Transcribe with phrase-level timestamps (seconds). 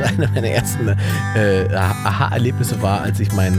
[0.04, 0.88] eine meiner ersten
[1.34, 3.58] äh, Aha-Erlebnisse war, als ich mein,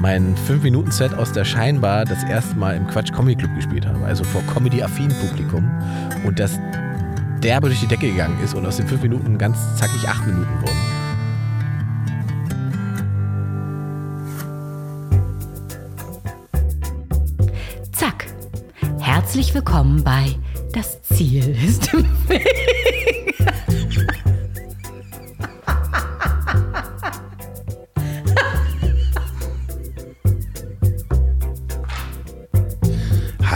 [0.00, 4.04] mein 5-Minuten-Set aus der Scheinbar das erste Mal im Quatsch Comedy Club gespielt habe.
[4.04, 5.70] Also vor Comedy-affinen Publikum.
[6.24, 6.58] Und das
[7.42, 10.60] derbe durch die Decke gegangen ist und aus den 5 Minuten ganz zackig 8 Minuten
[10.60, 10.76] wurden.
[17.92, 18.26] Zack.
[18.98, 20.34] Herzlich willkommen bei
[20.72, 23.35] Das Ziel ist im Weg.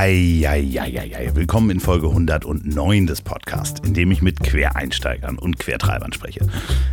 [0.00, 0.46] Hi.
[1.34, 6.48] Willkommen in Folge 109 des Podcasts, in dem ich mit Quereinsteigern und Quertreibern spreche.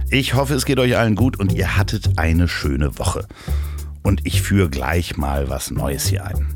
[0.09, 3.25] Ich hoffe, es geht euch allen gut und ihr hattet eine schöne Woche.
[4.03, 6.47] Und ich führe gleich mal was Neues hier ein.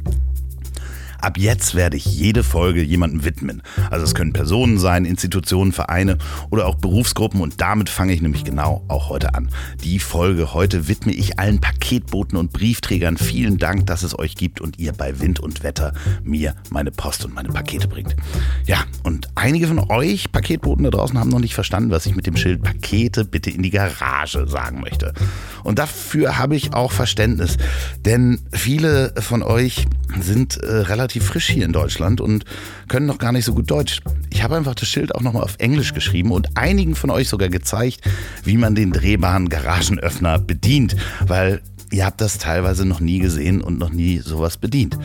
[1.22, 3.62] Ab jetzt werde ich jede Folge jemandem widmen.
[3.90, 6.18] Also es können Personen sein, Institutionen, Vereine
[6.50, 9.50] oder auch Berufsgruppen und damit fange ich nämlich genau auch heute an.
[9.84, 13.18] Die Folge heute widme ich allen Paketboten und Briefträgern.
[13.18, 17.26] Vielen Dank, dass es euch gibt und ihr bei Wind und Wetter mir meine Post
[17.26, 18.16] und meine Pakete bringt.
[18.66, 22.26] Ja, und einige von euch Paketboten da draußen haben noch nicht verstanden, was ich mit
[22.26, 25.14] dem Schild Pakete bitte in die Garage sagen möchte.
[25.64, 27.58] Und dafür habe ich auch Verständnis,
[28.06, 29.86] denn viele von euch
[30.20, 32.46] sind äh, relativ frisch hier in Deutschland und
[32.88, 34.02] können noch gar nicht so gut Deutsch.
[34.30, 37.50] Ich habe einfach das Schild auch nochmal auf Englisch geschrieben und einigen von euch sogar
[37.50, 38.02] gezeigt,
[38.44, 40.96] wie man den drehbaren Garagenöffner bedient,
[41.28, 44.98] weil ihr habt das teilweise noch nie gesehen und noch nie sowas bedient.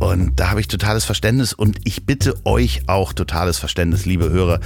[0.00, 4.60] Und da habe ich totales Verständnis und ich bitte euch auch totales Verständnis, liebe Hörer,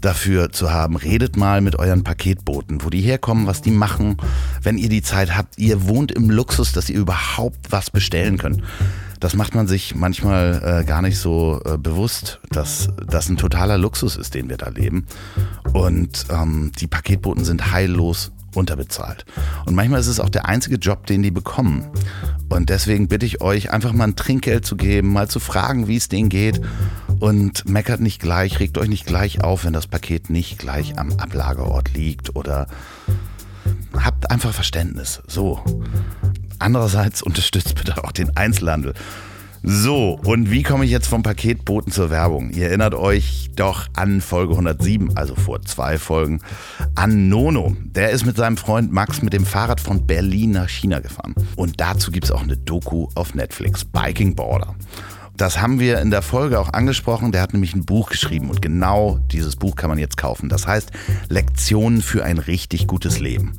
[0.00, 0.96] dafür zu haben.
[0.96, 4.16] Redet mal mit euren Paketboten, wo die herkommen, was die machen,
[4.62, 5.58] wenn ihr die Zeit habt.
[5.58, 8.62] Ihr wohnt im Luxus, dass ihr überhaupt was bestellen könnt.
[9.22, 13.78] Das macht man sich manchmal äh, gar nicht so äh, bewusst, dass das ein totaler
[13.78, 15.06] Luxus ist, den wir da leben.
[15.72, 19.24] Und ähm, die Paketboten sind heillos unterbezahlt.
[19.64, 21.86] Und manchmal ist es auch der einzige Job, den die bekommen.
[22.48, 25.96] Und deswegen bitte ich euch, einfach mal ein Trinkgeld zu geben, mal zu fragen, wie
[25.96, 26.60] es denen geht.
[27.20, 31.12] Und meckert nicht gleich, regt euch nicht gleich auf, wenn das Paket nicht gleich am
[31.12, 32.34] Ablageort liegt.
[32.34, 32.66] Oder
[34.00, 35.22] habt einfach Verständnis.
[35.26, 35.62] So.
[36.58, 38.94] Andererseits unterstützt bitte auch den Einzelhandel.
[39.64, 42.50] So, und wie komme ich jetzt vom Paketboten zur Werbung?
[42.50, 46.40] Ihr erinnert euch doch an Folge 107, also vor zwei Folgen,
[46.96, 47.76] an Nono.
[47.84, 51.36] Der ist mit seinem Freund Max mit dem Fahrrad von Berlin nach China gefahren.
[51.54, 54.74] Und dazu gibt es auch eine Doku auf Netflix, Biking Border.
[55.36, 57.32] Das haben wir in der Folge auch angesprochen.
[57.32, 60.48] Der hat nämlich ein Buch geschrieben und genau dieses Buch kann man jetzt kaufen.
[60.48, 60.90] Das heißt
[61.28, 63.58] Lektionen für ein richtig gutes Leben.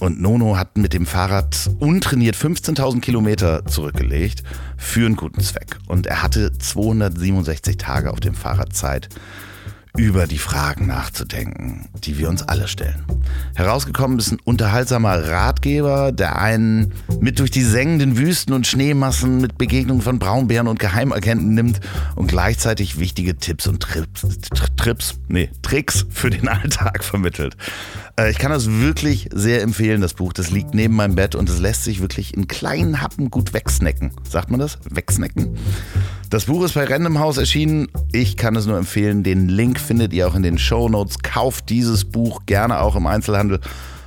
[0.00, 4.42] Und Nono hat mit dem Fahrrad untrainiert 15.000 Kilometer zurückgelegt
[4.76, 5.78] für einen guten Zweck.
[5.86, 9.08] Und er hatte 267 Tage auf dem Fahrrad Zeit,
[9.96, 13.04] über die Fragen nachzudenken, die wir uns alle stellen.
[13.54, 19.56] Herausgekommen ist ein unterhaltsamer Ratgeber, der einen mit durch die sengenden Wüsten und Schneemassen mit
[19.56, 21.80] Begegnungen von Braunbären und Geheimagenten nimmt
[22.16, 24.26] und gleichzeitig wichtige Tipps und Trips,
[24.76, 27.56] Trips, nee, Tricks für den Alltag vermittelt.
[28.16, 30.32] Äh, ich kann das wirklich sehr empfehlen, das Buch.
[30.32, 34.12] Das liegt neben meinem Bett und es lässt sich wirklich in kleinen Happen gut wegsnacken.
[34.28, 34.78] Sagt man das?
[34.88, 35.56] Wegsnacken?
[36.30, 37.88] Das Buch ist bei Random House erschienen.
[38.12, 39.22] Ich kann es nur empfehlen.
[39.22, 41.18] Den Link findet ihr auch in den Show Notes.
[41.20, 43.60] Kauft dieses Buch gerne auch im Einzelhandel.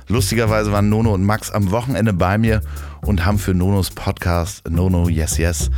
[0.08, 2.62] Lustigerweise waren Nono und Max am Wochenende bei mir
[3.02, 5.70] und haben für Nonos Podcast Nono Yes Yes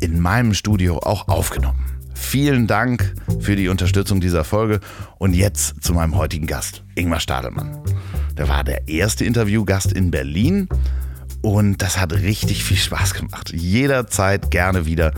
[0.00, 1.95] in meinem Studio auch aufgenommen.
[2.16, 4.80] Vielen Dank für die Unterstützung dieser Folge
[5.18, 7.78] und jetzt zu meinem heutigen Gast, Ingmar Stadelmann.
[8.36, 10.68] Der war der erste Interviewgast in Berlin
[11.42, 13.52] und das hat richtig viel Spaß gemacht.
[13.52, 15.12] Jederzeit gerne wieder.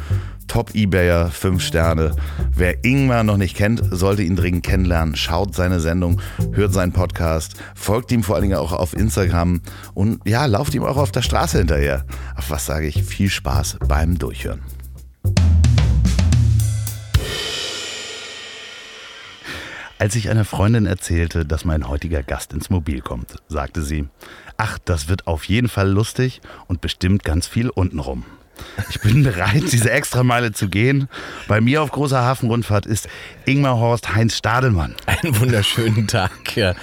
[0.49, 2.17] Top-Ebayer, 5 Sterne.
[2.55, 5.15] Wer Ingmar noch nicht kennt, sollte ihn dringend kennenlernen.
[5.15, 6.21] Schaut seine Sendung,
[6.53, 9.61] hört seinen Podcast, folgt ihm vor allen Dingen auch auf Instagram
[9.95, 12.05] und ja, lauft ihm auch auf der Straße hinterher.
[12.35, 13.05] Auf was sage ich?
[13.05, 14.61] Viel Spaß beim Durchhören.
[20.01, 24.07] Als ich einer Freundin erzählte, dass mein heutiger Gast ins Mobil kommt, sagte sie,
[24.57, 28.25] ach, das wird auf jeden Fall lustig und bestimmt ganz viel untenrum.
[28.91, 31.09] Ich bin bereit, diese Extrameile zu gehen.
[31.47, 33.09] Bei mir auf großer Hafenrundfahrt ist
[33.45, 34.95] Ingmar Horst Heinz Stadelmann.
[35.07, 36.75] Einen wunderschönen Tag, ja.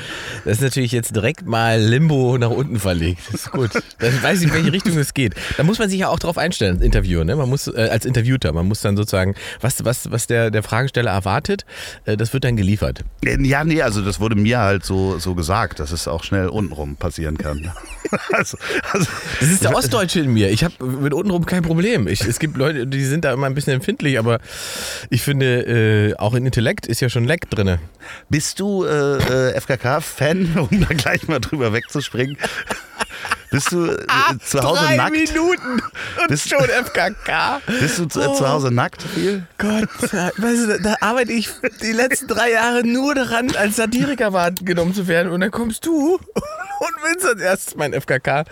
[0.43, 3.21] Das ist natürlich jetzt direkt mal Limbo nach unten verlegt.
[3.31, 3.71] Das ist gut.
[3.99, 5.35] Dann weiß ich, in welche Richtung es geht.
[5.57, 7.35] Da muss man sich ja auch drauf einstellen, als Interviewer, ne?
[7.35, 11.11] Man muss, äh, als Interviewter, man muss dann sozusagen, was, was, was der, der Fragesteller
[11.11, 11.65] erwartet,
[12.05, 13.03] äh, das wird dann geliefert.
[13.23, 16.47] Äh, ja, nee, also das wurde mir halt so, so gesagt, dass es auch schnell
[16.47, 17.71] untenrum passieren kann.
[18.31, 18.57] also,
[18.91, 19.07] also,
[19.39, 20.49] das ist der Ostdeutsche in mir.
[20.49, 22.07] Ich habe mit untenrum kein Problem.
[22.07, 24.39] Ich, es gibt Leute, die sind da immer ein bisschen empfindlich, aber
[25.09, 27.77] ich finde, äh, auch in Intellekt ist ja schon Leck drin.
[28.29, 32.37] Bist du äh, äh, FKK-Fan, um da gleich mal drüber wegzuspringen?
[33.51, 33.97] Bist du äh,
[34.43, 35.11] zu Hause Drei nackt?
[35.15, 35.81] Minuten
[36.19, 37.61] und Bist- schon FKK.
[37.79, 39.47] Bist du zu, äh, zu Hause nackt viel?
[39.57, 41.49] Gott, weißt du, da arbeite ich
[41.81, 45.31] die letzten drei Jahre nur daran, als Satiriker wahrgenommen zu werden.
[45.31, 46.19] Und dann kommst du
[47.05, 48.45] willst als erstes mein FKK.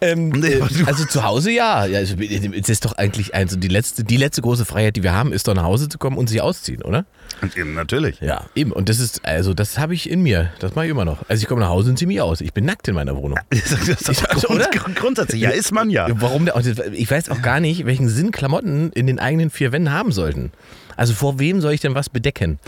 [0.00, 1.86] Ähm, Nee, also zu Hause ja.
[1.86, 5.12] ja also, es ist doch eigentlich also die letzte, die letzte große Freiheit, die wir
[5.12, 7.04] haben, ist doch nach Hause zu kommen und sich ausziehen, oder?
[7.42, 8.20] Und eben, natürlich.
[8.20, 8.72] Ja, eben.
[8.72, 10.52] Und das ist, also das habe ich in mir.
[10.58, 11.28] Das mache ich immer noch.
[11.28, 12.40] Also ich komme nach Hause und ziehe mich aus.
[12.40, 13.38] Ich bin nackt in meiner Wohnung.
[13.86, 14.68] Das ist doch oder?
[14.70, 16.08] grund, grundsätzlich, ja, ist man ja.
[16.20, 16.48] Warum
[16.92, 20.52] ich weiß auch gar nicht, welchen Sinn Klamotten in den eigenen vier Wänden haben sollten.
[20.96, 22.58] Also vor wem soll ich denn was bedecken?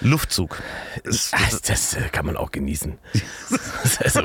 [0.00, 0.62] Luftzug.
[1.32, 2.98] Ach, das äh, kann man auch genießen.
[4.04, 4.22] also,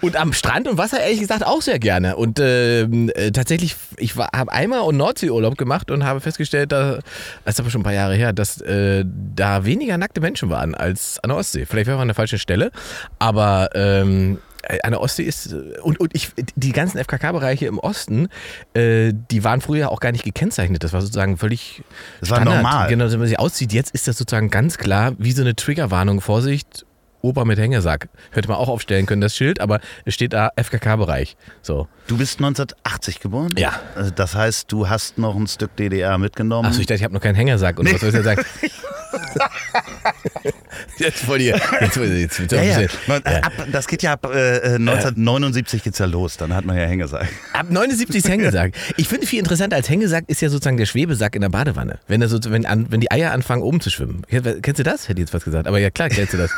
[0.00, 2.16] und am Strand und Wasser ehrlich gesagt auch sehr gerne.
[2.16, 6.98] Und ähm, äh, tatsächlich, ich habe einmal und Nordseeurlaub gemacht und habe festgestellt, da,
[7.44, 9.04] das ist aber schon ein paar Jahre her, dass äh,
[9.34, 11.66] da weniger nackte Menschen waren als an der Ostsee.
[11.66, 12.70] Vielleicht waren wir an der falschen Stelle,
[13.18, 14.38] aber ähm,
[14.82, 18.28] an der Ostsee ist, äh, und, und ich, die ganzen FKK-Bereiche im Osten,
[18.74, 20.82] äh, die waren früher auch gar nicht gekennzeichnet.
[20.84, 21.82] Das war sozusagen völlig
[22.20, 22.62] Das war Standard.
[22.62, 22.88] normal.
[22.88, 23.72] Genau, wenn man sich auszieht.
[23.72, 26.20] Jetzt ist das sozusagen ganz klar wie so eine Triggerwarnung.
[26.20, 26.84] Vorsicht,
[27.22, 28.08] Opa mit Hängesack.
[28.30, 31.36] Hätte man auch aufstellen können, das Schild, aber es steht da FKK-Bereich.
[31.62, 31.88] So.
[32.06, 33.54] Du bist 1980 geboren?
[33.58, 33.80] Ja.
[33.96, 36.68] Äh, Das heißt, du hast noch ein Stück DDR mitgenommen.
[36.68, 37.78] Achso, ich dachte, ich habe noch keinen Hängersack.
[37.78, 38.44] Und was soll ich denn sagen?
[40.98, 41.60] jetzt voll hier.
[41.80, 42.88] Jetzt, jetzt, jetzt, ja, ja.
[43.06, 46.36] Man, Ab, das geht ja ab äh, äh, 1979 geht's ja los.
[46.36, 47.28] Dann hat man ja Hängesack.
[47.52, 48.72] Ab 79 ist Hängesack.
[48.96, 51.98] Ich finde viel interessanter als Hängesack ist ja sozusagen der Schwebesack in der Badewanne.
[52.08, 54.22] Wenn, er so, wenn, an, wenn die Eier anfangen oben zu schwimmen.
[54.28, 55.08] Kennst du das?
[55.08, 55.66] Hätte ich jetzt was gesagt.
[55.66, 56.50] Aber ja klar, kennst du das.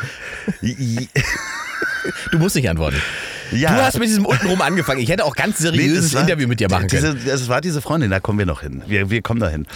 [2.30, 2.96] Du musst nicht antworten.
[3.52, 3.74] Ja.
[3.74, 5.00] Du hast mit diesem untenrum angefangen.
[5.00, 7.16] Ich hätte auch ganz Nee, seriöses war- Interview mit dir machen können.
[7.16, 8.82] Diese, das war diese Freundin, da kommen wir noch hin.
[8.86, 9.66] Wir, wir kommen da hin.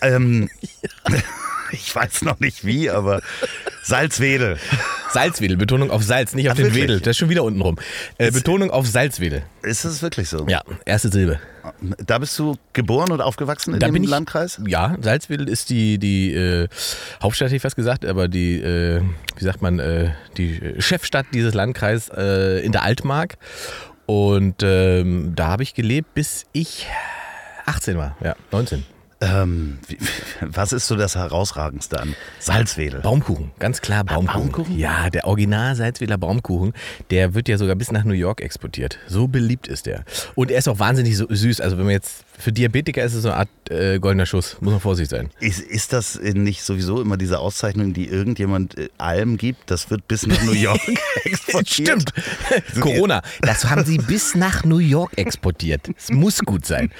[0.00, 0.48] Ähm,
[1.72, 3.20] ich weiß noch nicht wie, aber
[3.82, 4.58] Salzwedel.
[5.10, 6.84] Salzwedel, Betonung auf Salz, nicht auf Ach, den wirklich?
[6.84, 7.00] Wedel.
[7.00, 7.76] Das ist schon wieder untenrum.
[8.18, 9.42] Äh, Betonung auf Salzwedel.
[9.62, 10.46] Ist das wirklich so?
[10.48, 11.40] Ja, erste Silbe.
[12.04, 14.60] Da bist du geboren und aufgewachsen in Da dem ich, Landkreis?
[14.66, 16.68] Ja, Salzwedel ist die, die äh,
[17.22, 19.00] Hauptstadt, hätte ich fast gesagt, aber die, äh,
[19.36, 23.36] wie sagt man, äh, die Chefstadt dieses Landkreises äh, in der Altmark.
[24.06, 26.86] Und ähm, da habe ich gelebt, bis ich
[27.66, 28.16] 18 war.
[28.22, 28.84] Ja, 19.
[29.22, 29.98] Ähm, wie,
[30.40, 33.00] was ist so das Herausragendste an Salzwedel?
[33.00, 34.50] Baumkuchen, ganz klar Baumkuchen.
[34.50, 34.78] Baumkuchen?
[34.78, 36.72] Ja, der Original Salzwedler Baumkuchen,
[37.10, 38.98] der wird ja sogar bis nach New York exportiert.
[39.06, 40.04] So beliebt ist der.
[40.34, 41.60] Und er ist auch wahnsinnig so süß.
[41.60, 44.56] Also wenn man jetzt, für Diabetiker ist es so eine Art äh, goldener Schuss.
[44.60, 45.30] Muss man vorsichtig sein.
[45.38, 49.70] Ist, ist das nicht sowieso immer diese Auszeichnung, die irgendjemand äh, allem gibt?
[49.70, 50.80] Das wird bis nach New York
[51.24, 51.68] exportiert.
[51.70, 52.12] Stimmt.
[52.80, 55.88] Corona, das haben sie bis nach New York exportiert.
[55.96, 56.90] Es muss gut sein.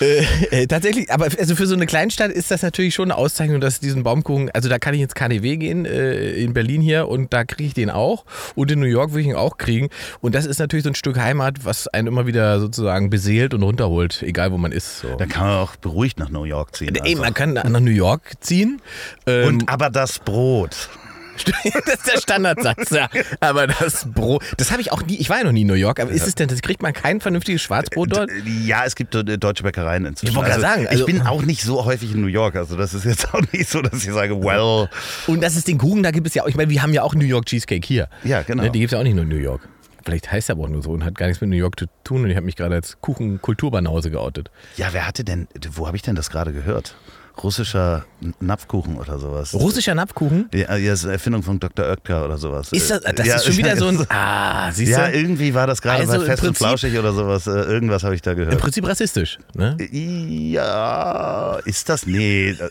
[0.00, 3.60] Äh, äh, tatsächlich, aber also für so eine Kleinstadt ist das natürlich schon eine Auszeichnung,
[3.60, 7.32] dass diesen Baumkuchen, also da kann ich ins KDW gehen, äh, in Berlin hier und
[7.32, 8.24] da kriege ich den auch
[8.54, 9.88] und in New York würde ich ihn auch kriegen
[10.20, 13.62] und das ist natürlich so ein Stück Heimat, was einen immer wieder sozusagen beseelt und
[13.62, 15.00] runterholt, egal wo man ist.
[15.00, 15.16] So.
[15.16, 16.94] Da kann man auch beruhigt nach New York ziehen.
[16.94, 17.24] Ey, einfach.
[17.24, 18.80] man kann nach New York ziehen.
[19.26, 20.88] Ähm, Und aber das Brot.
[21.64, 23.08] das ist der Standardsatz, ja.
[23.40, 25.74] Aber das Brot, das habe ich auch nie, ich war ja noch nie in New
[25.74, 28.30] York, aber ist es denn, das kriegt man kein vernünftiges Schwarzbrot dort?
[28.64, 30.30] Ja, es gibt äh, deutsche Bäckereien inzwischen.
[30.32, 32.56] Ich wollte gerade sagen, also- ich bin auch nicht so häufig in New York.
[32.56, 34.88] Also das ist jetzt auch nicht so, dass ich sage, well,
[35.26, 37.02] Und das ist den Kuchen, da gibt es ja auch, ich meine, wir haben ja
[37.02, 38.08] auch New York Cheesecake hier.
[38.24, 38.62] Ja, genau.
[38.64, 39.68] Ne, Die gibt es ja auch nicht nur in New York.
[40.04, 41.86] Vielleicht heißt er aber auch nur so und hat gar nichts mit New York zu
[42.02, 44.50] tun und ich habe mich gerade als Kuchen-Kulturbanause geoutet.
[44.76, 46.96] ja, wer hatte denn, wo habe ich denn das gerade gehört?
[47.42, 48.04] Russischer
[48.40, 49.54] Napfkuchen oder sowas.
[49.54, 50.48] Russischer Napfkuchen?
[50.52, 51.86] Ja, ja, das ist eine Erfindung von Dr.
[51.86, 52.72] Oetker oder sowas.
[52.72, 54.06] Ist das, das ja, ist schon wieder so ein.
[54.10, 54.96] Ah, siehst du?
[55.00, 57.46] Ja, irgendwie war das gerade Also bei im Fest und Prinzip- Flauschig oder sowas.
[57.46, 58.58] Äh, Irgendwas habe ich da Im gehört.
[58.58, 59.38] Prinzip rassistisch.
[59.54, 59.76] Ne?
[59.90, 62.06] Ja, ist das?
[62.06, 62.56] Nee.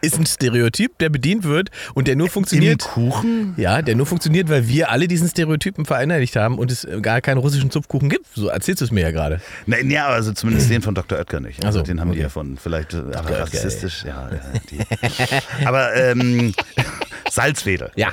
[0.00, 2.80] Ist ein Stereotyp, der bedient wird und der nur Im funktioniert.
[2.80, 3.54] Kuchen?
[3.56, 7.38] Ja, der nur funktioniert, weil wir alle diesen Stereotypen verinnerlicht haben und es gar keinen
[7.38, 8.26] russischen Zupfkuchen gibt.
[8.34, 9.40] So erzählst du es mir ja gerade.
[9.66, 11.18] Nein, ja, also zumindest den von Dr.
[11.18, 11.64] Oetker nicht.
[11.64, 12.24] Also Ach so, den haben die okay.
[12.24, 12.58] erfunden.
[12.60, 14.04] Vielleicht äh, aber rassistisch.
[14.04, 16.54] Ja, ja, aber ähm,
[17.30, 17.90] Salzwedel.
[17.96, 18.12] Ja.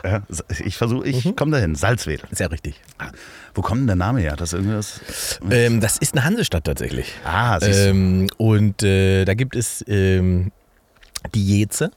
[0.63, 1.75] Ich versuche, ich komme dahin.
[1.75, 2.27] Salzwedel.
[2.31, 2.79] Ist ja richtig.
[3.53, 4.35] Wo kommt denn der Name her?
[4.35, 5.01] Das irgendwas?
[5.49, 7.13] Ähm, das ist eine Hansestadt tatsächlich.
[7.25, 7.89] Ah, siehst du.
[7.89, 10.51] Ähm, und äh, da gibt es ähm,
[11.33, 11.91] die Jeze.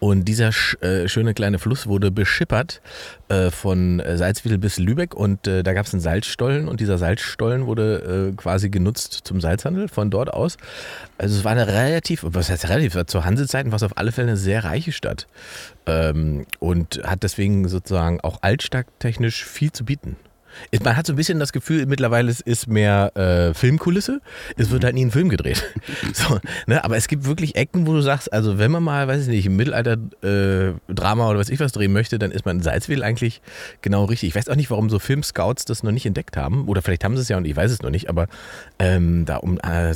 [0.00, 2.80] Und dieser sch äh, schöne kleine Fluss wurde beschippert
[3.28, 5.14] äh, von äh, Salzwedel bis Lübeck.
[5.14, 6.68] Und äh, da gab es einen Salzstollen.
[6.68, 10.56] Und dieser Salzstollen wurde äh, quasi genutzt zum Salzhandel von dort aus.
[11.18, 14.28] Also es war eine relativ, was heißt relativ, zur Hansezeiten war es auf alle Fälle
[14.28, 15.26] eine sehr reiche Stadt.
[15.86, 20.16] Ähm, und hat deswegen sozusagen auch altstadttechnisch viel zu bieten.
[20.82, 24.20] Man hat so ein bisschen das Gefühl, mittlerweile es ist mehr äh, Filmkulisse.
[24.56, 25.64] Es wird halt nie ein Film gedreht.
[26.12, 26.84] so, ne?
[26.84, 29.46] Aber es gibt wirklich Ecken, wo du sagst, also wenn man mal, weiß ich nicht,
[29.46, 33.40] im Mittelalter-Drama äh, oder was ich was drehen möchte, dann ist man in Salzwedel eigentlich
[33.82, 34.30] genau richtig.
[34.30, 36.68] Ich weiß auch nicht, warum so Filmscouts das noch nicht entdeckt haben.
[36.68, 38.26] Oder vielleicht haben sie es ja und ich weiß es noch nicht, aber
[38.78, 39.58] ähm, da um.
[39.58, 39.94] Äh, äh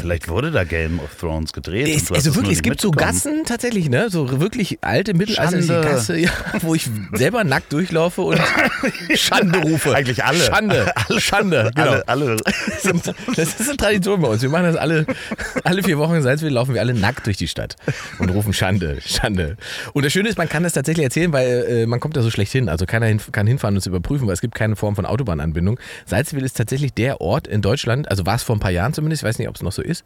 [0.00, 1.88] vielleicht wurde da Game of Thrones gedreht.
[1.88, 4.10] Es, also wirklich, es gibt so Gassen tatsächlich, ne?
[4.10, 6.30] So wirklich alte mittelalterliche Gasse, ja,
[6.60, 8.40] wo ich selber nackt durchlaufe und
[9.14, 9.81] Schande rufe.
[9.86, 10.38] Eigentlich alle.
[10.38, 10.92] Schande.
[11.08, 11.70] Alle Schande.
[11.74, 11.90] Genau.
[11.90, 12.36] Alle, alle.
[13.36, 14.42] Das ist eine Tradition bei uns.
[14.42, 15.06] Wir machen das alle,
[15.64, 17.76] alle vier Wochen, seit wir laufen wir alle nackt durch die Stadt
[18.18, 19.56] und rufen Schande, Schande.
[19.92, 22.30] Und das Schöne ist, man kann das tatsächlich erzählen, weil äh, man kommt da so
[22.30, 22.68] schlecht hin.
[22.68, 25.78] Also keiner hin, kann hinfahren und es überprüfen, weil es gibt keine Form von Autobahnanbindung.
[26.06, 29.22] Salzwedel ist tatsächlich der Ort in Deutschland, also war es vor ein paar Jahren zumindest,
[29.22, 30.04] ich weiß nicht, ob es noch so ist.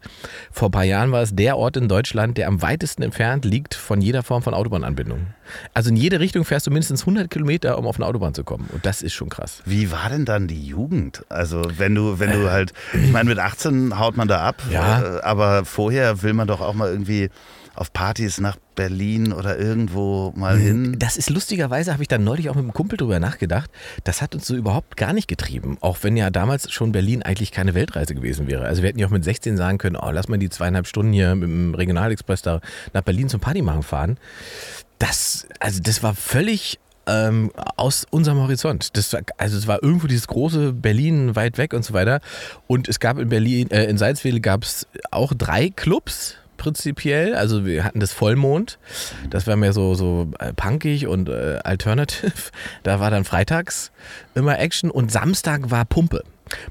[0.51, 3.75] Vor ein paar Jahren war es der Ort in Deutschland, der am weitesten entfernt liegt
[3.75, 5.27] von jeder Form von Autobahnanbindung.
[5.73, 8.69] Also in jede Richtung fährst du mindestens 100 Kilometer, um auf eine Autobahn zu kommen.
[8.73, 9.61] Und das ist schon krass.
[9.69, 11.25] Wie war denn dann die Jugend?
[11.29, 15.01] Also wenn du, wenn du halt, ich meine, mit 18 haut man da ab, ja.
[15.01, 17.29] Äh, aber vorher will man doch auch mal irgendwie
[17.77, 20.95] auf Partys nach Berlin oder irgendwo mal hin?
[20.97, 23.69] Das ist lustigerweise, habe ich dann neulich auch mit einem Kumpel drüber nachgedacht.
[24.03, 25.77] Das hat uns so überhaupt gar nicht getrieben.
[25.81, 28.65] Auch wenn ja damals schon Berlin eigentlich keine Weltreise gewesen wäre.
[28.65, 31.13] Also wir hätten ja auch mit 16 sagen können, oh, lass mal die zweieinhalb Stunden
[31.13, 32.61] hier mit dem Regionalexpress da
[32.93, 34.17] nach Berlin zum Party machen fahren.
[34.97, 38.95] Das, also das war völlig ähm, aus unserem Horizont.
[38.97, 42.19] Das war, also es war irgendwo dieses große Berlin weit weg und so weiter.
[42.67, 47.35] Und es gab in Berlin, äh, in Salzwedel gab es auch drei Clubs prinzipiell.
[47.35, 48.77] Also wir hatten das Vollmond.
[49.29, 52.33] Das war mehr so, so äh, punkig und äh, alternative.
[52.83, 53.91] Da war dann freitags
[54.35, 56.23] immer Action und Samstag war Pumpe.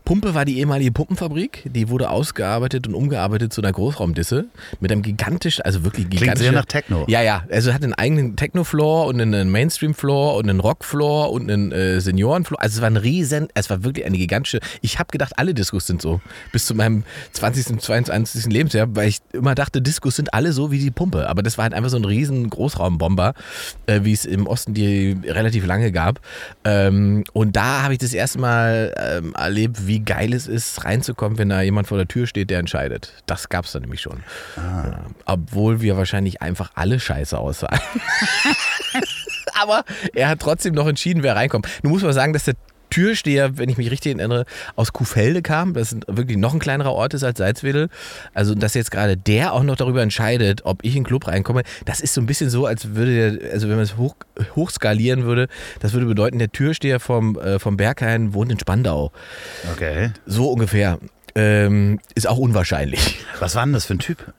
[0.04, 1.62] Pumpe war die ehemalige Pumpenfabrik.
[1.64, 4.47] Die wurde ausgearbeitet und umgearbeitet zu einer Großraumdisse
[4.80, 6.35] mit einem gigantischen, also wirklich gigantischen.
[6.35, 7.04] Klingt sehr nach Techno.
[7.09, 7.45] Ja, ja.
[7.50, 12.61] Also hat einen eigenen Techno-Floor und einen Mainstream-Floor und einen Rock-Floor und einen äh, Senioren-Floor.
[12.61, 14.61] Also es war ein riesen, es war wirklich eine gigantische.
[14.80, 16.21] Ich habe gedacht, alle Diskos sind so.
[16.52, 18.47] Bis zu meinem 20., 22.
[18.47, 21.28] Lebensjahr, weil ich immer dachte, Diskos sind alle so wie die Pumpe.
[21.28, 23.35] Aber das war halt einfach so ein riesen Großraumbomber,
[23.87, 26.21] äh, wie es im Osten die relativ lange gab.
[26.64, 30.85] Ähm, und da habe ich das erste Mal ähm, erlebt, erlebt, wie geil es ist,
[30.85, 33.12] reinzukommen, wenn da jemand vor der Tür steht, der entscheidet.
[33.26, 34.23] Das gab es da nämlich schon.
[34.56, 34.88] Ah.
[34.88, 37.80] Ja, obwohl wir wahrscheinlich einfach alle scheiße aussahen.
[39.61, 41.66] Aber er hat trotzdem noch entschieden, wer reinkommt.
[41.82, 42.54] Nun muss man sagen, dass der
[42.90, 45.75] Türsteher, wenn ich mich richtig erinnere, aus Kuhfelde kam.
[45.75, 47.88] Das wirklich noch ein kleinerer Ort ist als Salzwedel.
[48.35, 51.62] Also, dass jetzt gerade der auch noch darüber entscheidet, ob ich in den Club reinkomme,
[51.85, 54.14] das ist so ein bisschen so, als würde der, also wenn man es hoch,
[54.55, 55.49] hochskalieren würde,
[55.81, 59.12] das würde bedeuten, der Türsteher vom, äh, vom Berghain wohnt in Spandau.
[59.73, 60.11] Okay.
[60.26, 60.99] So ungefähr.
[61.37, 63.19] Ähm, ist auch unwahrscheinlich.
[63.40, 64.33] Was war denn das für ein Typ?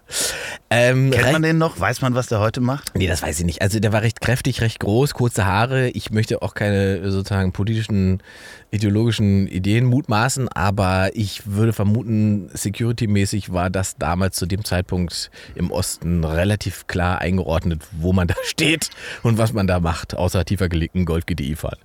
[0.71, 1.79] Ähm, Kennt man den noch?
[1.79, 2.91] Weiß man, was der heute macht?
[2.95, 3.61] Nee, das weiß ich nicht.
[3.61, 5.89] Also der war recht kräftig, recht groß, kurze Haare.
[5.89, 8.23] Ich möchte auch keine sozusagen politischen,
[8.71, 15.71] ideologischen Ideen mutmaßen, aber ich würde vermuten, security-mäßig war das damals zu dem Zeitpunkt im
[15.71, 18.89] Osten relativ klar eingeordnet, wo man da steht
[19.21, 21.79] und was man da macht, außer tiefer gelegten Golf GDI fahren.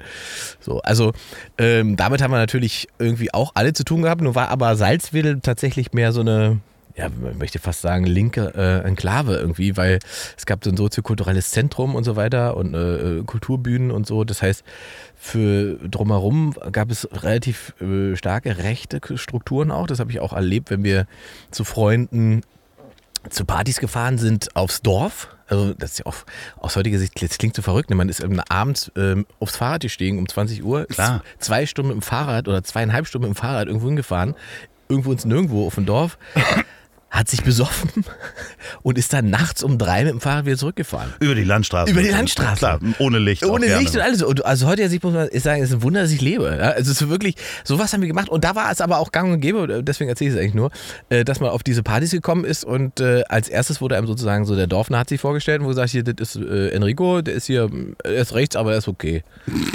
[0.58, 1.12] So, also
[1.58, 4.22] ähm, damit haben wir natürlich irgendwie auch alle zu tun gehabt.
[4.22, 6.60] Nur war aber Salzwedel tatsächlich mehr so eine
[6.94, 9.98] ja, man möchte fast sagen, linke äh, Enklave irgendwie, weil
[10.36, 14.24] es gab so ein soziokulturelles Zentrum und so weiter und äh, äh, Kulturbühnen und so.
[14.24, 14.62] Das heißt,
[15.16, 19.86] für drumherum gab es relativ äh, starke rechte Strukturen auch.
[19.86, 21.06] Das habe ich auch erlebt, wenn wir
[21.50, 22.42] zu Freunden
[23.30, 25.34] zu Partys gefahren sind aufs Dorf.
[25.46, 26.16] Also das ist ja auch
[26.58, 27.90] aus heutiger Sicht, das klingt so verrückt.
[27.90, 27.96] Ne?
[27.96, 31.22] Man ist abends ähm, aufs Fahrrad gestiegen um 20 Uhr, Klar.
[31.38, 34.34] zwei Stunden im Fahrrad oder zweieinhalb Stunden im Fahrrad irgendwo hingefahren,
[34.88, 36.18] irgendwo ins Nirgendwo auf dem Dorf
[37.12, 37.90] hat sich besoffen
[38.82, 41.12] und ist dann nachts um drei mit dem Fahrrad wieder zurückgefahren.
[41.20, 41.92] Über die Landstraße.
[41.92, 42.56] Über die Landstraße.
[42.56, 43.44] Klar, ohne Licht.
[43.44, 44.22] Ohne Licht und alles.
[44.22, 46.48] Und also heute muss man sagen, es ist ein Wunder, dass ich lebe.
[46.48, 48.30] Also es ist wirklich, sowas haben wir gemacht.
[48.30, 50.70] Und da war es aber auch gang und gäbe, deswegen erzähle ich es eigentlich nur,
[51.10, 54.46] äh, dass man auf diese Partys gekommen ist und äh, als erstes wurde einem sozusagen
[54.46, 57.70] so der Dorfnazi vorgestellt, wo gesagt, hier, das ist äh, Enrico, der ist hier,
[58.04, 59.22] er ist rechts, aber er ist okay.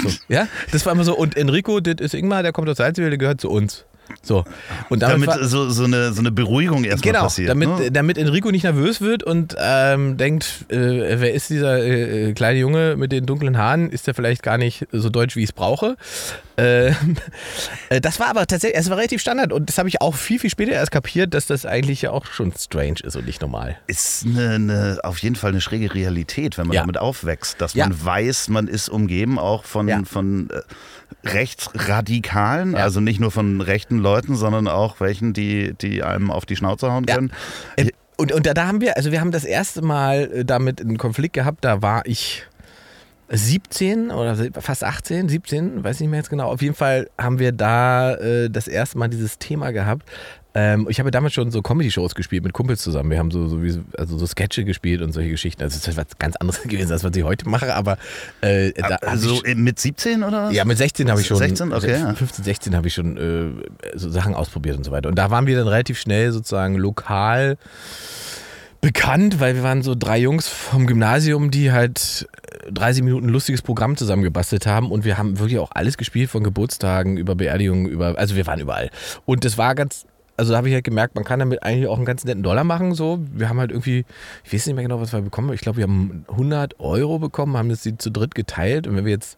[0.02, 1.16] So, ja, das war immer so.
[1.16, 3.84] Und Enrico, das ist Ingmar, der kommt aus Salzwedel, der gehört zu uns.
[4.22, 4.44] So.
[4.88, 7.50] Und damit, damit so, so, eine, so eine Beruhigung erstmal genau, passiert.
[7.50, 7.90] Damit, ne?
[7.90, 12.96] damit Enrico nicht nervös wird und ähm, denkt, äh, wer ist dieser äh, kleine Junge
[12.96, 13.90] mit den dunklen Haaren?
[13.90, 15.96] Ist der vielleicht gar nicht so deutsch, wie ich es brauche?
[16.56, 16.88] Äh,
[17.88, 20.38] äh, das war aber tatsächlich, es war relativ Standard und das habe ich auch viel,
[20.38, 23.78] viel später erst kapiert, dass das eigentlich ja auch schon strange ist und nicht normal.
[23.86, 26.80] Ist eine, eine auf jeden Fall eine schräge Realität, wenn man ja.
[26.82, 30.02] damit aufwächst, dass man weiß, man ist umgeben auch von, ja.
[30.04, 30.60] von äh,
[31.24, 32.78] Rechtsradikalen, ja.
[32.78, 36.90] also nicht nur von rechten Leuten, sondern auch welchen, die, die einem auf die Schnauze
[36.90, 37.32] hauen können.
[37.78, 37.84] Ja.
[37.84, 40.80] Äh, und, und da, da haben wir, also wir haben das erste Mal äh, damit
[40.80, 42.44] einen Konflikt gehabt, da war ich
[43.30, 46.50] 17 oder fast 18, 17, weiß nicht mehr jetzt genau.
[46.50, 50.08] Auf jeden Fall haben wir da äh, das erste Mal dieses Thema gehabt.
[50.54, 53.10] Ähm, ich habe damals schon so Comedy-Shows gespielt mit Kumpels zusammen.
[53.10, 55.62] Wir haben so, so, wie, also so Sketche gespielt und solche Geschichten.
[55.62, 57.98] Also das ist was ganz anderes gewesen, als was ich heute mache, aber
[58.40, 60.54] äh, also ich, mit 17 oder was?
[60.54, 61.36] Ja, mit 16 habe ich schon.
[61.36, 62.14] 16, okay.
[62.14, 65.08] 15, 16 habe ich schon äh, so Sachen ausprobiert und so weiter.
[65.08, 67.58] Und da waren wir dann relativ schnell sozusagen lokal
[68.80, 72.28] bekannt, weil wir waren so drei Jungs vom Gymnasium, die halt
[72.70, 76.44] 30 Minuten ein lustiges Programm zusammengebastelt haben und wir haben wirklich auch alles gespielt, von
[76.44, 78.90] Geburtstagen über Beerdigungen, über, also wir waren überall.
[79.24, 80.06] Und das war ganz,
[80.38, 82.64] also da habe ich halt gemerkt, man kann damit eigentlich auch einen ganz netten Dollar
[82.64, 82.94] machen.
[82.94, 84.04] So, wir haben halt irgendwie,
[84.44, 85.52] ich weiß nicht mehr genau, was wir bekommen.
[85.52, 89.12] Ich glaube, wir haben 100 Euro bekommen, haben das zu dritt geteilt und wenn wir
[89.12, 89.36] jetzt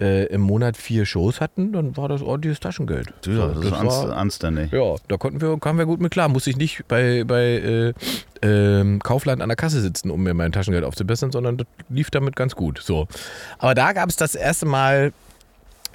[0.00, 3.12] äh, im Monat vier Shows hatten, dann war das ordentliches Taschengeld.
[3.24, 4.72] Ja, das, das ist war, anständig.
[4.72, 6.28] Ja, da konnten wir, kamen wir gut mit klar.
[6.28, 7.94] Musste ich nicht bei, bei
[8.42, 12.10] äh, äh, Kaufland an der Kasse sitzen, um mir mein Taschengeld aufzubessern, sondern das lief
[12.10, 12.80] damit ganz gut.
[12.82, 13.06] So.
[13.58, 15.12] Aber da gab es das erste Mal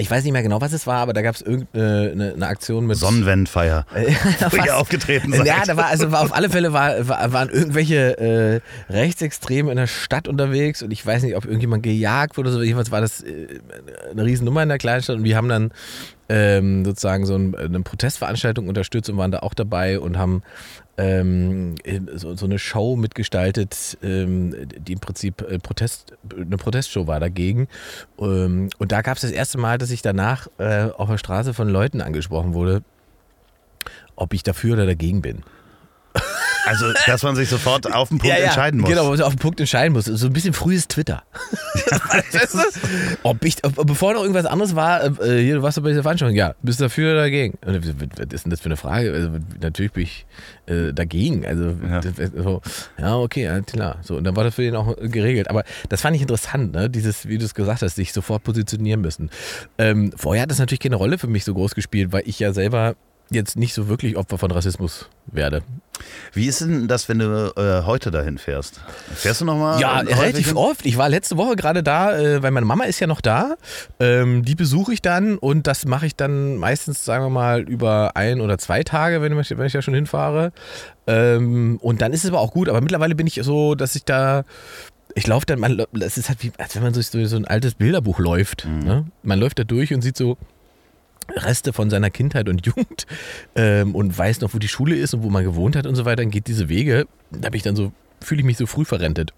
[0.02, 2.48] ich weiß nicht mehr genau, was es war, aber da gab es irgendeine eine, eine
[2.48, 2.98] Aktion mit.
[2.98, 3.86] Sonnenwendfeier.
[4.52, 5.46] wo ihr aufgetreten seid.
[5.46, 9.78] Ja, da war, also war auf alle Fälle war, war, waren irgendwelche äh, Rechtsextreme in
[9.78, 12.64] der Stadt unterwegs und ich weiß nicht, ob irgendjemand gejagt wurde oder so.
[12.64, 13.60] Jedenfalls war das äh,
[14.10, 15.72] eine Riesennummer in der Kleinstadt und wir haben dann
[16.30, 20.44] ähm, sozusagen so eine Protestveranstaltung unterstützt und waren da auch dabei und haben
[20.98, 21.76] ähm,
[22.14, 27.68] so, so, eine Show mitgestaltet, ähm, die im Prinzip äh, Protest, eine Protestshow war dagegen.
[28.20, 31.54] Ähm, und da gab es das erste Mal, dass ich danach äh, auf der Straße
[31.54, 32.84] von Leuten angesprochen wurde,
[34.16, 35.44] ob ich dafür oder dagegen bin.
[36.66, 38.90] Also, dass man sich sofort auf den Punkt ja, ja, entscheiden muss.
[38.90, 40.06] Genau, auf den Punkt entscheiden muss.
[40.06, 41.24] So ein bisschen frühes Twitter.
[43.24, 46.36] ob ich, ob, bevor noch irgendwas anderes war, äh, hier, du warst bei dieser Veranstaltung,
[46.36, 47.58] ja, bist du dafür oder dagegen?
[47.66, 49.12] Und, was ist denn das für eine Frage?
[49.12, 49.30] Also,
[49.62, 50.26] natürlich bin ich
[50.68, 51.46] äh, dagegen.
[51.46, 52.02] Also, ja.
[52.36, 52.62] so,
[52.98, 53.98] ja, okay, klar.
[54.02, 55.50] So, und dann war das für ihn auch geregelt.
[55.50, 56.90] Aber das fand ich interessant, ne?
[56.90, 59.30] dieses, wie du es gesagt hast, sich sofort positionieren müssen.
[59.78, 62.54] Ähm, vorher hat das natürlich keine Rolle für mich so groß gespielt, weil ich ja
[62.54, 62.96] selber
[63.32, 65.64] jetzt nicht so wirklich Opfer von Rassismus werde.
[66.34, 68.82] Wie ist denn das, wenn du äh, heute dahin fährst?
[69.14, 69.80] Fährst du nochmal?
[69.80, 70.58] Ja, relativ hin?
[70.58, 70.86] oft.
[70.86, 73.56] Ich war letzte Woche gerade da, äh, weil meine Mama ist ja noch da.
[74.00, 78.16] Ähm, die besuche ich dann und das mache ich dann meistens, sagen wir mal, über
[78.16, 80.52] ein oder zwei Tage, wenn ich, wenn ich da schon hinfahre.
[81.08, 82.68] Ähm, und dann ist es aber auch gut.
[82.68, 84.44] Aber mittlerweile bin ich so, dass ich da
[85.14, 87.46] ich laufe dann, man, es ist halt wie, als wenn man durch so, so ein
[87.46, 88.66] altes Bilderbuch läuft.
[88.66, 88.80] Mhm.
[88.80, 89.06] Ne?
[89.24, 90.38] Man läuft da durch und sieht so
[91.36, 93.06] Reste von seiner Kindheit und Jugend
[93.56, 96.06] ähm, und weiß noch, wo die Schule ist und wo man gewohnt hat und so
[96.06, 97.06] weiter, dann geht diese Wege.
[97.32, 97.92] Da bin ich dann so,
[98.22, 99.34] fühle ich mich so früh verrentet.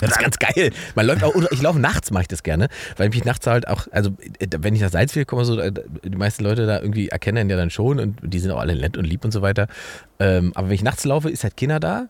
[0.00, 0.72] Das ist ganz geil.
[0.94, 3.86] Man läuft auch, ich laufe nachts, mache ich das gerne, weil mich nachts halt auch,
[3.90, 4.10] also
[4.58, 8.00] wenn ich nach Salzweg komme, so, die meisten Leute da irgendwie erkennen ja dann schon
[8.00, 9.68] und die sind auch alle nett und lieb und so weiter.
[10.18, 12.08] Ähm, aber wenn ich nachts laufe, ist halt Kinder da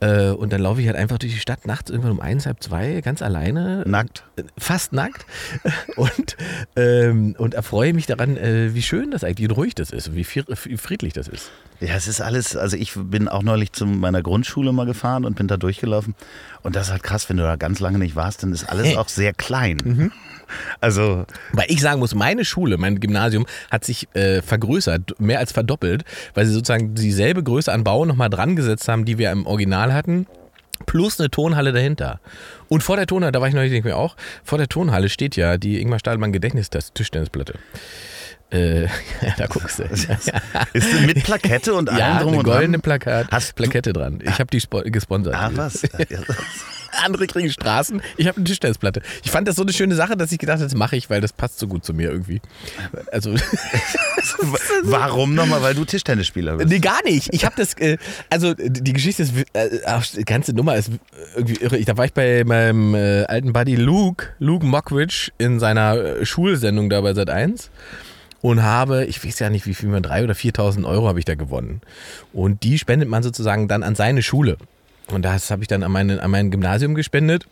[0.00, 2.62] äh, und dann laufe ich halt einfach durch die Stadt nachts irgendwann um eins, halb
[2.62, 3.84] zwei, ganz alleine.
[3.86, 4.24] Nackt?
[4.58, 5.26] Fast nackt
[5.96, 6.36] und,
[6.76, 10.16] ähm, und erfreue mich daran, äh, wie schön das eigentlich, wie ruhig das ist und
[10.16, 11.50] wie friedlich das ist.
[11.80, 15.36] Ja, es ist alles, also ich bin auch neulich zu meiner Grundschule mal gefahren und
[15.36, 16.14] bin da durchgelaufen
[16.62, 18.86] und das ist halt krass, wenn du da ganz lange nicht warst, dann ist alles
[18.86, 18.96] hey.
[18.96, 19.78] auch sehr klein.
[19.84, 20.12] Mhm.
[20.80, 21.26] Also.
[21.52, 26.04] Weil ich sagen muss, meine Schule, mein Gymnasium hat sich äh, vergrößert, mehr als verdoppelt,
[26.34, 29.92] weil sie sozusagen dieselbe Größe an Bau nochmal dran gesetzt haben, die wir im Original
[29.92, 30.26] hatten.
[30.86, 32.20] Plus eine Tonhalle dahinter.
[32.68, 35.36] Und vor der Tonhalle, da war ich neulich nicht mehr auch, vor der Tonhalle steht
[35.36, 37.54] ja die Ingmar Stahlmann Gedächtnis-Tischtennisplatte.
[38.52, 38.88] Äh, ja,
[39.38, 39.84] da guckst du.
[40.72, 44.20] ist du mit Plakette und allem ja, drum eine goldene Plakat, Hast Plakette dran.
[44.22, 45.34] Ich habe die gesponsert.
[45.34, 45.82] Ah, was?
[47.02, 49.00] Andere kriegen Straßen, ich habe eine Tischtennisplatte.
[49.24, 51.22] Ich fand das so eine schöne Sache, dass ich gedacht habe, das mache ich, weil
[51.22, 52.42] das passt so gut zu mir irgendwie.
[53.10, 53.34] Also
[54.82, 55.62] Warum nochmal?
[55.62, 56.68] Weil du Tischtennisspieler bist.
[56.68, 57.32] Nee, gar nicht.
[57.32, 57.96] Ich habe das, äh,
[58.28, 59.70] also die Geschichte ist, äh,
[60.16, 60.90] die ganze Nummer ist
[61.34, 61.82] irgendwie irre.
[61.82, 66.90] da war ich bei meinem äh, alten Buddy Luke, Luke Mockridge in seiner äh, Schulsendung
[66.90, 67.70] da bei Sat1
[68.42, 71.36] und habe, ich weiß ja nicht, wie viel drei oder 4.000 Euro habe ich da
[71.36, 71.80] gewonnen.
[72.32, 74.58] Und die spendet man sozusagen dann an seine Schule.
[75.08, 77.46] Und das habe ich dann an, meine, an mein Gymnasium gespendet.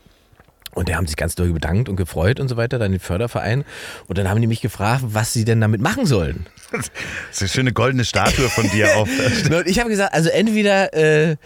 [0.75, 3.65] Und die haben sich ganz doll bedankt und gefreut und so weiter, dann den Förderverein.
[4.07, 6.47] Und dann haben die mich gefragt, was sie denn damit machen sollen.
[6.71, 6.91] Das
[7.33, 9.09] ist eine schöne goldene Statue von dir auf.
[9.51, 11.37] und ich habe gesagt, also entweder, äh,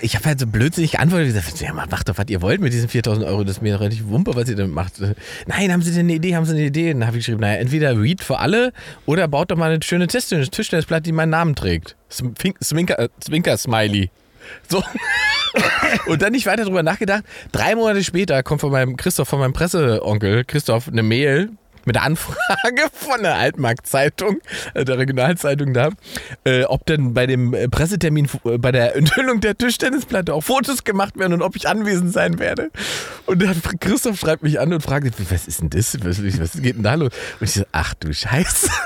[0.00, 2.88] ich habe halt so blödsinnig geantwortet, gesagt, ja, macht doch, was ihr wollt mit diesen
[2.88, 4.94] 4000 Euro, das ist mir relativ wumpe, was ihr damit macht.
[5.46, 6.92] Nein, haben Sie denn eine Idee, haben Sie eine Idee?
[6.92, 8.72] dann habe ich geschrieben, naja, entweder Read für alle
[9.04, 11.96] oder baut doch mal eine schöne Tischtennisplatte, die meinen Namen trägt.
[12.08, 14.10] Zwinker-Smiley.
[14.68, 14.82] So.
[16.06, 17.24] Und dann nicht weiter drüber nachgedacht.
[17.52, 21.50] Drei Monate später kommt von meinem Christoph, von meinem Presseonkel Christoph, eine Mail
[21.86, 22.36] mit der Anfrage
[22.92, 24.40] von der Altmarkt-Zeitung,
[24.74, 25.90] äh, der Regionalzeitung da,
[26.44, 30.84] äh, ob denn bei dem äh, Pressetermin, äh, bei der Enthüllung der Tischtennisplatte auch Fotos
[30.84, 32.70] gemacht werden und ob ich anwesend sein werde.
[33.24, 35.96] Und dann Christoph schreibt mich an und fragt, was ist denn das?
[36.04, 37.12] Was, was geht denn da los?
[37.40, 38.68] Und ich so, ach du Scheiße.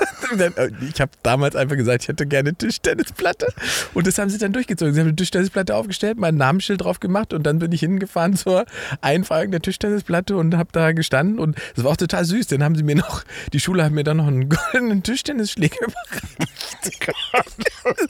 [0.93, 3.47] Ich habe damals einfach gesagt, ich hätte gerne Tischtennisplatte.
[3.93, 4.93] Und das haben sie dann durchgezogen.
[4.93, 8.65] Sie haben eine Tischtennisplatte aufgestellt, mein Namensschild drauf gemacht und dann bin ich hingefahren zur
[9.01, 11.37] Einfahrung der Tischtennisplatte und habe da gestanden.
[11.37, 12.47] Und das war auch total süß.
[12.47, 13.23] Dann haben sie mir noch,
[13.53, 17.09] die Schule hat mir dann noch einen goldenen Tischtennisschläger überreicht.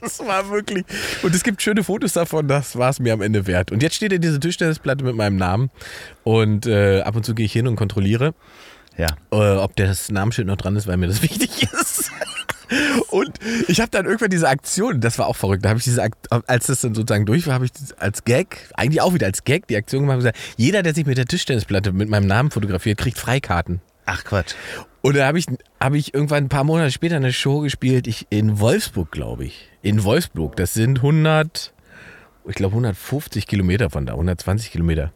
[0.00, 0.84] das war wirklich.
[1.22, 3.72] Und es gibt schöne Fotos davon, das war es mir am Ende wert.
[3.72, 5.70] Und jetzt steht ja diese Tischtennisplatte mit meinem Namen.
[6.24, 8.34] Und äh, ab und zu gehe ich hin und kontrolliere.
[8.96, 9.08] Ja.
[9.30, 12.10] Äh, ob das Namensschild noch dran ist, weil mir das wichtig ist.
[13.10, 16.08] Und ich habe dann irgendwann diese Aktion, das war auch verrückt, da habe ich diese,
[16.30, 19.66] als das dann sozusagen durch war, habe ich als Gag, eigentlich auch wieder als Gag,
[19.66, 22.98] die Aktion gemacht und gesagt, jeder, der sich mit der Tischtennisplatte mit meinem Namen fotografiert,
[22.98, 23.82] kriegt Freikarten.
[24.06, 24.54] Ach Quatsch.
[25.00, 25.46] Und da habe ich,
[25.80, 29.68] hab ich irgendwann ein paar Monate später eine Show gespielt, ich in Wolfsburg, glaube ich.
[29.82, 31.72] In Wolfsburg, das sind 100,
[32.46, 35.12] ich glaube 150 Kilometer von da, 120 Kilometer.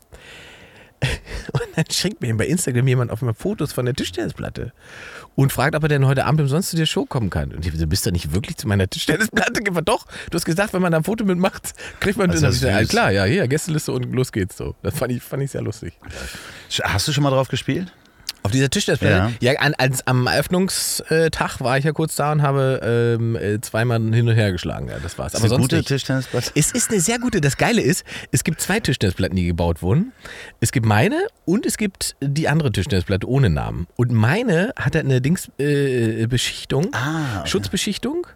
[1.53, 4.72] Und dann schickt mir bei Instagram jemand auf einmal Fotos von der Tischtennisplatte
[5.35, 7.53] und fragt, ob er denn heute Abend umsonst zu der Show kommen kann.
[7.53, 9.85] Und ich so, bist du nicht wirklich zu meiner Tischtennisplatte gefahren?
[9.85, 12.62] Doch, du hast gesagt, wenn man da ein Foto mitmacht, kriegt man Also das.
[12.62, 14.75] Ja, klar, ja, hier, Gästeliste und los geht's so.
[14.83, 15.92] Das fand ich, fand ich sehr lustig.
[16.83, 17.92] Hast du schon mal drauf gespielt?
[18.46, 19.35] Auf dieser Tischtennisplatte?
[19.40, 22.80] Ja, an, als, am Eröffnungstag war ich ja kurz da und habe
[23.20, 24.88] ähm, äh, zweimal hin und her geschlagen.
[24.88, 25.35] Ja, das war's.
[25.35, 25.88] Ist Aber eine sonst gute nicht.
[25.88, 26.50] Tischtennisplatte?
[26.54, 27.40] Es ist eine sehr gute.
[27.40, 30.12] Das Geile ist, es gibt zwei Tischtennisplatten, die gebaut wurden.
[30.61, 33.87] Es gibt meine und es gibt die andere Tischtennisplatte ohne Namen.
[33.96, 37.48] Und meine hat halt eine Dings äh, Beschichtung, Ah, okay.
[37.48, 38.26] Schutzbeschichtung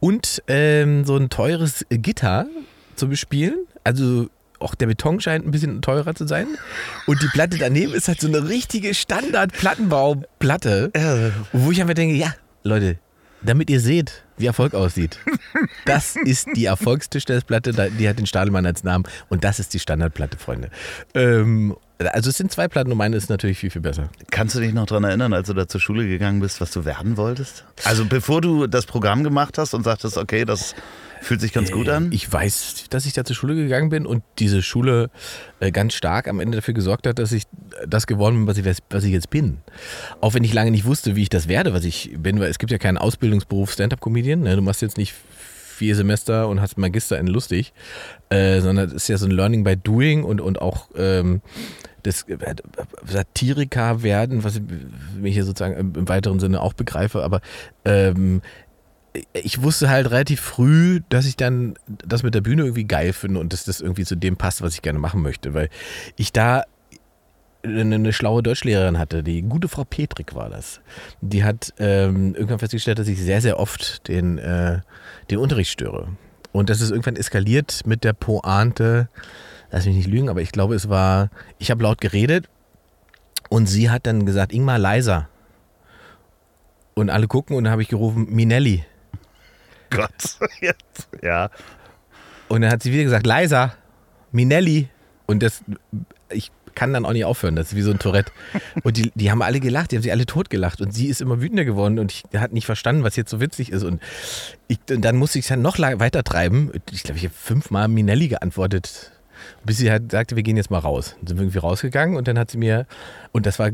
[0.00, 2.46] und ähm, so ein teures Gitter
[2.94, 3.56] zum Bespielen.
[3.84, 6.46] Also auch der Beton scheint ein bisschen teurer zu sein.
[7.06, 10.92] Und die Platte daneben ist halt so eine richtige Standard-Plattenbauplatte.
[11.52, 12.98] Wo ich einfach denke, ja, Leute,
[13.42, 15.18] damit ihr seht, wie Erfolg aussieht.
[15.84, 20.38] Das ist die Erfolgstischtennisplatte, die hat den Stadelmann als Namen und das ist die Standardplatte,
[20.38, 20.70] Freunde.
[21.14, 24.10] Ähm, also es sind zwei Platten und meine ist natürlich viel, viel besser.
[24.30, 26.84] Kannst du dich noch daran erinnern, als du da zur Schule gegangen bist, was du
[26.84, 27.64] werden wolltest?
[27.84, 30.74] Also bevor du das Programm gemacht hast und sagtest, okay, das
[31.26, 32.12] fühlt sich ganz gut an?
[32.12, 35.10] Ich weiß, dass ich da zur Schule gegangen bin und diese Schule
[35.60, 37.44] äh, ganz stark am Ende dafür gesorgt hat, dass ich
[37.86, 39.58] das geworden bin, was ich, was ich jetzt bin.
[40.20, 42.58] Auch wenn ich lange nicht wusste, wie ich das werde, was ich bin, weil es
[42.58, 44.40] gibt ja keinen Ausbildungsberuf Stand-Up-Comedian.
[44.40, 44.56] Ne?
[44.56, 45.14] Du machst jetzt nicht
[45.76, 47.72] vier Semester und hast Magister in lustig,
[48.30, 51.42] äh, sondern es ist ja so ein Learning by Doing und, und auch ähm,
[52.02, 52.54] das äh,
[53.04, 54.56] Satiriker werden, was
[55.22, 57.40] ich hier sozusagen im weiteren Sinne auch begreife, aber
[57.84, 58.42] ähm,
[59.32, 63.40] ich wusste halt relativ früh, dass ich dann das mit der Bühne irgendwie geil finde
[63.40, 65.68] und dass das irgendwie zu dem passt, was ich gerne machen möchte, weil
[66.16, 66.64] ich da
[67.66, 70.80] eine, schlaue Deutschlehrerin hatte, die gute Frau Petrik war das.
[71.20, 74.80] Die hat ähm, irgendwann festgestellt, dass ich sehr, sehr oft den, äh,
[75.30, 76.08] den Unterricht störe.
[76.52, 79.08] Und das ist irgendwann eskaliert mit der Pointe,
[79.70, 82.48] lass mich nicht lügen, aber ich glaube, es war, ich habe laut geredet
[83.48, 85.28] und sie hat dann gesagt, Ingmar leiser.
[86.94, 88.84] Und alle gucken und dann habe ich gerufen, Minelli.
[89.96, 91.50] Gott, jetzt, ja.
[92.48, 93.74] Und dann hat sie wieder gesagt, leiser,
[94.32, 94.88] Minelli.
[95.26, 95.62] Und das,
[96.30, 98.30] ich kann dann auch nicht aufhören, das ist wie so ein Tourette.
[98.84, 100.80] Und die, die haben alle gelacht, die haben sich alle totgelacht.
[100.80, 103.72] Und sie ist immer wütender geworden und ich hat nicht verstanden, was jetzt so witzig
[103.72, 103.82] ist.
[103.82, 104.00] Und,
[104.68, 106.70] ich, und dann musste ich es dann noch la- weiter treiben.
[106.92, 109.10] Ich glaube, ich habe fünfmal Minelli geantwortet,
[109.64, 111.16] bis sie halt sagte, wir gehen jetzt mal raus.
[111.20, 112.86] Dann sind wir irgendwie rausgegangen und dann hat sie mir,
[113.32, 113.70] und das war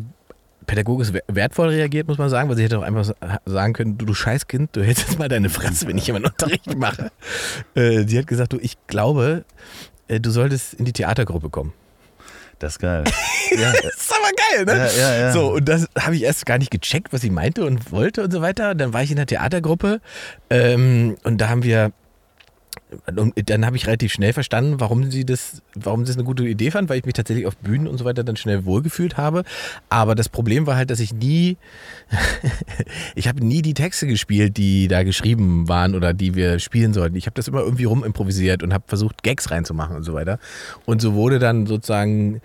[0.67, 3.15] pädagogisch wer- wertvoll reagiert, muss man sagen, weil sie hätte auch einfach sa-
[3.47, 6.77] sagen können, du, du Scheißkind, du hältst jetzt mal deine Fresse, wenn ich jemanden Unterricht
[6.77, 7.11] mache.
[7.75, 9.45] Äh, sie hat gesagt, du, ich glaube,
[10.09, 11.73] äh, du solltest in die Theatergruppe kommen.
[12.59, 13.05] Das ist geil.
[13.55, 14.89] Ja, Das ist aber geil, ne?
[14.97, 15.33] Ja, ja, ja.
[15.33, 18.31] So, und das habe ich erst gar nicht gecheckt, was sie meinte und wollte und
[18.33, 18.75] so weiter.
[18.75, 20.01] Dann war ich in der Theatergruppe
[20.49, 21.93] ähm, und da haben wir
[23.17, 26.45] und dann habe ich relativ schnell verstanden, warum sie das, warum sie das eine gute
[26.45, 29.45] Idee fand, weil ich mich tatsächlich auf Bühnen und so weiter dann schnell wohlgefühlt habe.
[29.89, 31.57] Aber das Problem war halt, dass ich nie,
[33.15, 37.17] ich habe nie die Texte gespielt, die da geschrieben waren oder die wir spielen sollten.
[37.17, 40.39] Ich habe das immer irgendwie rumimprovisiert und habe versucht, Gags reinzumachen und so weiter.
[40.85, 42.41] Und so wurde dann sozusagen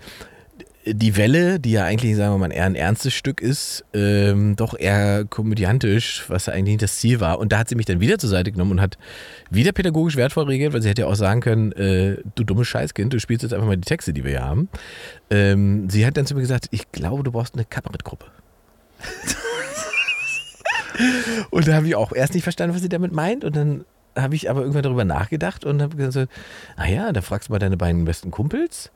[0.94, 4.78] die Welle, die ja eigentlich, sagen wir mal, eher ein ernstes Stück ist, ähm, doch
[4.78, 7.38] eher komödiantisch, was eigentlich nicht das Ziel war.
[7.38, 8.98] Und da hat sie mich dann wieder zur Seite genommen und hat
[9.50, 13.12] wieder pädagogisch wertvoll reagiert, weil sie hätte ja auch sagen können, äh, du dummes Scheißkind,
[13.12, 14.68] du spielst jetzt einfach mal die Texte, die wir hier haben.
[15.30, 18.26] Ähm, sie hat dann zu mir gesagt, ich glaube, du brauchst eine Kabarettgruppe.
[21.50, 23.44] und da habe ich auch erst nicht verstanden, was sie damit meint.
[23.44, 23.84] Und dann
[24.22, 26.32] habe ich aber irgendwann darüber nachgedacht und habe gesagt,
[26.76, 28.90] naja, da fragst du mal deine beiden besten Kumpels.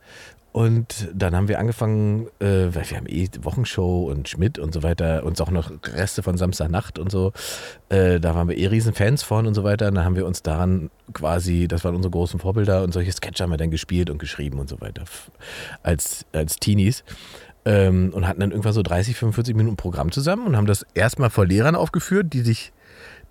[0.53, 4.83] Und dann haben wir angefangen, äh, weil wir haben eh Wochenshow und Schmidt und so
[4.83, 7.33] weiter, uns auch noch Reste von Samstagnacht und so.
[7.89, 9.87] Äh, da waren wir eh riesen Fans von und so weiter.
[9.87, 13.43] Und dann haben wir uns daran quasi, das waren unsere großen Vorbilder und solche Sketche
[13.43, 15.05] haben wir dann gespielt und geschrieben und so weiter
[15.81, 17.03] als, als Teenies.
[17.65, 21.31] Ähm, und hatten dann irgendwann so 30, 45 Minuten Programm zusammen und haben das erstmal
[21.31, 22.73] vor Lehrern aufgeführt, die sich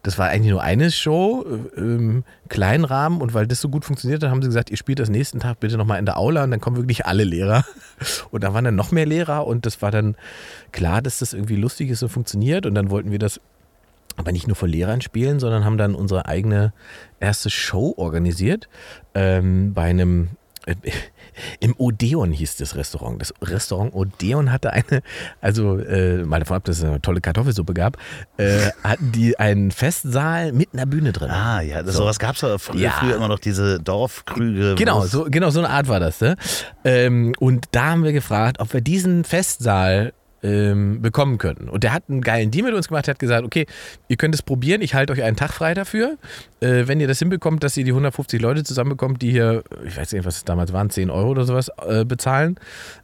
[0.03, 1.45] das war eigentlich nur eine Show,
[1.77, 4.77] äh, ähm, kleinen Rahmen und weil das so gut funktioniert hat, haben sie gesagt, ihr
[4.77, 7.65] spielt das nächsten Tag bitte nochmal in der Aula und dann kommen wirklich alle Lehrer.
[8.33, 10.17] Und da waren dann noch mehr Lehrer und das war dann
[10.73, 13.41] klar, dass das irgendwie lustig ist und funktioniert und dann wollten wir das
[14.17, 16.73] aber nicht nur vor Lehrern spielen, sondern haben dann unsere eigene
[17.21, 18.69] erste Show organisiert
[19.15, 20.31] ähm, bei einem
[20.67, 20.75] äh,
[21.61, 23.21] im Odeon hieß das Restaurant.
[23.21, 25.03] Das Restaurant Odeon hatte eine,
[25.41, 27.97] also äh, mal davon ab, dass es eine tolle Kartoffelsuppe gab,
[28.37, 31.31] äh, hatten die einen Festsaal mit einer Bühne drin.
[31.31, 32.03] Ah, ja, das, So.
[32.03, 34.75] sowas gab es ja früher, früher immer noch, diese Dorfkrüge.
[34.77, 36.21] Genau, so, genau so eine Art war das.
[36.21, 36.37] Ne?
[36.85, 41.69] Ähm, und da haben wir gefragt, ob wir diesen Festsaal ähm, bekommen könnten.
[41.69, 43.67] Und der hat einen geilen Deal mit uns gemacht, hat gesagt, okay,
[44.09, 46.19] ihr könnt es probieren, ich halte euch einen Tag frei dafür.
[46.61, 50.13] Äh, wenn ihr das hinbekommt, dass ihr die 150 Leute zusammenbekommt, die hier, ich weiß
[50.13, 52.57] nicht, was es damals waren, 10 Euro oder sowas äh, bezahlen,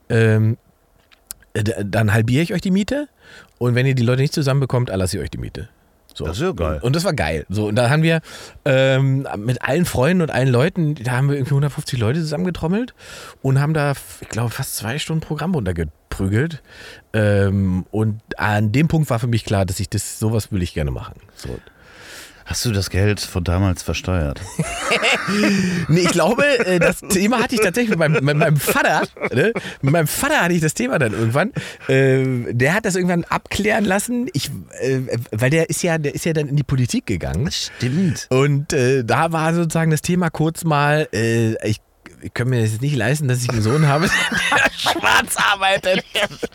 [0.09, 0.57] ähm,
[1.55, 3.09] äh, dann halbiere ich euch die Miete.
[3.59, 5.69] Und wenn ihr die Leute nicht zusammenbekommt, erlasse ich euch die Miete.
[6.19, 6.25] So.
[6.25, 6.81] Das ist ja geil.
[6.83, 7.47] Und das war geil.
[7.49, 8.21] So, und da haben wir
[8.65, 12.93] ähm, mit allen Freunden und allen Leuten, da haben wir irgendwie 150 Leute zusammengetrommelt
[13.41, 16.61] und haben da, ich glaube, fast zwei Stunden Programm runtergeprügelt.
[17.13, 20.75] Ähm, und an dem Punkt war für mich klar, dass ich das, sowas will ich
[20.75, 21.15] gerne machen.
[21.37, 21.57] So.
[22.49, 24.41] Hast du das Geld von damals versteuert?
[25.89, 29.07] Nee, ich glaube, äh, das Thema hatte ich tatsächlich mit meinem, mit meinem Vater.
[29.33, 29.53] Ne?
[29.83, 31.53] Mit meinem Vater hatte ich das Thema dann irgendwann.
[31.87, 34.29] Äh, der hat das irgendwann abklären lassen.
[34.33, 37.51] Ich, äh, weil der ist ja, der ist ja dann in die Politik gegangen.
[37.51, 38.27] Stimmt.
[38.31, 41.81] Und äh, da war sozusagen das Thema kurz mal, äh, ich,
[42.23, 44.09] ich kann mir das jetzt nicht leisten, dass ich einen Sohn habe,
[44.57, 46.05] der schwarz arbeitet.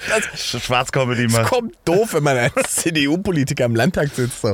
[0.09, 1.45] Das Schwarzcomedy macht.
[1.45, 4.41] kommt doof, wenn man als CDU-Politiker im Landtag sitzt.
[4.41, 4.53] So.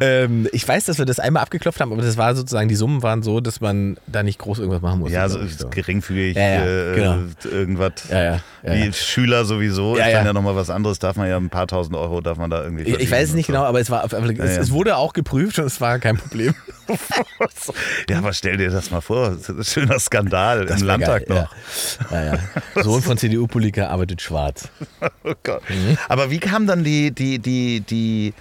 [0.00, 3.02] Ähm, ich weiß, dass wir das einmal abgeklopft haben, aber das war sozusagen, die Summen
[3.02, 5.14] waren so, dass man da nicht groß irgendwas machen musste.
[5.14, 5.68] Ja, so ich, so.
[5.68, 7.18] geringfügig, Ja, ja, äh, genau.
[7.50, 7.92] irgendwas.
[8.10, 8.92] Ja, ja, ja, Wie ja.
[8.92, 10.26] Schüler sowieso, Ja, ist dann ja.
[10.26, 12.84] ja nochmal was anderes, darf man ja ein paar tausend Euro, darf man da irgendwie
[12.84, 14.60] Ich, ich weiß es nicht verdienen genau, aber es war es, ja.
[14.60, 16.54] es wurde auch geprüft und es war kein Problem.
[18.08, 21.26] Ja, aber stell dir das mal vor, das ist ein schöner Skandal Das im Landtag
[21.26, 22.10] geil, noch.
[22.10, 22.22] Ja.
[22.24, 22.34] Ja,
[22.74, 22.82] ja.
[22.82, 24.68] Sohn von CDU-Politiker arbeitet schwarz.
[25.24, 25.58] Oh.
[25.68, 25.96] Mhm.
[26.08, 28.34] Aber wie kam dann die, die, die, die,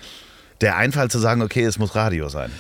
[0.62, 2.52] der Einfall zu sagen, okay, es muss Radio sein?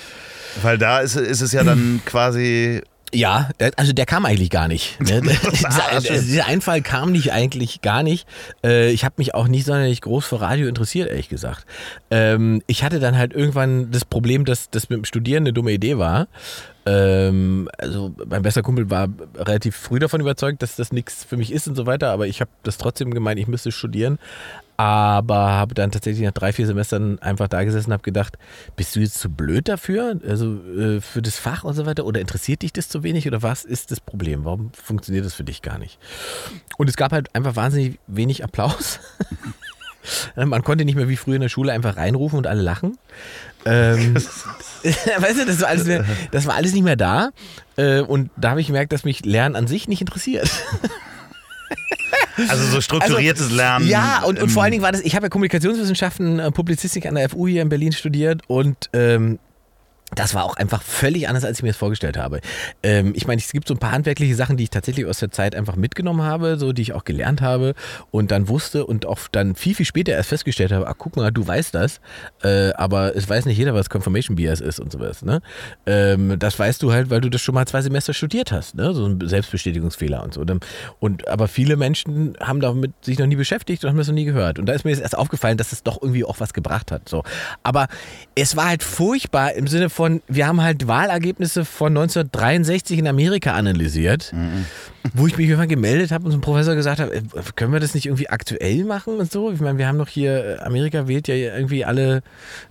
[0.61, 2.81] Weil da ist, ist es ja dann quasi
[3.13, 4.99] Ja, also der kam eigentlich gar nicht.
[5.01, 5.21] Ne?
[5.63, 8.27] Ah, dieser, dieser Einfall kam nicht eigentlich gar nicht.
[8.63, 11.65] Äh, ich habe mich auch nicht sonderlich groß für Radio interessiert, ehrlich gesagt.
[12.09, 15.71] Ähm, ich hatte dann halt irgendwann das Problem, dass das mit dem Studieren eine dumme
[15.71, 16.27] Idee war.
[16.85, 21.51] Ähm, also mein bester Kumpel war relativ früh davon überzeugt, dass das nichts für mich
[21.51, 24.17] ist und so weiter, aber ich habe das trotzdem gemeint, ich müsste studieren.
[24.81, 28.39] Aber habe dann tatsächlich nach drei, vier Semestern einfach da gesessen und habe gedacht,
[28.75, 30.19] bist du jetzt zu blöd dafür?
[30.27, 32.03] Also äh, für das Fach und so weiter?
[32.03, 33.27] Oder interessiert dich das zu wenig?
[33.27, 34.43] Oder was ist das Problem?
[34.43, 35.99] Warum funktioniert das für dich gar nicht?
[36.77, 38.99] Und es gab halt einfach wahnsinnig wenig Applaus.
[40.35, 42.97] Man konnte nicht mehr wie früher in der Schule einfach reinrufen und alle lachen.
[43.65, 44.15] Ähm,
[44.85, 47.29] weißt du, das war, alles, mehr- das war alles nicht mehr da.
[47.75, 50.49] Äh, und da habe ich gemerkt, dass mich Lernen an sich nicht interessiert.
[52.49, 53.87] Also so strukturiertes Lernen.
[53.87, 57.15] Ja, und, und vor allen Dingen war das, ich habe ja Kommunikationswissenschaften, äh, Publizistik an
[57.15, 59.39] der FU hier in Berlin studiert und ähm,
[60.15, 62.41] das war auch einfach völlig anders, als ich mir das vorgestellt habe.
[62.83, 65.31] Ähm, ich meine, es gibt so ein paar handwerkliche Sachen, die ich tatsächlich aus der
[65.31, 67.73] Zeit einfach mitgenommen habe, so die ich auch gelernt habe
[68.11, 71.31] und dann wusste und auch dann viel, viel später erst festgestellt habe, ach guck mal,
[71.31, 72.01] du weißt das,
[72.43, 75.21] äh, aber es weiß nicht jeder, was Confirmation Bias ist und sowas.
[75.21, 75.41] Ne?
[75.85, 78.93] Ähm, das weißt du halt, weil du das schon mal zwei Semester studiert hast, ne?
[78.93, 80.43] so ein Selbstbestätigungsfehler und so.
[80.99, 84.25] Und, aber viele Menschen haben damit sich noch nie beschäftigt und haben das noch nie
[84.25, 84.59] gehört.
[84.59, 87.07] Und da ist mir jetzt erst aufgefallen, dass es doch irgendwie auch was gebracht hat.
[87.07, 87.23] So.
[87.63, 87.87] Aber
[88.41, 93.53] es war halt furchtbar im Sinne von, wir haben halt Wahlergebnisse von 1963 in Amerika
[93.53, 94.33] analysiert,
[95.13, 97.21] wo ich mich irgendwann gemeldet habe und so ein Professor gesagt hat, äh,
[97.55, 99.51] können wir das nicht irgendwie aktuell machen und so?
[99.51, 102.23] Ich meine, wir haben doch hier, äh, Amerika wählt ja irgendwie alle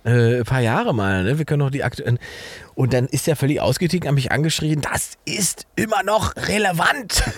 [0.03, 1.39] äh, paar Jahre mal, ne?
[1.39, 2.19] Wir können doch die aktuellen.
[2.75, 7.23] Und dann ist er völlig ausgetickt, hat mich angeschrien, das ist immer noch relevant.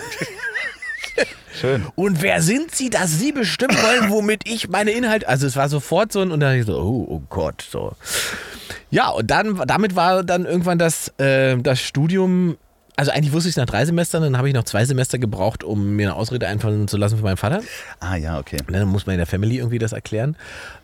[1.59, 1.85] Schön.
[1.95, 5.27] Und wer sind Sie, dass Sie bestimmen wollen, womit ich meine Inhalte.
[5.27, 7.93] Also es war sofort so ein, und dann dachte ich so, oh, oh Gott, so.
[8.89, 12.57] Ja, und dann, damit war dann irgendwann das, äh, das Studium.
[12.95, 15.63] Also eigentlich wusste ich es nach drei Semestern, dann habe ich noch zwei Semester gebraucht,
[15.63, 17.61] um mir eine Ausrede einfallen zu lassen für meinen Vater.
[17.99, 18.57] Ah ja, okay.
[18.67, 20.35] Und dann muss man in der Family irgendwie das erklären.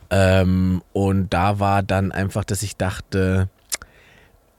[0.10, 3.48] Ähm, und da war dann einfach, dass ich dachte,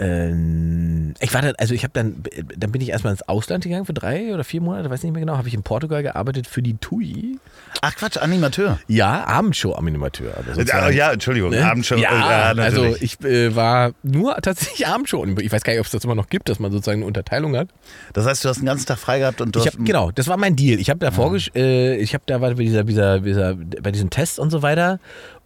[0.00, 2.22] Ähm, ich war dann, also ich habe dann,
[2.56, 5.20] dann bin ich erstmal ins Ausland gegangen für drei oder vier Monate, weiß nicht mehr
[5.20, 7.38] genau, habe ich in Portugal gearbeitet für die TUI.
[7.82, 8.78] Ach Quatsch, Animateur.
[8.88, 10.32] Ja, Abendshow-Animateur.
[10.66, 11.64] Ja, ja Entschuldigung, Ne?
[11.64, 11.96] Abendshow.
[11.96, 12.10] Ja,
[12.52, 13.02] äh, also natürlich.
[13.02, 15.24] ich äh, war nur tatsächlich Abendshow.
[15.38, 17.56] Ich weiß gar nicht, ob es das immer noch gibt, dass man sozusagen eine Unterteilung
[17.56, 17.68] hat.
[18.12, 19.78] das heißt, du hast den ganzen Tag frei gehabt und du Ich hast.
[19.78, 20.78] hab, genau, das war mein Deal.
[20.80, 24.10] Ich habe da vorgesch äh, ich habe da war bei dieser, dieser, dieser, bei diesen
[24.10, 24.98] Tests und so weiter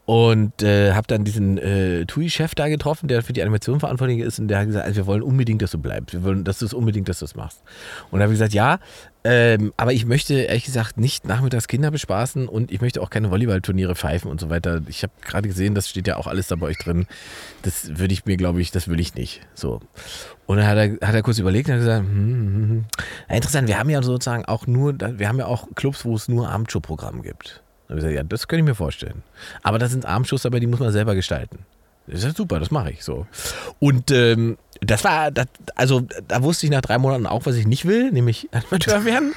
[0.06, 4.38] und äh, habe dann diesen äh, TUI-Chef da getroffen, der für die Animation verantwortlich ist
[4.38, 6.12] und der hat gesagt, also wir wollen unbedingt, dass du bleibst.
[6.12, 7.62] Wir wollen, dass du es unbedingt, dass du es machst.
[8.10, 8.80] Und da habe ich gesagt, ja,
[9.26, 13.30] ähm, aber ich möchte ehrlich gesagt nicht nachmittags Kinder bespaßen und ich möchte auch keine
[13.30, 14.82] Volleyballturniere pfeifen und so weiter.
[14.88, 17.06] Ich habe gerade gesehen, das steht ja auch alles da bei euch drin.
[17.62, 19.40] Das würde ich mir, glaube ich, das will ich nicht.
[19.54, 19.80] So.
[20.44, 22.84] Und dann hat er, hat er kurz überlegt und hat gesagt, hm, hm, hm.
[23.30, 26.28] Ja, interessant, wir haben ja sozusagen auch nur, wir haben ja auch Clubs, wo es
[26.28, 27.63] nur Abendshow-Programm gibt.
[27.88, 29.22] Habe ich gesagt, ja, das könnte ich mir vorstellen.
[29.62, 31.58] Aber das sind Abendshows, aber die muss man selber gestalten.
[32.06, 33.26] Das ist ja super, das mache ich so.
[33.78, 37.66] Und ähm, das war, das, also da wusste ich nach drei Monaten auch, was ich
[37.66, 39.32] nicht will, nämlich Animateur werden.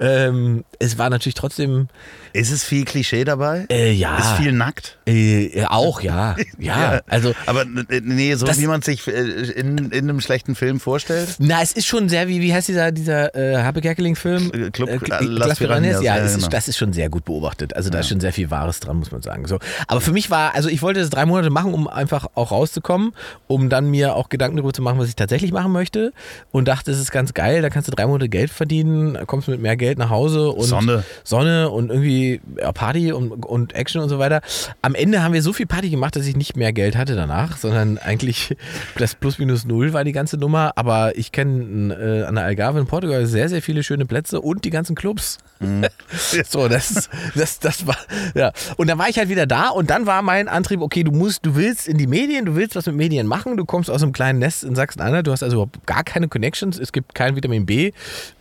[0.00, 1.88] ähm, es war natürlich trotzdem,
[2.32, 3.66] Ist es viel Klischee dabei?
[3.70, 4.98] äh, ja, Ist viel nackt?
[5.06, 9.78] äh, auch, ja, ja, also Aber äh, nee, so Das- wie man sich äh, in,
[9.78, 11.36] in einem schlechten Film vorstellt.
[11.38, 14.50] Na, es ist schon sehr wie, wie heißt dieser, dieser äh, Habe Kerkeling-Film?
[14.52, 16.02] Äh, Club- Äh, Las Piranhas?
[16.02, 16.38] Ja, ja, genau.
[16.38, 17.74] ist, das ist schon sehr gut beobachtet.
[17.74, 19.46] Also da ist schon sehr viel Wahres dran, muss man sagen.
[19.46, 19.58] So.
[19.86, 23.12] Aber für mich war, also ich wollte das drei Monate machen, um einfach auch rauszukommen,
[23.46, 26.12] um dann mir auch Gedanken darüber zu machen, was ich tatsächlich machen möchte.
[26.52, 29.60] Und dachte, es ist ganz geil, da kannst du drei Monate Geld verdienen, kommst mit
[29.60, 31.04] mehr Geld nach Hause und Sonne.
[31.24, 34.40] Sonne und irgendwie ja, Party und, und Action und so weiter.
[34.80, 37.56] Am Ende haben wir so viel Party gemacht, dass ich nicht mehr Geld hatte danach,
[37.56, 38.56] sondern eigentlich
[38.96, 40.72] das plus minus null war die ganze Nummer.
[40.76, 44.64] Aber ich kenne äh, an der Algarve in Portugal sehr, sehr viele schöne Plätze und
[44.64, 45.38] die ganzen Clubs.
[46.48, 47.96] so, das, das, das war,
[48.34, 48.52] ja.
[48.76, 51.44] Und dann war ich halt wieder da und dann war mein Antrieb, okay, du musst,
[51.44, 54.12] du willst in die Medien, du willst was mit Medien machen, du kommst aus einem
[54.12, 57.66] kleinen Nest in Sachsen-Anhalt, du hast also überhaupt gar keine Connections, es gibt kein Vitamin
[57.66, 57.92] B,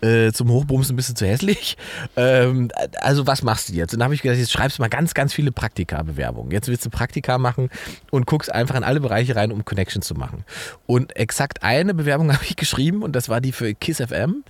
[0.02, 1.78] äh, zum Hochbumsen bist du zu hässlich.
[2.16, 2.70] Ähm,
[3.02, 3.94] also was machst du jetzt?
[3.94, 6.52] Und dann habe ich gedacht, jetzt schreibst du mal ganz, ganz viele Praktika-Bewerbungen.
[6.52, 7.70] Jetzt willst du Praktika machen
[8.12, 10.44] und guckst einfach in alle Bereiche rein, um Connections zu machen.
[10.86, 14.44] Und exakt eine Bewerbung habe ich geschrieben und das war die für KISS FM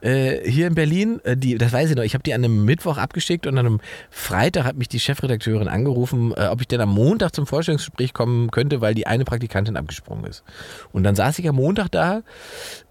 [0.00, 1.20] äh, hier in Berlin.
[1.24, 3.66] Äh, die, das weiß ich noch, ich habe die an einem Mittwoch abgeschickt und an
[3.66, 8.12] einem Freitag hat mich die Chefredakteurin angerufen, äh, ob ich denn am Montag zum Vorstellungsgespräch
[8.12, 10.42] kommen könnte, weil die eine Praktikantin abgesprungen ist.
[10.92, 12.22] Und dann saß ich am Montag da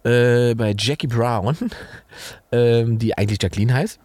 [0.05, 1.57] äh, bei Jackie Brown,
[2.53, 3.99] ähm, die eigentlich Jacqueline heißt.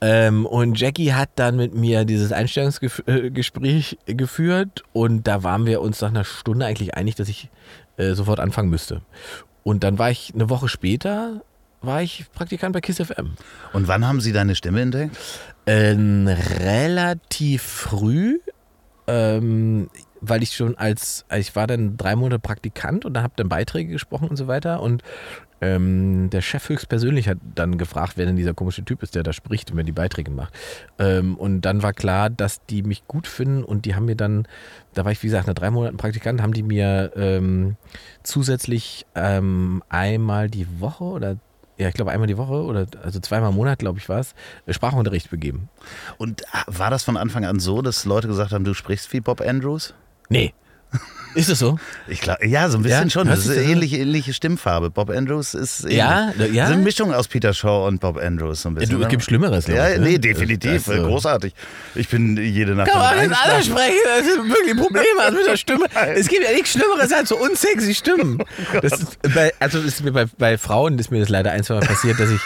[0.00, 6.00] Ähm, und Jackie hat dann mit mir dieses Einstellungsgespräch geführt und da waren wir uns
[6.00, 7.50] nach einer Stunde eigentlich einig, dass ich
[7.98, 9.02] äh, sofort anfangen müsste.
[9.64, 11.42] Und dann war ich eine Woche später,
[11.82, 13.34] war ich Praktikant bei KISS FM.
[13.74, 15.14] Und wann haben Sie deine Stimme entdeckt?
[15.66, 18.38] Ähm, relativ früh,
[19.06, 19.90] ähm,
[20.28, 23.92] weil ich schon als, ich war dann drei Monate Praktikant und da habe dann Beiträge
[23.92, 25.02] gesprochen und so weiter und
[25.60, 29.32] ähm, der Chef höchstpersönlich hat dann gefragt, wer denn dieser komische Typ ist, der da
[29.32, 30.52] spricht und mir die Beiträge macht.
[30.98, 34.46] Ähm, und dann war klar, dass die mich gut finden und die haben mir dann,
[34.92, 37.76] da war ich wie gesagt nach drei Monaten Praktikant, haben die mir ähm,
[38.22, 41.36] zusätzlich ähm, einmal die Woche oder
[41.76, 44.34] ja, ich glaube einmal die Woche oder also zweimal im Monat, glaube ich, war es,
[44.68, 45.68] Sprachunterricht begeben.
[46.18, 49.20] Und äh, war das von Anfang an so, dass Leute gesagt haben, du sprichst wie
[49.20, 49.94] Bob Andrews?
[50.28, 50.54] Nee.
[51.34, 51.80] Ist es so?
[52.06, 53.10] Ich glaube, ja, so ein bisschen Ja?
[53.10, 53.26] schon.
[53.26, 54.90] Das ist das ähnliche, ähnliche Stimmfarbe.
[54.90, 55.96] Bob Andrews ist ähnlich.
[55.98, 56.32] Ja, ja.
[56.36, 58.94] Das ist eine Mischung aus Peter Shaw und Bob Andrews so ein Ja, bisschen.
[58.94, 59.10] du, es ne?
[59.10, 60.04] gibt Schlimmeres, Ja, ich, ne?
[60.10, 60.84] nee, definitiv.
[60.84, 61.52] Das ist so- Großartig.
[61.96, 63.82] Ich bin jede Nacht Kann man damit mit alle eingeschlafen.
[63.82, 65.86] sprechen, das ist wirklich Probleme also mit der Stimme.
[66.14, 68.38] Es gibt ja nichts Schlimmeres als so unsexy Stimmen.
[68.80, 71.74] Das ist bei, also ist mir bei, bei Frauen ist mir das leider ein, zwei
[71.74, 72.40] Mal passiert, dass ich,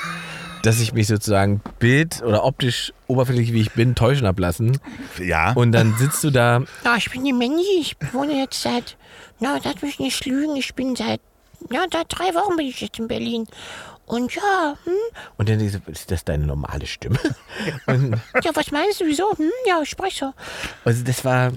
[0.63, 4.79] dass ich mich sozusagen bild- oder optisch oberflächlich wie ich bin täuschen hab lassen.
[5.23, 5.53] Ja.
[5.53, 7.63] Und dann sitzt du da, Ja, ich bin die Mandy.
[7.81, 8.97] Ich wohne jetzt seit,
[9.41, 11.21] na, lass mich nicht lügen, ich bin seit,
[11.71, 13.47] ja, seit drei Wochen bin ich jetzt in Berlin.
[14.09, 14.93] Und ja, hm,
[15.37, 17.19] und dann denkst du, ist das deine normale Stimme?
[17.87, 19.37] Und ja, was meinst du, wieso?
[19.37, 20.35] Hm, ja, ich spreche so.
[20.87, 21.53] also das war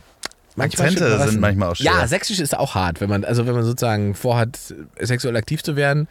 [0.57, 1.93] manchmal Akzente sind manchmal auch schwer.
[1.93, 4.59] Ja, sächsisch ist auch hart, wenn man also wenn man sozusagen vorhat
[4.99, 6.09] sexuell aktiv zu werden,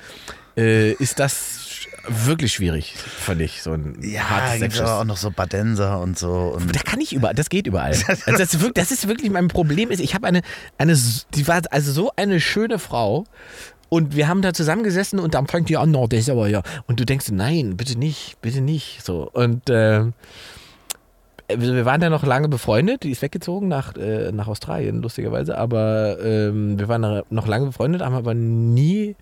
[0.56, 1.59] äh, ist das
[2.08, 6.54] wirklich schwierig, fand ich so ein ja, hartes aber auch noch so Badenser und so.
[6.56, 7.90] Und Da kann ich überall, das geht überall.
[7.90, 9.90] Also das, ist wirklich, das ist wirklich mein Problem.
[9.90, 10.42] Ist, ich habe eine,
[10.78, 10.96] eine,
[11.34, 13.24] die war also so eine schöne Frau
[13.88, 16.62] und wir haben da zusammengesessen und dann fängt die an, no, das ist aber ja.
[16.86, 19.04] Und du denkst, nein, bitte nicht, bitte nicht.
[19.04, 20.04] So und äh,
[21.56, 23.02] wir waren ja noch lange befreundet.
[23.02, 25.58] Die ist weggezogen nach, äh, nach Australien, lustigerweise.
[25.58, 29.16] Aber ähm, wir waren noch lange befreundet, haben aber nie,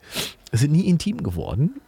[0.53, 1.81] sind nie intim geworden.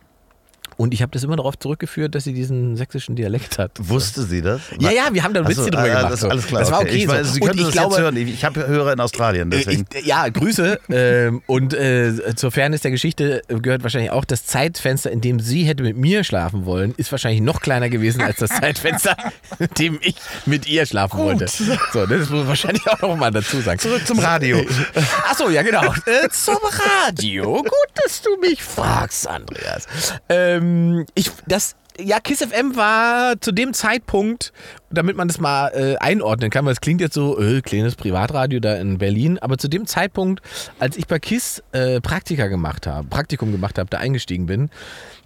[0.81, 3.73] Und ich habe das immer darauf zurückgeführt, dass sie diesen sächsischen Dialekt hat.
[3.79, 4.63] Wusste sie das?
[4.79, 6.13] Ja, ja, wir haben da ein bisschen drüber ah, gemacht.
[6.13, 6.29] Das, so.
[6.31, 6.61] alles klar.
[6.63, 6.97] Das war okay.
[6.97, 7.13] Ich so.
[7.13, 8.17] weiß, Sie können ich das glaube, jetzt hören.
[8.17, 9.87] Ich, ich habe Hörer in Australien, deswegen.
[9.93, 10.81] ich, ja, Grüße.
[10.89, 15.65] ähm, und äh, zur Fairness der Geschichte gehört wahrscheinlich auch, das Zeitfenster, in dem sie
[15.65, 19.19] hätte mit mir schlafen wollen, ist wahrscheinlich noch kleiner gewesen als das Zeitfenster,
[19.59, 20.15] in dem ich
[20.47, 21.47] mit ihr schlafen wollte.
[21.47, 23.79] So, das muss man wahrscheinlich auch noch mal dazu sagen.
[23.81, 24.65] Zurück zum Radio.
[25.31, 25.93] Achso, ja genau.
[26.07, 26.57] Äh, zum
[27.05, 27.57] Radio.
[27.57, 29.87] Gut, dass du mich fragst, Andreas.
[30.31, 30.70] Ähm,
[31.15, 34.53] ich, das, ja, Kiss FM war zu dem Zeitpunkt,
[34.91, 38.61] damit man das mal äh, einordnen kann, weil es klingt jetzt so, äh, kleines Privatradio
[38.61, 40.43] da in Berlin, aber zu dem Zeitpunkt,
[40.79, 44.71] als ich bei Kiss äh, Praktika gemacht habe, Praktikum gemacht habe, da eingestiegen bin,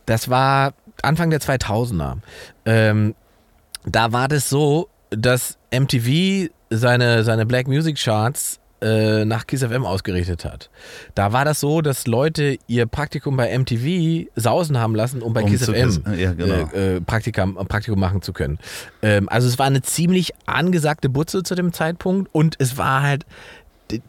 [0.06, 2.18] das war Anfang der 2000er.
[2.66, 3.14] Ähm,
[3.84, 9.84] da war das so, dass MTV seine, seine Black Music Charts äh, nach Kiss FM
[9.84, 10.70] ausgerichtet hat.
[11.14, 15.42] Da war das so, dass Leute ihr Praktikum bei MTV sausen haben lassen, um bei
[15.42, 16.70] Um Kiss FM ja, genau.
[16.74, 18.58] äh, äh, Praktikam, Praktikum machen zu können.
[19.02, 23.24] Ähm, also es war eine ziemlich angesagte Butze zu dem Zeitpunkt und es war halt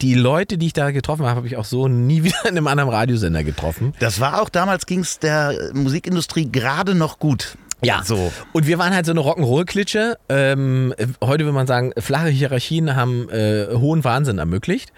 [0.01, 2.67] die Leute, die ich da getroffen habe, habe ich auch so nie wieder in einem
[2.67, 3.93] anderen Radiosender getroffen.
[3.99, 7.57] Das war auch damals, ging es der Musikindustrie gerade noch gut.
[7.81, 8.03] Ja.
[8.03, 8.31] So.
[8.53, 10.17] Und wir waren halt so eine Rock'n'Roll-Klitsche.
[10.29, 14.91] Ähm, heute würde man sagen, flache Hierarchien haben äh, hohen Wahnsinn ermöglicht.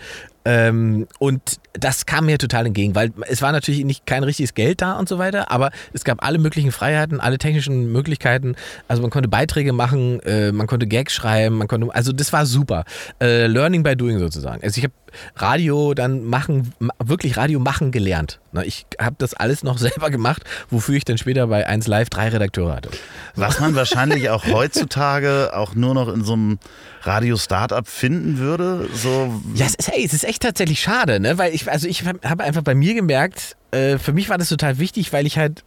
[0.45, 1.41] Ähm, und
[1.73, 5.09] das kam mir total entgegen, weil es war natürlich nicht kein richtiges Geld da und
[5.09, 8.55] so weiter, aber es gab alle möglichen Freiheiten, alle technischen Möglichkeiten.
[8.87, 12.45] Also man konnte Beiträge machen, äh, man konnte Gags schreiben, man konnte, also das war
[12.45, 12.85] super.
[13.21, 14.63] Äh, Learning by doing sozusagen.
[14.63, 14.93] Also ich habe
[15.35, 18.39] Radio dann machen, ma- wirklich Radio machen gelernt.
[18.63, 22.29] Ich habe das alles noch selber gemacht, wofür ich dann später bei 1 Live drei
[22.29, 22.89] Redakteure hatte.
[23.35, 26.59] Was man wahrscheinlich auch heutzutage auch nur noch in so einem
[27.07, 28.87] Radio-Startup finden würde.
[28.93, 31.37] So Ja, es ist, ey, es ist echt tatsächlich schade, ne?
[31.37, 34.77] Weil ich, also ich habe einfach bei mir gemerkt, äh, für mich war das total
[34.77, 35.63] wichtig, weil ich halt,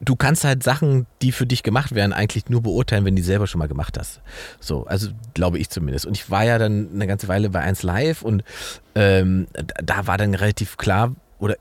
[0.00, 3.26] du kannst halt Sachen, die für dich gemacht werden, eigentlich nur beurteilen, wenn du die
[3.26, 4.20] selber schon mal gemacht hast.
[4.60, 6.06] So, also glaube ich zumindest.
[6.06, 8.44] Und ich war ja dann eine ganze Weile bei 1 Live und
[8.94, 9.46] ähm,
[9.82, 11.56] da war dann relativ klar, oder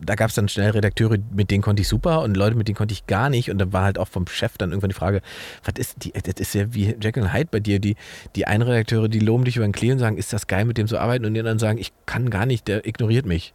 [0.00, 2.76] da gab es dann schnell Redakteure, mit denen konnte ich super und Leute, mit denen
[2.76, 3.50] konnte ich gar nicht.
[3.50, 5.22] Und dann war halt auch vom Chef dann irgendwann die Frage,
[5.64, 7.96] was ist die, das ist ja wie Jekyll Hyde bei dir, die,
[8.36, 10.78] die einen Redakteure, die loben dich über den Klee und sagen, ist das geil, mit
[10.78, 13.54] dem zu arbeiten und die anderen sagen, ich kann gar nicht, der ignoriert mich.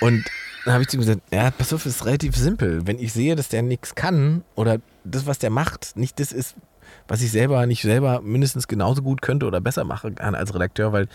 [0.00, 0.24] Und
[0.64, 2.86] dann habe ich zu ihm gesagt, ja, pass auf, ist relativ simpel.
[2.86, 6.56] Wenn ich sehe, dass der nichts kann oder das, was der macht, nicht das ist,
[7.08, 10.92] was ich selber nicht selber mindestens genauso gut könnte oder besser machen kann als Redakteur,
[10.92, 11.08] weil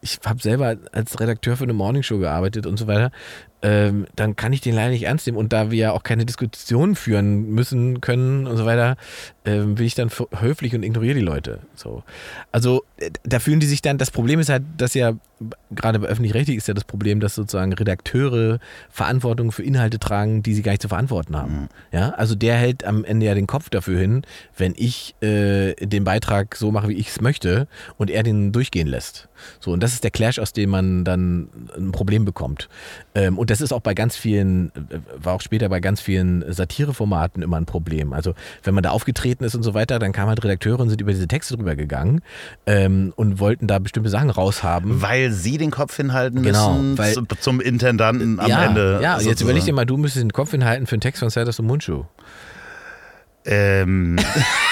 [0.00, 3.10] ich habe selber als Redakteur für eine Morningshow gearbeitet und so weiter,
[3.62, 5.36] ähm, dann kann ich den leider nicht ernst nehmen.
[5.38, 8.96] Und da wir ja auch keine Diskussion führen müssen, können und so weiter,
[9.44, 11.60] ähm, bin ich dann höflich und ignoriere die Leute.
[11.74, 12.02] So.
[12.52, 15.12] Also äh, da fühlen die sich dann, das Problem ist halt, dass ja,
[15.70, 18.58] gerade bei öffentlich-rechtlich ist ja das Problem, dass sozusagen Redakteure
[18.90, 21.68] Verantwortung für Inhalte tragen, die sie gar nicht zu verantworten haben.
[21.92, 24.22] Ja, also der hält am Ende ja den Kopf dafür hin,
[24.56, 28.86] wenn ich äh, den Beitrag so mache, wie ich es möchte und er den durchgehen
[28.86, 29.29] lässt.
[29.60, 32.68] So, und das ist der Clash, aus dem man dann ein Problem bekommt.
[33.14, 36.44] Ähm, und das ist auch bei ganz vielen, äh, war auch später bei ganz vielen
[36.52, 38.12] Satireformaten immer ein Problem.
[38.12, 41.00] Also wenn man da aufgetreten ist und so weiter, dann kamen halt Redakteure und sind
[41.00, 42.20] über diese Texte drüber gegangen
[42.66, 45.02] ähm, und wollten da bestimmte Sachen raushaben.
[45.02, 49.00] Weil sie den Kopf hinhalten Genau, müssen weil- zu, zum Intendanten am ja, Ende.
[49.02, 49.48] Ja, jetzt sozusagen.
[49.50, 52.04] überleg dir mal, du müsstest den Kopf hinhalten für einen Text von Serdas und Mundschuh.
[53.44, 54.16] Ähm,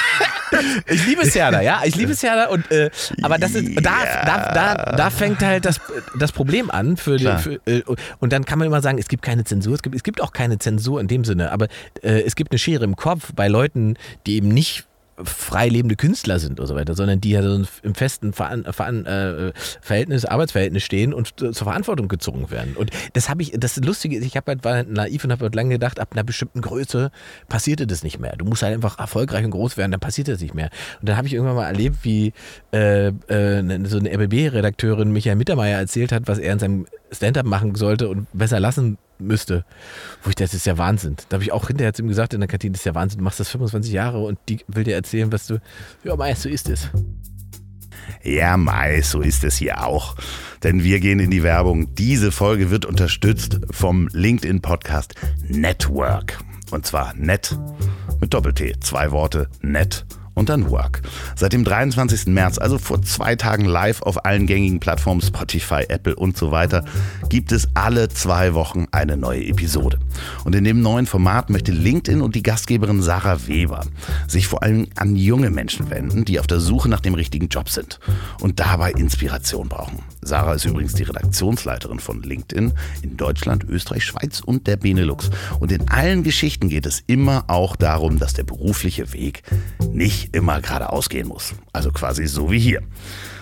[0.87, 2.91] Ich liebe Serda, ja, ich liebe Serda und äh,
[3.23, 5.81] aber das ist da, da, da, da fängt halt das,
[6.19, 7.39] das Problem an für, Klar.
[7.39, 7.83] für äh,
[8.19, 10.33] und dann kann man immer sagen, es gibt keine Zensur, es gibt, es gibt auch
[10.33, 11.69] keine Zensur in dem Sinne, aber
[12.03, 13.97] äh, es gibt eine Schere im Kopf bei Leuten,
[14.27, 14.88] die eben nicht
[15.25, 19.07] frei lebende Künstler sind und so weiter, sondern die ja so im festen Veran Veran
[19.07, 22.77] äh, Verhältnis, Arbeitsverhältnis stehen und zur Verantwortung gezogen werden.
[22.77, 25.55] Und das habe ich, das Lustige ist, ich habe halt, war naiv und habe halt
[25.55, 27.11] lange gedacht, ab einer bestimmten Größe
[27.49, 28.37] passierte das nicht mehr.
[28.37, 30.71] Du musst halt einfach erfolgreich und groß werden, dann passiert das nicht mehr.
[31.01, 32.33] Und dann habe ich irgendwann mal erlebt, wie
[32.73, 37.75] äh, äh, so eine RBB-Redakteurin Michael Mittermeier erzählt hat, was er in seinem Stand-up machen
[37.75, 39.65] sollte und besser lassen müsste.
[40.23, 41.17] Wo ich das ist ja Wahnsinn.
[41.29, 43.19] Da habe ich auch hinterher zu ihm gesagt in der Kantine, das ist ja Wahnsinn,
[43.19, 45.61] du machst das 25 Jahre und die will dir erzählen, was du,
[46.05, 46.89] ja, meist so ist es.
[48.23, 50.17] Ja, Mai, so ist es hier auch.
[50.63, 51.95] Denn wir gehen in die Werbung.
[51.95, 55.15] Diese Folge wird unterstützt vom LinkedIn-Podcast
[55.47, 56.39] Network.
[56.71, 57.57] Und zwar net
[58.21, 58.81] mit Doppel-T.
[58.81, 60.05] Zwei Worte, net
[60.39, 61.03] und dann Work.
[61.37, 62.29] Seit dem 23.
[62.29, 66.85] März, also vor zwei Tagen live auf allen gängigen Plattformen Spotify, Apple und so weiter,
[67.29, 69.99] gibt es alle zwei Wochen eine neue Episode.
[70.45, 73.85] Und in dem neuen Format möchte LinkedIn und die Gastgeberin Sarah Weber
[74.27, 77.69] sich vor allem an junge Menschen wenden, die auf der Suche nach dem richtigen Job
[77.69, 77.99] sind
[78.41, 80.03] und dabei Inspiration brauchen.
[80.23, 82.73] Sarah ist übrigens die Redaktionsleiterin von LinkedIn
[83.03, 85.31] in Deutschland, Österreich, Schweiz und der Benelux.
[85.59, 89.43] Und in allen Geschichten geht es immer auch darum, dass der berufliche Weg
[89.93, 91.55] nicht immer geradeaus gehen muss.
[91.73, 92.83] Also quasi so wie hier.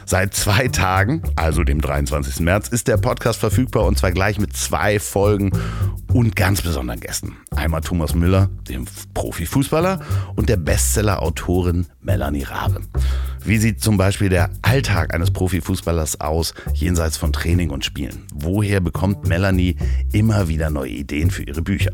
[0.09, 2.39] Seit zwei Tagen, also dem 23.
[2.39, 5.51] März, ist der Podcast verfügbar und zwar gleich mit zwei Folgen
[6.13, 7.37] und ganz besonderen Gästen.
[7.55, 8.85] Einmal Thomas Müller, dem
[9.15, 10.01] Profifußballer,
[10.37, 12.81] und der Bestseller-Autorin Melanie Rabe.
[13.45, 18.27] Wie sieht zum Beispiel der Alltag eines Profifußballers aus, jenseits von Training und Spielen?
[18.33, 19.77] Woher bekommt Melanie
[20.13, 21.93] immer wieder neue Ideen für ihre Bücher?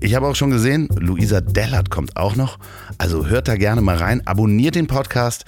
[0.00, 2.58] Ich habe auch schon gesehen, Luisa Dellert kommt auch noch.
[2.98, 5.44] Also hört da gerne mal rein, abonniert den Podcast.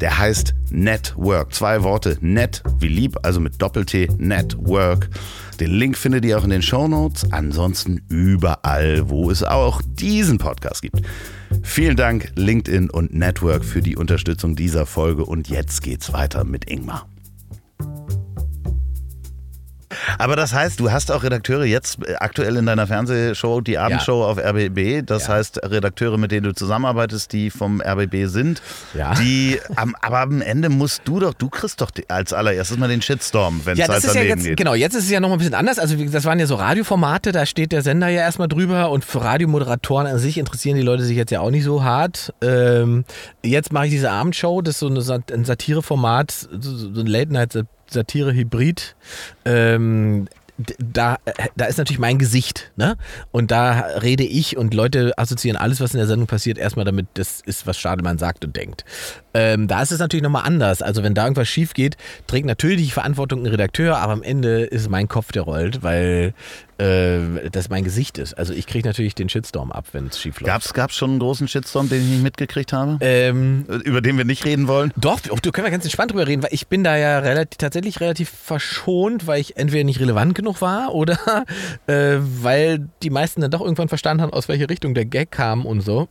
[0.00, 1.52] Der heißt Network.
[1.52, 5.10] Zwei Worte, net wie lieb, also mit Doppel-T, Network.
[5.60, 7.26] Den Link findet ihr auch in den Show Notes.
[7.32, 11.02] Ansonsten überall, wo es auch diesen Podcast gibt.
[11.62, 16.70] Vielen Dank LinkedIn und Network für die Unterstützung dieser Folge und jetzt geht's weiter mit
[16.70, 17.08] Ingmar.
[20.18, 24.24] Aber das heißt, du hast auch Redakteure jetzt äh, aktuell in deiner Fernsehshow, die Abendshow
[24.24, 25.04] auf RBB.
[25.06, 25.34] Das Ja.
[25.34, 28.62] heißt, Redakteure, mit denen du zusammenarbeitest, die vom RBB sind.
[28.94, 29.14] Ja.
[29.14, 33.02] Die, am, aber am Ende musst du doch, du kriegst doch als allererstes mal den
[33.02, 34.56] Shitstorm, wenn es Ja, halt ist ja daneben jetzt, geht.
[34.56, 35.78] genau, jetzt ist es ja noch mal ein bisschen anders.
[35.78, 39.22] Also, das waren ja so Radioformate, da steht der Sender ja erstmal drüber und für
[39.22, 42.32] Radiomoderatoren an sich interessieren die Leute sich jetzt ja auch nicht so hart.
[42.42, 43.04] Ähm,
[43.42, 46.30] jetzt mache ich diese Abendshow, das ist so eine, ein Satireformat,
[46.60, 47.06] so, so ein
[47.88, 48.96] Late-Night-Satire-Hybrid.
[49.44, 50.28] Ähm,
[50.78, 51.18] da,
[51.54, 52.96] da ist natürlich mein Gesicht, ne?
[53.30, 57.06] Und da rede ich und Leute assoziieren alles, was in der Sendung passiert, erstmal damit,
[57.14, 58.84] das ist, was Stadelmann sagt und denkt.
[59.34, 60.82] Ähm, da ist es natürlich nochmal anders.
[60.82, 64.64] Also wenn da irgendwas schief geht, trägt natürlich die Verantwortung ein Redakteur, aber am Ende
[64.64, 66.34] ist mein Kopf, der rollt, weil
[66.78, 68.34] äh, das mein Gesicht ist.
[68.34, 70.46] Also ich kriege natürlich den Shitstorm ab, wenn es schief läuft.
[70.46, 72.98] Gab's, gab's schon einen großen Shitstorm, den ich nicht mitgekriegt habe?
[73.00, 74.92] Ähm, Über den wir nicht reden wollen?
[74.96, 77.58] doch, oh, du können wir ganz entspannt drüber reden, weil ich bin da ja relativ,
[77.58, 81.18] tatsächlich relativ verschont, weil ich entweder nicht relevant genug war oder
[81.86, 85.66] äh, weil die meisten dann doch irgendwann verstanden haben, aus welche Richtung der Gag kam
[85.66, 86.08] und so.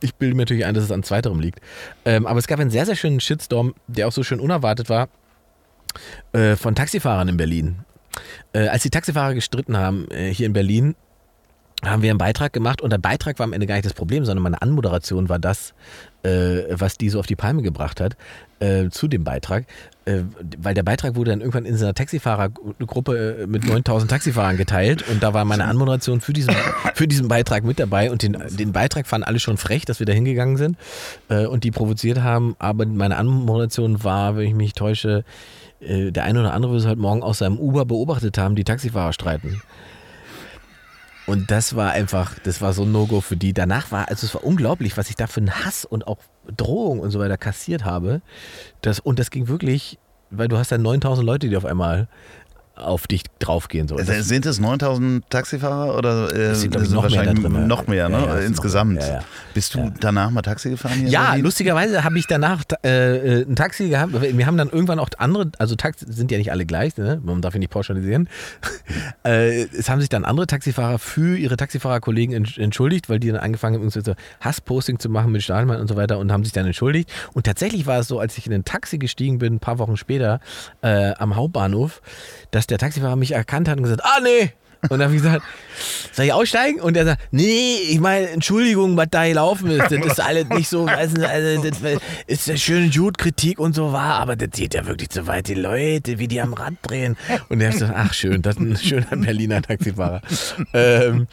[0.00, 1.60] Ich bilde mir natürlich ein, dass es an zweiterem liegt.
[2.04, 5.08] Ähm, aber es gab einen sehr, sehr schönen Shitstorm, der auch so schön unerwartet war,
[6.32, 7.85] äh, von Taxifahrern in Berlin.
[8.52, 10.94] Äh, als die Taxifahrer gestritten haben äh, hier in Berlin,
[11.84, 14.24] haben wir einen Beitrag gemacht und der Beitrag war am Ende gar nicht das Problem,
[14.24, 15.74] sondern meine Anmoderation war das,
[16.22, 18.16] äh, was die so auf die Palme gebracht hat,
[18.60, 19.66] äh, zu dem Beitrag.
[20.06, 20.22] Äh,
[20.58, 25.06] weil der Beitrag wurde dann irgendwann in so einer Taxifahrergruppe äh, mit 9000 Taxifahrern geteilt
[25.08, 26.54] und da war meine Anmoderation für diesen,
[26.94, 30.06] für diesen Beitrag mit dabei und den, den Beitrag fanden alle schon frech, dass wir
[30.06, 30.78] da hingegangen sind
[31.28, 35.24] äh, und die provoziert haben, aber meine Anmoderation war, wenn ich mich täusche,
[35.86, 38.64] äh, der eine oder andere wird es heute Morgen aus seinem Uber beobachtet haben, die
[38.64, 39.60] Taxifahrer streiten.
[41.26, 43.52] Und das war einfach, das war so ein No-Go für die.
[43.52, 46.18] Danach war, also es war unglaublich, was ich da für einen Hass und auch
[46.56, 48.22] Drohung und so weiter kassiert habe.
[48.80, 49.98] Das, und das ging wirklich,
[50.30, 52.08] weil du hast ja 9000 Leute, die auf einmal
[52.76, 53.88] auf dich draufgehen.
[53.88, 53.96] So.
[53.96, 57.66] Das- Sind es 9000 Taxifahrer oder äh, sind, sind noch mehr wahrscheinlich drin.
[57.66, 58.18] noch mehr, ne?
[58.18, 58.94] Ja, ja, insgesamt?
[58.94, 59.06] mehr.
[59.08, 59.20] Ja.
[59.54, 61.08] Bist du danach mal Taxi gefahren hier?
[61.08, 64.12] Ja, lustigerweise habe ich danach äh, äh, ein Taxi gehabt.
[64.20, 67.20] Wir haben dann irgendwann auch andere, also Taxi sind ja nicht alle gleich, ne?
[67.24, 68.28] man darf ja nicht pauschalisieren.
[69.24, 73.38] äh, es haben sich dann andere Taxifahrer für ihre Taxifahrerkollegen entsch- entschuldigt, weil die dann
[73.40, 74.00] angefangen haben, so
[74.40, 77.10] Hassposting zu machen mit Stahlmann und so weiter und haben sich dann entschuldigt.
[77.32, 79.96] Und tatsächlich war es so, als ich in ein Taxi gestiegen bin, ein paar Wochen
[79.96, 80.40] später
[80.82, 82.02] äh, am Hauptbahnhof,
[82.50, 84.52] dass der Taxifahrer mich erkannt hat und gesagt, ah nee.
[84.82, 85.42] Und dann habe ich gesagt,
[86.12, 86.80] soll ich aussteigen?
[86.80, 89.90] Und er sagt, nee, ich meine, Entschuldigung, was da gelaufen ist.
[89.90, 91.78] Das ist alles nicht so, weiß nicht, also, das
[92.26, 95.48] ist ja schön gut, Kritik und so war, aber das geht ja wirklich zu weit.
[95.48, 97.16] Die Leute, wie die am Rad drehen.
[97.48, 100.22] Und er hat gesagt, ach schön, das ist ein schöner Berliner Taxifahrer.
[100.72, 101.26] Ähm,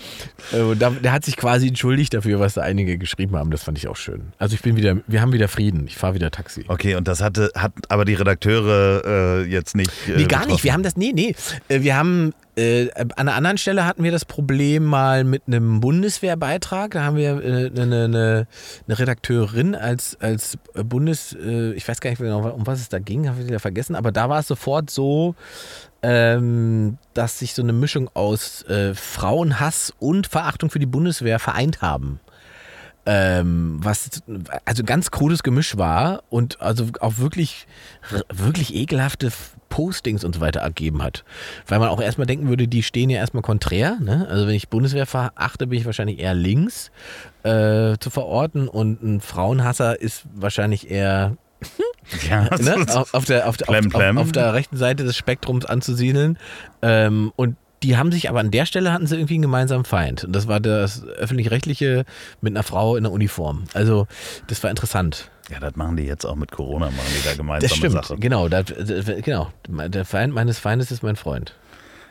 [0.52, 3.52] äh, da, der hat sich quasi entschuldigt dafür, was da einige geschrieben haben.
[3.52, 4.34] Das fand ich auch schön.
[4.38, 5.86] Also ich bin wieder, wir haben wieder Frieden.
[5.88, 6.66] Ich fahre wieder Taxi.
[6.68, 9.92] Okay, und das hatte, hat aber die Redakteure äh, jetzt nicht.
[10.08, 10.48] Äh, Nee, gar nicht.
[10.48, 10.64] betroffen.
[10.64, 11.36] Wir haben das, nee, nee.
[11.70, 15.80] Äh, Wir haben, äh, an einer anderen Stelle hatten wir das Problem mal mit einem
[15.80, 16.92] Bundeswehrbeitrag.
[16.92, 18.48] Da haben wir äh, eine, eine,
[18.88, 23.00] eine Redakteurin als, als Bundes, äh, ich weiß gar nicht genau, um was es da
[23.00, 25.36] ging, habe ich wieder vergessen, aber da war es sofort so,
[26.04, 31.82] ähm, dass sich so eine Mischung aus äh, Frauenhass und Verachtung für die Bundeswehr vereint
[31.82, 32.20] haben
[33.06, 34.22] ähm, was
[34.66, 37.68] also ganz krudes Gemisch war und also auch wirklich
[38.34, 39.32] wirklich ekelhafte
[39.70, 41.24] Postings und so weiter ergeben hat.
[41.68, 43.98] Weil man auch erstmal denken würde, die stehen ja erstmal konträr.
[44.00, 44.28] Ne?
[44.30, 46.92] Also wenn ich Bundeswehr verachte, bin ich wahrscheinlich eher links
[47.44, 51.36] äh, zu verorten und ein Frauenhasser ist wahrscheinlich eher
[52.30, 56.38] Ja, ne, auf, der, auf, der- auf, auf, auf der rechten Seite des Spektrums anzusiedeln.
[56.82, 60.24] Ähm, und die haben sich aber an der Stelle hatten sie irgendwie einen gemeinsamen Feind.
[60.24, 62.06] Und das war das öffentlich-rechtliche
[62.42, 63.66] mit einer Frau in der Uniform.
[63.74, 64.08] Also
[64.48, 65.30] das war interessant.
[65.52, 68.16] ja, das machen die jetzt auch mit Corona, machen die da gemeinsame Das stimmt, Sache.
[68.18, 68.48] genau.
[68.50, 68.66] Das,
[69.24, 69.52] genau.
[69.68, 71.56] Der Feind meines Feindes ist mein Freund.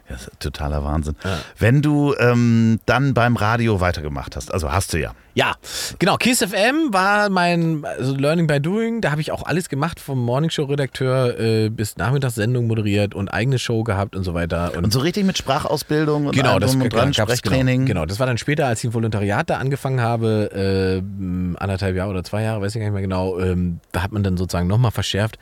[0.09, 1.14] Ja, das ist totaler Wahnsinn.
[1.25, 1.39] Ja.
[1.59, 5.14] Wenn du ähm, dann beim Radio weitergemacht hast, also hast du ja.
[5.35, 5.55] Ja,
[5.99, 6.16] genau.
[6.16, 9.01] Kiss FM war mein also Learning by Doing.
[9.01, 13.83] Da habe ich auch alles gemacht, vom Morningshow-Redakteur äh, bis Nachmittagssendung moderiert und eigene Show
[13.83, 14.72] gehabt und so weiter.
[14.76, 17.87] Und so richtig mit Sprachausbildung und Genau, das und dran, gab's, Sprechtraining.
[17.87, 21.97] Genau, genau, das war dann später, als ich im Volontariat da angefangen habe, äh, anderthalb
[21.97, 23.39] Jahre oder zwei Jahre, weiß ich gar nicht mehr genau.
[23.39, 25.39] Ähm, da hat man dann sozusagen nochmal verschärft,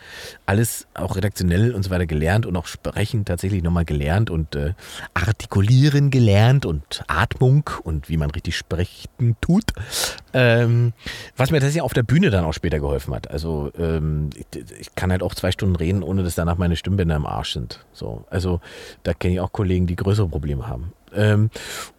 [0.46, 4.74] alles auch redaktionell und so weiter gelernt und auch sprechen tatsächlich nochmal gelernt und äh,
[5.14, 9.72] artikulieren gelernt und Atmung und wie man richtig sprechen tut.
[10.32, 10.92] Ähm,
[11.36, 13.30] was mir tatsächlich auf der Bühne dann auch später geholfen hat.
[13.30, 14.46] Also ähm, ich,
[14.78, 17.84] ich kann halt auch zwei Stunden reden, ohne dass danach meine Stimmbänder im Arsch sind.
[17.92, 18.60] So, also
[19.02, 20.92] da kenne ich auch Kollegen, die größere Probleme haben.
[21.14, 21.50] Ähm,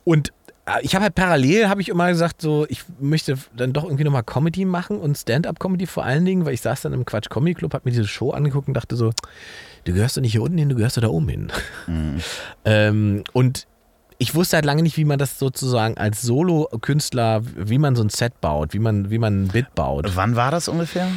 [0.03, 0.31] und
[0.65, 4.03] äh, ich habe halt parallel, habe ich immer gesagt, so, ich möchte dann doch irgendwie
[4.03, 7.55] nochmal Comedy machen und Stand-up-Comedy vor allen Dingen, weil ich saß dann im Quatsch Comedy
[7.55, 9.11] Club, habe mir diese Show angeguckt und dachte so,
[9.85, 11.51] du gehörst doch nicht hier unten hin, du gehörst doch da oben hin.
[12.65, 13.67] ähm, und
[14.21, 18.09] ich wusste halt lange nicht, wie man das sozusagen als Solo-Künstler, wie man so ein
[18.09, 20.11] Set baut, wie man, wie man ein Bit baut.
[20.15, 21.07] Wann war das ungefähr?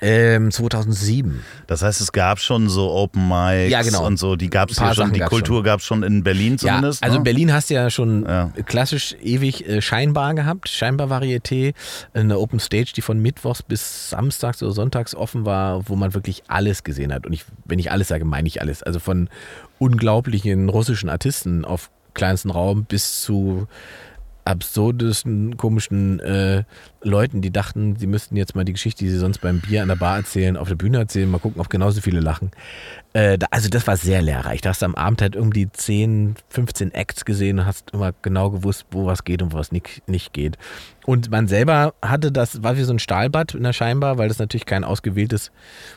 [0.00, 1.42] Ähm, 2007.
[1.66, 4.06] Das heißt, es gab schon so Open Mics Ja, genau.
[4.06, 6.56] und so, die gab es hier schon, Sachen die Kultur gab es schon in Berlin
[6.56, 7.00] zumindest.
[7.02, 7.24] ja, also in ne?
[7.24, 8.50] Berlin hast du ja schon Ja.
[8.64, 11.74] klassisch ewig äh, Scheinbar gehabt, Scheinbar-Varieté,
[12.14, 16.44] eine Open Stage, die von Mittwochs bis Samstags oder Sonntags offen war, wo man wirklich
[16.46, 17.26] alles gesehen hat.
[17.26, 18.82] Und ich, wenn ich alles sage, meine ich alles.
[18.84, 19.28] Also von
[19.80, 23.66] unglaublichen russischen Artisten auf kleinsten Raum bis zu
[24.44, 26.64] absurdesten, komischen äh,
[27.02, 29.88] Leuten, die dachten, sie müssten jetzt mal die Geschichte, die sie sonst beim Bier an
[29.88, 32.50] der Bar erzählen, auf der Bühne erzählen, mal gucken, ob genauso viele lachen.
[33.12, 34.60] Äh, da, also das war sehr lehrreich.
[34.60, 38.50] Da hast du am Abend halt irgendwie 10, 15 Acts gesehen und hast immer genau
[38.50, 40.58] gewusst, wo was geht und wo was nicht, nicht geht.
[41.06, 44.38] Und man selber hatte das, war wie so ein Stahlbad in der Scheinbar, weil das
[44.38, 45.50] natürlich kein ausgewähltes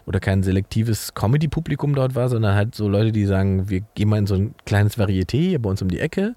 [0.05, 4.17] oder kein selektives Comedy-Publikum dort war, sondern halt so Leute, die sagen, wir gehen mal
[4.19, 6.35] in so ein kleines Varieté hier bei uns um die Ecke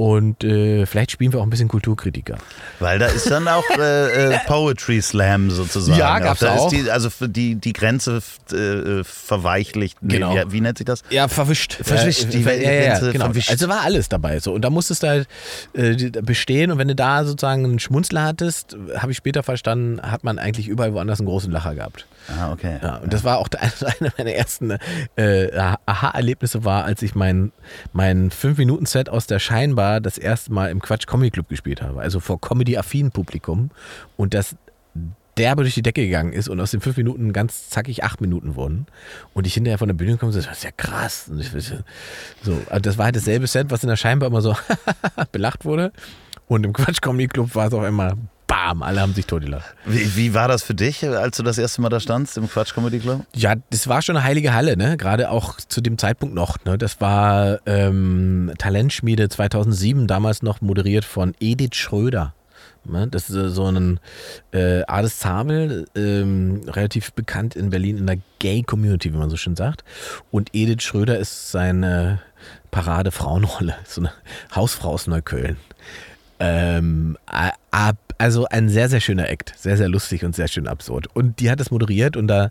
[0.00, 2.38] und äh, vielleicht spielen wir auch ein bisschen Kulturkritiker.
[2.78, 5.98] Weil da ist dann auch äh, äh, Poetry Slam sozusagen.
[5.98, 6.72] Ja, gab's da auch.
[6.72, 9.98] Ist die, also die, die Grenze äh, verweichlicht.
[10.00, 10.34] Nee, Genau.
[10.34, 11.02] wie, wie nennt sich das?
[11.10, 11.74] Ja, verwischt.
[11.82, 13.24] Verwischt, Ja, die ja, ja, ja, Grenze genau.
[13.26, 13.50] verwischt.
[13.50, 14.40] Also war alles dabei.
[14.40, 14.54] So.
[14.54, 15.28] Und da musstest du halt
[15.74, 16.70] äh, bestehen.
[16.72, 20.68] Und wenn du da sozusagen einen Schmunzler hattest, habe ich später verstanden, hat man eigentlich
[20.68, 22.06] überall woanders einen großen Lacher gehabt.
[22.38, 22.78] Ah, okay.
[22.82, 24.76] Ja, und das war auch einer meiner ersten
[25.16, 25.50] äh,
[25.86, 27.52] Aha-Erlebnisse war, als ich mein,
[27.92, 32.00] mein 5-Minuten-Set aus der Scheinbar das erste Mal im Quatsch Comedy Club gespielt habe.
[32.00, 33.70] Also vor Comedy-affinen Publikum.
[34.16, 34.56] Und das
[35.36, 38.56] derbe durch die Decke gegangen ist und aus den fünf Minuten ganz zackig acht Minuten
[38.56, 38.86] wurden.
[39.32, 41.28] Und ich hinterher von der Bühne gekommen und so, das ist ja krass.
[41.30, 44.56] Und ich, so, also das war halt dasselbe Set, was in der Scheinbar immer so
[45.32, 45.92] belacht wurde.
[46.46, 48.16] Und im Quatsch Comedy Club war es auch immer
[48.60, 49.74] bam, alle haben sich totgelacht.
[49.84, 52.74] Wie, wie war das für dich, als du das erste Mal da standst im Quatsch
[52.74, 53.24] Comedy Club?
[53.34, 54.96] Ja, das war schon eine heilige Halle, ne?
[54.96, 56.56] Gerade auch zu dem Zeitpunkt noch.
[56.64, 56.78] Ne?
[56.78, 62.34] Das war ähm, Talentschmiede 2007, damals noch moderiert von Edith Schröder.
[62.84, 63.08] Ne?
[63.08, 64.00] Das ist äh, so ein
[64.52, 69.56] äh, Ades Zabel, ähm, relativ bekannt in Berlin in der Gay-Community, wie man so schön
[69.56, 69.84] sagt.
[70.30, 72.20] Und Edith Schröder ist seine
[72.70, 74.12] Parade-Frauenrolle, so eine
[74.54, 75.56] Hausfrau aus Neukölln.
[76.40, 79.52] Ähm, ab, also ein sehr, sehr schöner Act.
[79.56, 81.06] Sehr, sehr lustig und sehr schön absurd.
[81.14, 82.50] Und die hat das moderiert und da,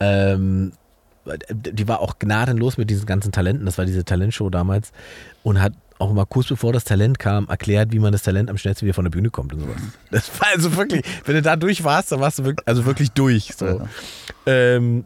[0.00, 0.72] ähm,
[1.50, 3.66] die war auch gnadenlos mit diesen ganzen Talenten.
[3.66, 4.92] Das war diese Talentshow damals
[5.42, 8.58] und hat auch mal kurz bevor das Talent kam, erklärt, wie man das Talent am
[8.58, 9.76] schnellsten wieder von der Bühne kommt und sowas.
[10.10, 13.10] Das war also wirklich, wenn du da durch warst, dann warst du wirklich, also wirklich
[13.12, 13.52] durch.
[13.56, 13.82] So.
[14.44, 15.04] Ähm,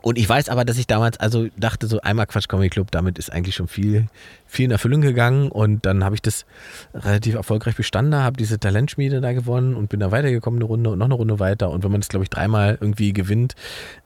[0.00, 3.18] und ich weiß aber, dass ich damals also dachte, so einmal Quatsch Comedy Club, damit
[3.18, 4.06] ist eigentlich schon viel,
[4.46, 5.50] viel in Erfüllung gegangen.
[5.50, 6.46] Und dann habe ich das
[6.94, 10.98] relativ erfolgreich bestanden, habe diese Talentschmiede da gewonnen und bin da weitergekommen eine Runde und
[10.98, 11.70] noch eine Runde weiter.
[11.70, 13.56] Und wenn man das, glaube ich, dreimal irgendwie gewinnt,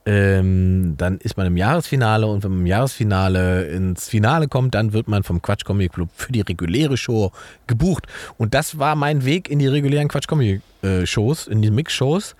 [0.05, 2.25] ähm, dann ist man im Jahresfinale.
[2.25, 6.09] Und wenn man im Jahresfinale ins Finale kommt, dann wird man vom Quatsch Comedy Club
[6.15, 7.31] für die reguläre Show
[7.67, 8.07] gebucht.
[8.37, 10.61] Und das war mein Weg in die regulären Quatsch Comedy
[11.05, 12.35] Shows, in die Mix-Shows.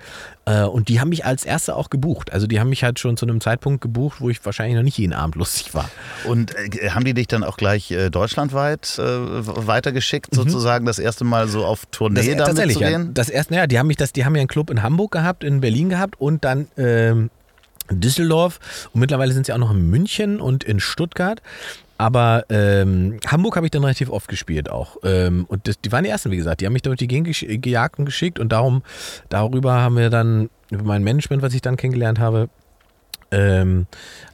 [0.46, 2.34] Äh, und die haben mich als erste auch gebucht.
[2.34, 4.98] Also die haben mich halt schon zu einem Zeitpunkt gebucht, wo ich wahrscheinlich noch nicht
[4.98, 5.90] jeden Abend lustig war.
[6.26, 11.24] Und äh, haben die dich dann auch gleich äh, deutschlandweit äh, weitergeschickt, sozusagen das erste
[11.24, 12.38] Mal so auf Tournee damit Mhm.
[12.40, 12.90] tatsächlich, zu ja.
[12.90, 13.14] gehen?
[13.14, 15.44] Das erste, ja, die haben mich das, die haben ja einen Club in Hamburg gehabt,
[15.44, 17.30] in Berlin gehabt und dann ähm,
[17.90, 18.60] Düsseldorf
[18.94, 21.42] und mittlerweile sind sie auch noch in München und in Stuttgart.
[21.98, 24.98] Aber ähm, Hamburg habe ich dann relativ oft gespielt auch.
[25.04, 26.62] Ähm, und das, die waren die ersten, wie gesagt.
[26.62, 28.82] Die haben mich durch die Gegend gejagt und geschickt und darum,
[29.30, 32.50] darüber haben wir dann, über mein Management, was ich dann kennengelernt habe,
[33.34, 33.88] ähm,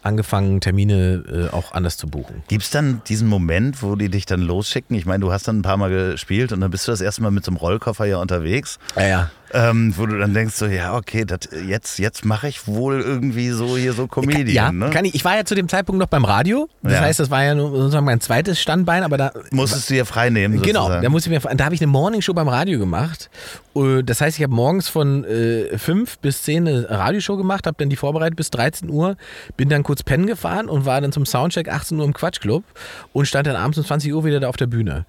[0.04, 2.44] angefangen, Termine äh, auch anders zu buchen.
[2.48, 4.96] Gibt es dann diesen Moment, wo die dich dann losschicken?
[4.96, 7.22] Ich meine, du hast dann ein paar Mal gespielt und dann bist du das erste
[7.22, 9.32] Mal mit so einem Rollkoffer ja unterwegs, Ja, ja.
[9.54, 13.50] Ähm, wo du dann denkst so, ja, okay, das, jetzt, jetzt mache ich wohl irgendwie
[13.50, 14.48] so hier so Comedian.
[14.50, 14.90] ja, ne?
[14.92, 15.16] kann ich.
[15.16, 16.70] Ich war ja zu dem Zeitpunkt noch beim Radio.
[16.84, 17.00] Das Ja.
[17.02, 20.30] heißt, das war ja nur sozusagen mein zweites Standbein, aber da Musstest du dir frei
[20.30, 21.04] nehmen, Genau, sozusagen.
[21.04, 23.30] da, muss ich mir, da habe ich eine Morningshow beim Radio gemacht.
[23.76, 27.76] Äh, Das heißt, ich habe morgens von äh, 5 bis 10 eine Radioshow gemacht, habe
[27.80, 29.16] dann die vorbereitet bis 13 Uhr,
[29.58, 32.64] bin dann kurz pennen gefahren und war dann zum Soundcheck 18 Uhr im Quatschclub
[33.14, 35.06] und stand dann abends um 20 Uhr wieder da auf der Bühne.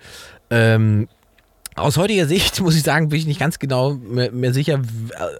[0.50, 1.08] Ähm,
[1.80, 4.80] aus heutiger Sicht muss ich sagen, bin ich nicht ganz genau mehr, mehr sicher,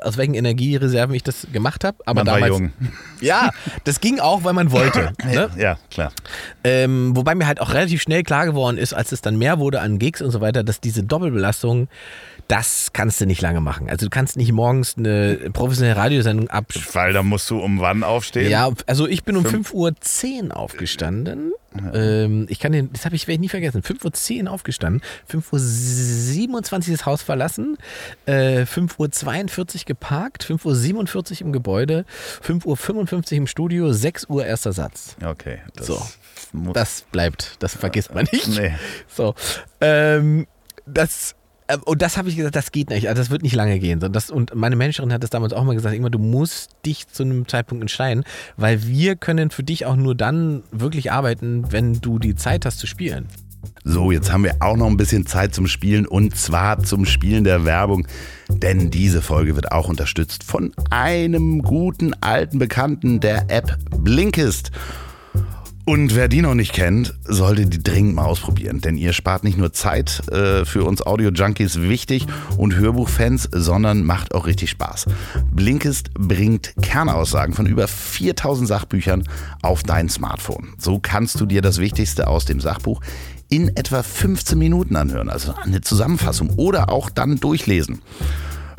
[0.03, 1.99] aus welchen Energiereserven ich das gemacht habe.
[2.07, 2.73] Aber Man war damals, jung.
[3.21, 3.51] Ja,
[3.85, 5.13] das ging auch, weil man wollte.
[5.25, 5.51] ne?
[5.59, 6.13] Ja, klar.
[6.65, 9.81] Ähm, wobei mir halt auch relativ schnell klar geworden ist, als es dann mehr wurde
[9.81, 11.89] an Gigs und so weiter, dass diese Doppelbelastung,
[12.51, 13.89] das kannst du nicht lange machen.
[13.89, 16.67] Also du kannst nicht morgens eine professionelle Radiosendung ab.
[16.93, 18.51] Weil da musst du um wann aufstehen?
[18.51, 21.53] Ja, also ich bin um Fünf- 5.10 Uhr aufgestanden.
[21.95, 23.83] Ähm, ich kann den, das habe ich, ich nie vergessen.
[23.83, 27.79] 5.10 Uhr aufgestanden, 5.27 Uhr das Haus verlassen,
[28.27, 32.05] äh, 5.42 Uhr geparkt, 5.47 Uhr im Gebäude,
[32.45, 35.17] 5.55 Uhr im Studio, 6 Uhr erster Satz.
[35.25, 35.59] Okay.
[35.77, 36.03] Das So.
[36.53, 38.49] mu- Das bleibt, das vergisst man nicht.
[38.49, 38.73] Nee.
[39.09, 39.35] So,
[39.81, 40.47] ähm,
[40.87, 41.35] das äh,
[41.85, 43.09] und das habe ich gesagt, das geht nicht.
[43.09, 44.01] Also das wird nicht lange gehen.
[44.01, 47.09] sondern Das, und meine Managerin hat das damals auch mal gesagt, immer, du musst dich
[47.09, 48.25] zu einem Zeitpunkt entscheiden,
[48.57, 52.79] weil wir können für dich auch nur dann wirklich arbeiten, wenn du die Zeit hast
[52.79, 53.27] zu spielen.
[53.85, 57.45] So, jetzt haben wir auch noch ein bisschen Zeit zum Spielen und zwar zum Spielen
[57.45, 58.07] der Werbung,
[58.49, 64.71] denn diese Folge wird auch unterstützt von einem guten alten Bekannten der App Blinkist.
[65.91, 69.59] Und wer die noch nicht kennt, sollte die dringend mal ausprobieren, denn ihr spart nicht
[69.59, 75.07] nur Zeit äh, für uns Audio-Junkies wichtig und Hörbuchfans, sondern macht auch richtig Spaß.
[75.51, 79.25] Blinkist bringt Kernaussagen von über 4000 Sachbüchern
[79.63, 80.75] auf dein Smartphone.
[80.79, 83.01] So kannst du dir das Wichtigste aus dem Sachbuch
[83.49, 88.01] in etwa 15 Minuten anhören, also eine Zusammenfassung oder auch dann durchlesen.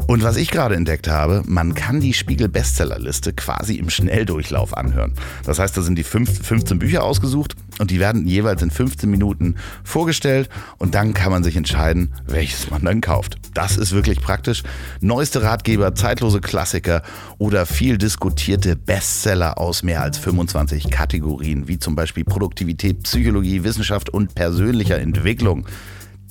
[0.07, 5.13] Und was ich gerade entdeckt habe, man kann die Spiegel-Bestsellerliste quasi im Schnelldurchlauf anhören.
[5.45, 9.09] Das heißt, da sind die fünf- 15 Bücher ausgesucht und die werden jeweils in 15
[9.09, 10.49] Minuten vorgestellt
[10.79, 13.37] und dann kann man sich entscheiden, welches man dann kauft.
[13.53, 14.63] Das ist wirklich praktisch.
[14.99, 17.03] Neueste Ratgeber, zeitlose Klassiker
[17.37, 24.09] oder viel diskutierte Bestseller aus mehr als 25 Kategorien, wie zum Beispiel Produktivität, Psychologie, Wissenschaft
[24.09, 25.65] und persönlicher Entwicklung.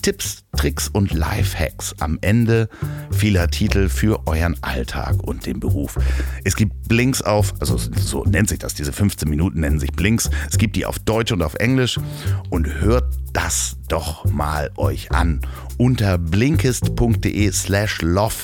[0.03, 2.69] Tipps, Tricks und Lifehacks am Ende
[3.11, 5.99] vieler Titel für euren Alltag und den Beruf.
[6.45, 10.31] Es gibt Blinks auf, also so nennt sich das, diese 15 Minuten nennen sich Blinks.
[10.51, 11.99] Es gibt die auf Deutsch und auf Englisch
[12.51, 15.41] und hört das doch mal euch an.
[15.79, 18.35] Unter blinkist.de slash love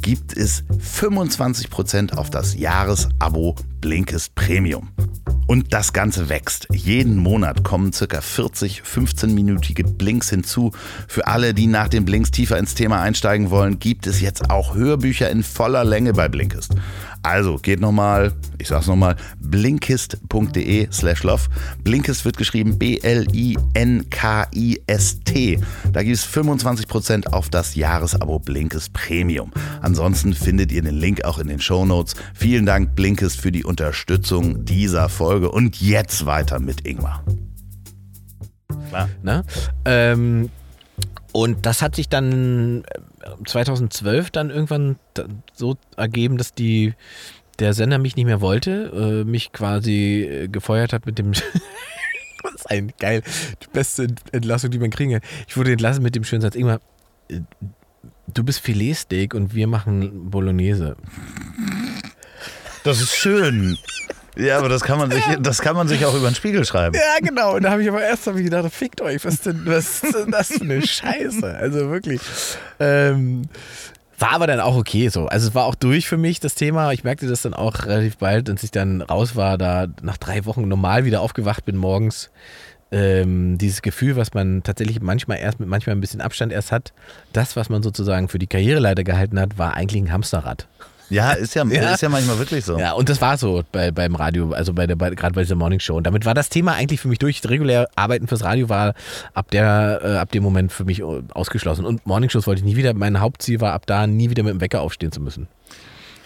[0.00, 4.90] gibt es 25% auf das Jahresabo Blinkist Premium.
[5.46, 6.66] Und das Ganze wächst.
[6.72, 10.72] Jeden Monat kommen circa 40 15-minütige Blinks hinzu.
[11.08, 14.76] Für alle, die nach den Blinks tiefer ins Thema einsteigen wollen, gibt es jetzt auch
[14.76, 16.76] Hörbücher in voller Länge bei Blinkist.
[17.22, 21.42] Also geht nochmal, ich sag's nochmal, blinkist.de slash love.
[21.82, 23.60] Blinkist wird geschrieben B-L-I-N-K-I-S-T.
[25.92, 29.52] Da gibt es 25% auf das Jahresabo Blinkist Premium.
[29.80, 32.14] Ansonsten findet ihr den Link auch in den Shownotes.
[32.34, 35.50] Vielen Dank Blinkist für die Unterstützung dieser Folge.
[35.50, 37.24] Und jetzt weiter mit Ingmar.
[38.88, 39.08] Klar.
[39.22, 39.44] Ne?
[39.84, 40.50] Ähm,
[41.32, 44.96] und das hat sich dann äh, 2012 dann irgendwann
[45.54, 46.94] so ergeben, dass die
[47.58, 51.32] der Sender mich nicht mehr wollte, äh, mich quasi äh, gefeuert hat mit dem
[52.42, 53.22] Das ist ein geil,
[53.62, 55.20] die beste Ent- Entlassung, die man kriegen kann.
[55.46, 56.80] Ich wurde entlassen mit dem schönen Satz, Ingmar,
[57.28, 57.40] äh,
[58.34, 60.96] du bist Filetsteak und wir machen Bolognese.
[62.82, 63.78] Das ist schön.
[64.36, 66.94] Ja, aber das kann man sich, das kann man sich auch über den Spiegel schreiben.
[66.94, 67.56] Ja, genau.
[67.56, 70.14] Und da habe ich aber erst hab ich gedacht, fickt euch, was denn, was ist
[70.14, 71.54] denn das für eine Scheiße?
[71.54, 72.20] Also wirklich.
[72.80, 73.42] Ähm,
[74.18, 75.26] war aber dann auch okay so.
[75.26, 76.92] Also es war auch durch für mich, das Thema.
[76.92, 80.46] Ich merkte das dann auch relativ bald, als ich dann raus war, da nach drei
[80.46, 82.30] Wochen normal wieder aufgewacht bin morgens.
[82.92, 86.92] Ähm, dieses Gefühl, was man tatsächlich manchmal erst mit manchmal ein bisschen Abstand erst hat,
[87.32, 90.68] das, was man sozusagen für die Karriereleiter gehalten hat, war eigentlich ein Hamsterrad.
[91.12, 91.92] Ja, ist ja, Ja.
[91.92, 92.78] ist ja manchmal wirklich so.
[92.78, 95.54] Ja, und das war so bei, beim Radio, also bei der, bei, gerade bei dieser
[95.54, 95.96] Morning Show.
[95.96, 97.42] Und damit war das Thema eigentlich für mich durch.
[97.44, 98.94] Regulär Arbeiten fürs Radio war
[99.34, 101.84] ab der, äh, ab dem Moment für mich äh, ausgeschlossen.
[101.84, 102.94] Und Morning Shows wollte ich nie wieder.
[102.94, 105.48] Mein Hauptziel war ab da nie wieder mit dem Wecker aufstehen zu müssen.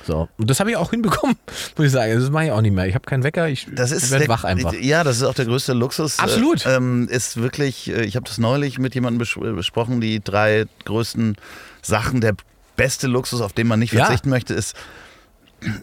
[0.06, 0.28] So.
[0.38, 1.36] Und das habe ich auch hinbekommen,
[1.76, 2.14] muss ich sagen.
[2.14, 2.86] Das mache ich auch nicht mehr.
[2.86, 4.72] Ich habe keinen Wecker, ich werde wach einfach.
[4.74, 6.18] Ja, das ist auch der größte Luxus.
[6.20, 6.64] Absolut.
[6.64, 10.66] Äh, ähm, ist wirklich, äh, ich habe das neulich mit jemandem bes besprochen, die drei
[10.84, 11.36] größten
[11.82, 12.20] Sachen.
[12.20, 12.34] Der
[12.76, 14.04] beste Luxus, auf den man nicht Ja.
[14.06, 14.76] verzichten möchte, ist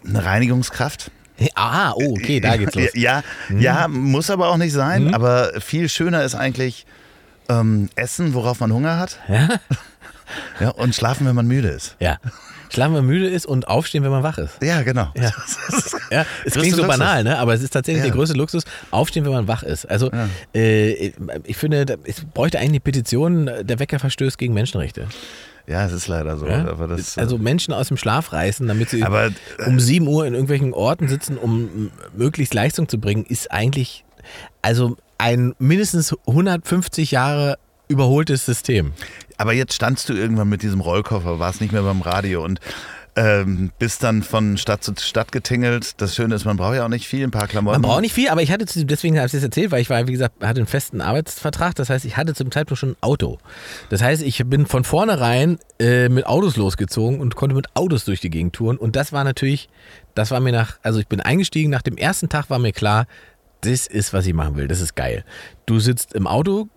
[0.06, 1.10] eine Reinigungskraft.
[1.56, 2.90] Ah, oh, okay, da geht's los.
[2.94, 3.22] Ja,
[3.58, 5.12] ja, muss aber auch nicht sein.
[5.14, 6.86] Aber viel schöner ist eigentlich
[7.48, 9.18] ähm, Essen, worauf man Hunger hat.
[9.28, 9.48] Ja?
[10.58, 11.96] Ja, und schlafen, wenn man müde ist.
[12.00, 12.16] Ja.
[12.72, 14.54] Schlafen, wenn man müde ist und aufstehen, wenn man wach ist.
[14.62, 15.10] Ja, genau.
[15.14, 15.30] Ja.
[16.10, 16.98] Ja, es klingt so Luxus.
[16.98, 17.38] banal, ne?
[17.38, 18.08] aber es ist tatsächlich Ja.
[18.10, 19.84] der größte Luxus, aufstehen, wenn man wach ist.
[19.84, 20.10] Also
[20.54, 21.12] äh,
[21.44, 25.08] ich finde, es bräuchte eigentlich eine Petition, der Wecker verstößt gegen Menschenrechte.
[25.66, 26.46] Ja, es ist leider so.
[26.46, 26.68] Ja?
[26.68, 29.32] Aber das, also Menschen aus dem Schlaf reißen, damit sie Aber, äh,
[29.66, 34.04] um 7 Uhr in irgendwelchen Orten sitzen, um möglichst Leistung zu bringen, ist eigentlich
[34.62, 37.58] also ein mindestens 150 Jahre
[37.88, 38.92] überholtes System.
[39.36, 42.60] Aber jetzt standst du irgendwann mit diesem Rollkoffer, warst nicht mehr beim Radio und
[43.16, 46.00] ähm, bist dann von Stadt zu Stadt getingelt.
[46.00, 47.80] Das Schöne ist, man braucht ja auch nicht viel, ein paar Klamotten.
[47.80, 50.06] Man braucht nicht viel, aber ich hatte, deswegen habe ich das erzählt, weil ich war,
[50.08, 51.74] wie gesagt, hatte einen festen Arbeitsvertrag.
[51.76, 53.38] Das heißt, ich hatte zum Zeitpunkt schon ein Auto.
[53.88, 58.20] Das heißt, ich bin von vornherein äh, mit Autos losgezogen und konnte mit Autos durch
[58.20, 58.76] die Gegend touren.
[58.76, 59.68] Und das war natürlich,
[60.14, 63.06] das war mir nach, also ich bin eingestiegen, nach dem ersten Tag war mir klar,
[63.60, 64.68] das ist, was ich machen will.
[64.68, 65.24] Das ist geil.
[65.66, 66.68] Du sitzt im Auto,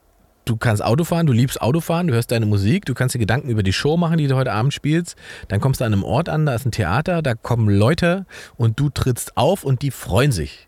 [0.47, 3.49] du kannst Auto fahren, du liebst Autofahren, du hörst deine Musik, du kannst dir Gedanken
[3.49, 5.15] über die Show machen, die du heute Abend spielst.
[5.47, 8.25] Dann kommst du an einem Ort an, da ist ein Theater, da kommen Leute
[8.55, 10.67] und du trittst auf und die freuen sich.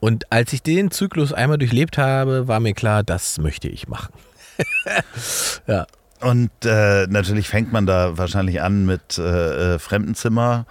[0.00, 4.12] Und als ich den Zyklus einmal durchlebt habe, war mir klar, das möchte ich machen.
[5.66, 5.86] ja.
[6.20, 10.66] Und äh, natürlich fängt man da wahrscheinlich an mit äh, äh, Fremdenzimmer.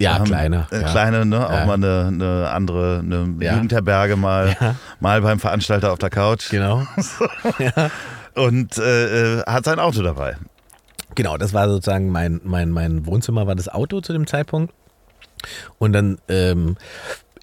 [0.00, 0.66] Ja, Ähm, kleiner.
[0.72, 0.90] Äh, ja.
[0.90, 1.46] Kleine, ne?
[1.46, 1.66] Auch Ja.
[1.66, 3.54] mal eine, eine andere, eine Ja.
[3.54, 4.56] Jugendherberge mal,
[4.98, 6.48] mal beim Veranstalter auf der Couch.
[6.50, 6.86] Genau.
[8.34, 10.36] Und äh, äh, hat sein Auto dabei.
[11.14, 14.72] Genau, das war sozusagen mein, mein, mein Wohnzimmer, war das Auto zu dem Zeitpunkt.
[15.78, 16.76] Und dann, ähm,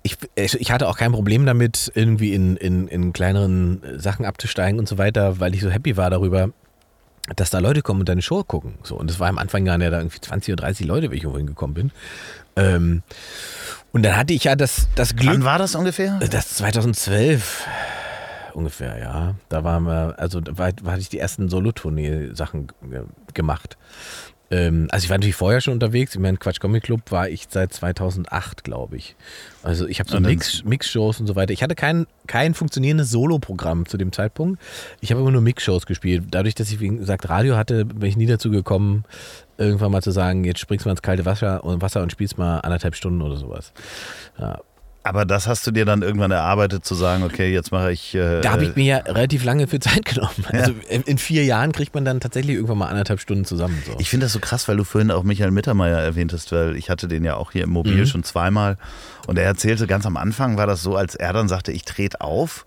[0.03, 4.87] ich, ich hatte auch kein Problem damit, irgendwie in, in, in kleineren Sachen abzusteigen und
[4.87, 6.49] so weiter, weil ich so happy war darüber,
[7.35, 8.75] dass da Leute kommen und deine Show gucken.
[8.83, 11.23] So, und es war am Anfang ja da irgendwie 20 oder 30 Leute, wenn ich
[11.23, 11.91] irgendwo hingekommen bin.
[12.57, 13.03] Ähm,
[13.93, 15.33] und dann hatte ich ja das, das Glück.
[15.33, 16.19] Wann war das ungefähr?
[16.29, 17.65] Das 2012
[18.53, 19.35] ungefähr, ja.
[19.49, 23.77] Da waren wir, also da war, hatte ich die ersten Solo-Tournee-Sachen äh, gemacht.
[24.49, 26.15] Ähm, also ich war natürlich vorher schon unterwegs.
[26.15, 29.15] Ich meine, Quatsch Comic Club war ich seit 2008, glaube ich.
[29.63, 31.51] Also ich habe so Mix, Mix-Shows und so weiter.
[31.51, 34.61] Ich hatte kein, kein funktionierendes Solo-Programm zu dem Zeitpunkt.
[35.01, 36.23] Ich habe immer nur Mix-Shows gespielt.
[36.31, 39.03] Dadurch, dass ich, wie gesagt, Radio hatte, bin ich nie dazu gekommen,
[39.57, 42.37] irgendwann mal zu sagen, jetzt springst du mal ins kalte Wasser und, Wasser und spielst
[42.37, 43.73] mal anderthalb Stunden oder sowas.
[44.39, 44.61] Ja,
[45.07, 48.13] Aber das hast du dir dann irgendwann erarbeitet, zu sagen, okay, jetzt mache ich.
[48.15, 50.45] Äh, Da habe ich mir ja relativ lange für Zeit genommen.
[50.51, 53.81] Also in in vier Jahren kriegt man dann tatsächlich irgendwann mal anderthalb Stunden zusammen.
[53.85, 53.95] So.
[53.99, 57.07] Ich finde das so krass, weil du vorhin auch Michael Mittermeier erwähntest, weil ich hatte
[57.07, 58.05] den ja auch hier im Mobil Mhm.
[58.05, 58.77] schon zweimal.
[59.27, 62.21] Und er erzählte, ganz am Anfang war das so, als er dann sagte, ich trete
[62.21, 62.65] auf.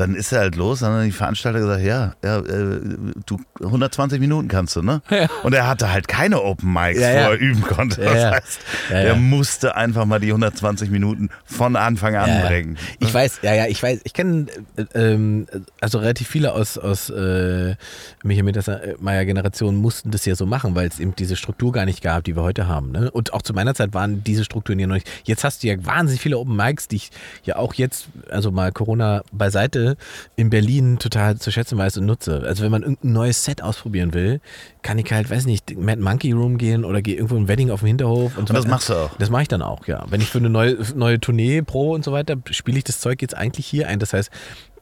[0.00, 2.80] Dann ist er halt los, dann haben die Veranstalter gesagt, ja, ja äh,
[3.26, 5.02] du 120 Minuten kannst du, ne?
[5.10, 5.28] Ja.
[5.42, 8.00] Und er hatte halt keine Open Mics, Ja, wo er üben konnte.
[8.00, 12.78] Das heißt, er musste einfach mal die 120 Minuten von Anfang an bringen.
[12.98, 14.46] Ich weiß, ja, ja, ich weiß, ich kenne
[14.76, 15.46] äh, ähm,
[15.82, 17.74] also relativ viele aus, aus äh,
[18.22, 22.02] Michael Mittermeier Generation mussten das ja so machen, weil es eben diese Struktur gar nicht
[22.02, 22.92] gab, die wir heute haben.
[22.92, 23.10] Ne?
[23.10, 25.10] Und auch zu meiner Zeit waren diese Strukturen ja noch nicht.
[25.24, 27.10] Jetzt hast du ja wahnsinnig viele Open Mics, die ich
[27.44, 29.89] ja auch jetzt, also mal Corona beiseite,
[30.36, 32.42] in Berlin total zu schätzen weiß und nutze.
[32.46, 34.40] Also wenn man irgendein neues Set ausprobieren will,
[34.82, 37.80] kann ich halt, weiß nicht, Mad Monkey Room gehen oder gehe irgendwo ein Wedding auf
[37.80, 38.68] dem Hinterhof und so Und das weiter.
[38.70, 39.10] machst du auch?
[39.18, 40.04] Das mache ich dann auch, ja.
[40.08, 43.20] Wenn ich für eine neue, neue Tournee, Pro und so weiter, spiele ich das Zeug
[43.22, 43.98] jetzt eigentlich hier ein.
[43.98, 44.30] Das heißt,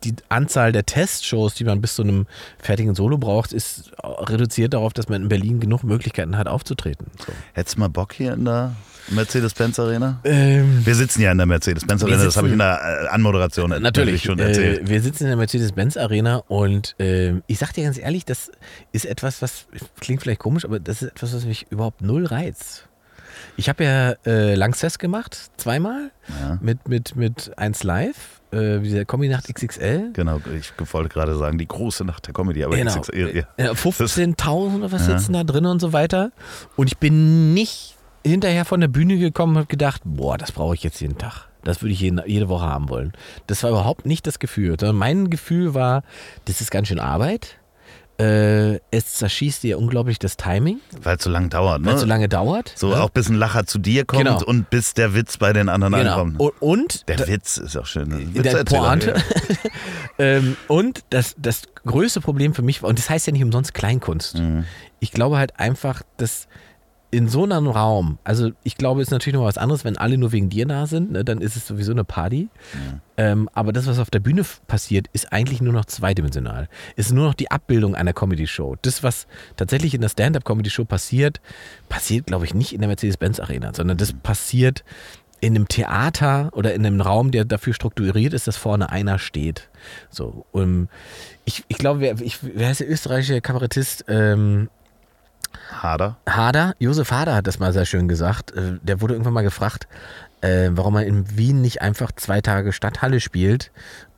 [0.05, 2.27] die Anzahl der Testshows, die man bis zu einem
[2.59, 7.07] fertigen Solo braucht, ist reduziert darauf, dass man in Berlin genug Möglichkeiten hat, aufzutreten.
[7.19, 7.33] So.
[7.55, 8.77] Hättest du mal Bock hier in der
[9.11, 10.21] Mercedes-Benz Arena?
[10.25, 13.05] Ähm, Wir sitzen ja in der Mercedes-Benz Arena, Wir das habe ich in sitzen- der
[13.05, 14.81] äh, Anmoderation Natürlich schon erzählt.
[14.83, 18.51] Äh, wir sitzen in der Mercedes-Benz Arena und äh, ich sag dir ganz ehrlich, das
[18.93, 19.67] ist etwas, was
[20.01, 22.85] klingt vielleicht komisch, aber das ist etwas, was mich überhaupt null reizt.
[23.57, 26.59] Ich habe ja äh, Langsess gemacht, zweimal, Ja.
[26.61, 30.11] mit, mit, mit 1 Live, äh, dieser Kombi-Nacht XXL.
[30.13, 32.93] Genau, ich wollte gerade sagen, die große Nacht der Comedy, aber Genau.
[32.99, 33.45] XXL.
[33.59, 35.19] Ja, 15.000 oder was Ja.
[35.19, 36.33] sitzen da drin und so weiter.
[36.77, 37.95] Und ich bin nicht
[38.27, 41.47] hinterher von der Bühne gekommen und habe gedacht, boah, das brauche ich jetzt jeden Tag.
[41.65, 43.13] Das würde ich jeden, jede Woche haben wollen.
[43.47, 44.77] Das war überhaupt nicht das Gefühl.
[44.93, 46.03] Mein Gefühl war,
[46.47, 47.59] das ist ganz schön Arbeit.
[48.21, 51.87] Äh, es zerschießt dir unglaublich das Timing, weil es so lang dauert, ne?
[51.87, 52.73] weil es so lange dauert.
[52.75, 53.01] so ne?
[53.01, 54.43] auch bis ein Lacher zu dir kommt Genau.
[54.45, 56.11] und bis der Witz bei den anderen genau.
[56.23, 56.41] ankommt.
[56.41, 58.09] Und, und Der da- Witz ist auch schön.
[58.09, 58.43] ne?
[58.43, 59.15] der Pointe.
[59.15, 59.21] ja.
[60.19, 63.73] ähm, und das, das größte Problem für mich war, und das heißt ja nicht umsonst
[63.73, 64.39] Kleinkunst.
[64.39, 64.65] Mhm.
[64.99, 66.49] Ich glaube halt einfach, dass
[67.11, 70.19] in so einem Raum, also ich glaube, es ist natürlich noch was anderes, wenn alle
[70.19, 72.49] nur wegen dir da sind, ne, dann ist es sowieso eine Party.
[73.17, 76.69] Ähm, aber das, was auf der Bühne passiert, ist eigentlich nur noch zweidimensional.
[76.97, 78.77] Ist nur noch die Abbildung einer Comedy-Show.
[78.83, 81.41] Das, was tatsächlich in der Stand-Up-Comedy-Show passiert,
[81.89, 84.85] passiert, glaube ich, nicht in der Mercedes-Benz-Arena, sondern das passiert
[85.41, 89.69] in einem Theater oder in einem Raum, der dafür strukturiert ist, dass vorne einer steht.
[90.11, 90.89] So, um,
[91.45, 94.05] ich, ich glaube, wer, ich, wer heißt der österreichische Kabarettist?
[94.09, 94.69] Ähm,
[95.73, 96.17] Hader.
[96.29, 98.53] Hader, Josef Hader hat das mal sehr schön gesagt.
[98.53, 99.87] Äh, Der wurde irgendwann mal gefragt,
[100.41, 103.71] äh, warum man in Wien nicht einfach zwei Tage Stadthalle spielt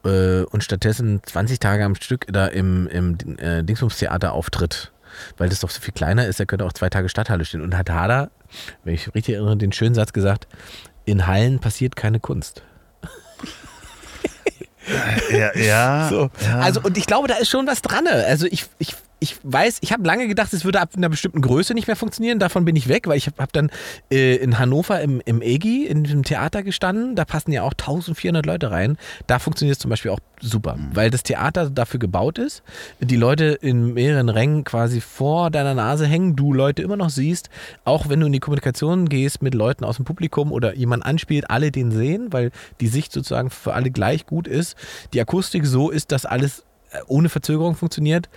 [0.04, 3.16] äh, und stattdessen 20 Tage am Stück da im, im
[3.66, 4.92] Dingsbums-Theater auftritt.
[5.38, 7.62] Weil das doch so viel kleiner ist, er könnte auch zwei Tage Stadthalle stehen.
[7.62, 8.30] Und hat Hader,
[8.84, 10.46] wenn ich richtig erinnere, den schönen Satz gesagt,
[11.04, 12.62] in Hallen passiert keine Kunst.
[15.32, 16.08] Ja, ja.
[16.10, 16.30] So.
[16.42, 16.58] ja.
[16.60, 18.06] Also, und ich glaube, da ist schon was dran.
[18.06, 21.74] Also, ich, ich, ich weiß, ich habe lange gedacht, es würde ab einer bestimmten Größe
[21.74, 22.38] nicht mehr funktionieren.
[22.38, 23.70] Davon bin ich weg, weil ich habe hab dann
[24.10, 27.16] äh, in Hannover im, im EGI, in dem Theater gestanden.
[27.16, 28.96] Da passen ja auch 1400 Leute rein.
[29.26, 32.62] Da funktioniert es zum Beispiel auch super, weil das Theater dafür gebaut ist.
[32.98, 37.50] Die Leute in mehreren Rängen quasi vor deiner Nase hängen, du Leute immer noch siehst.
[37.84, 41.50] Auch wenn du in die Kommunikation gehst mit Leuten aus dem Publikum oder jemand anspielt,
[41.50, 44.76] alle den sehen, weil die Sicht sozusagen für alle gleich gut ist.
[45.12, 46.64] Die Akustik so ist, dass alles
[47.06, 48.28] ohne Verzögerung funktioniert.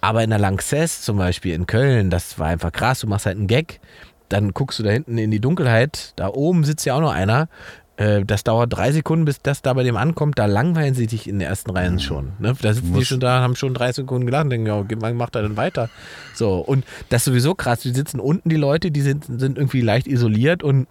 [0.00, 3.00] Aber in der Lanxess zum Beispiel in Köln, das war einfach krass.
[3.00, 3.80] Du machst halt einen Gag,
[4.28, 7.48] dann guckst du da hinten in die Dunkelheit, da oben sitzt ja auch noch einer.
[7.96, 10.38] Äh, Das dauert drei Sekunden, bis das da bei dem ankommt.
[10.38, 12.32] Da langweilen sie dich in den ersten Reihen schon.
[12.38, 12.54] Ne?
[12.60, 15.34] Da sitzen die schon da, haben schon drei Sekunden gelacht und denken, ja, wann macht
[15.34, 15.90] er denn weiter?
[16.34, 17.80] So, und das ist sowieso krass.
[17.80, 20.86] Die sitzen unten, die Leute, die sind, sind irgendwie leicht isoliert und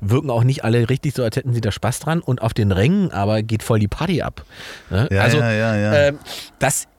[0.00, 2.20] wirken auch nicht alle richtig so, als hätten sie da Spaß dran.
[2.20, 4.44] Und auf den Rängen aber geht voll die Party ab.
[4.90, 5.08] Ne?
[5.10, 5.76] Ja, also, ja, ja,
[6.58, 6.95] das, äh, da-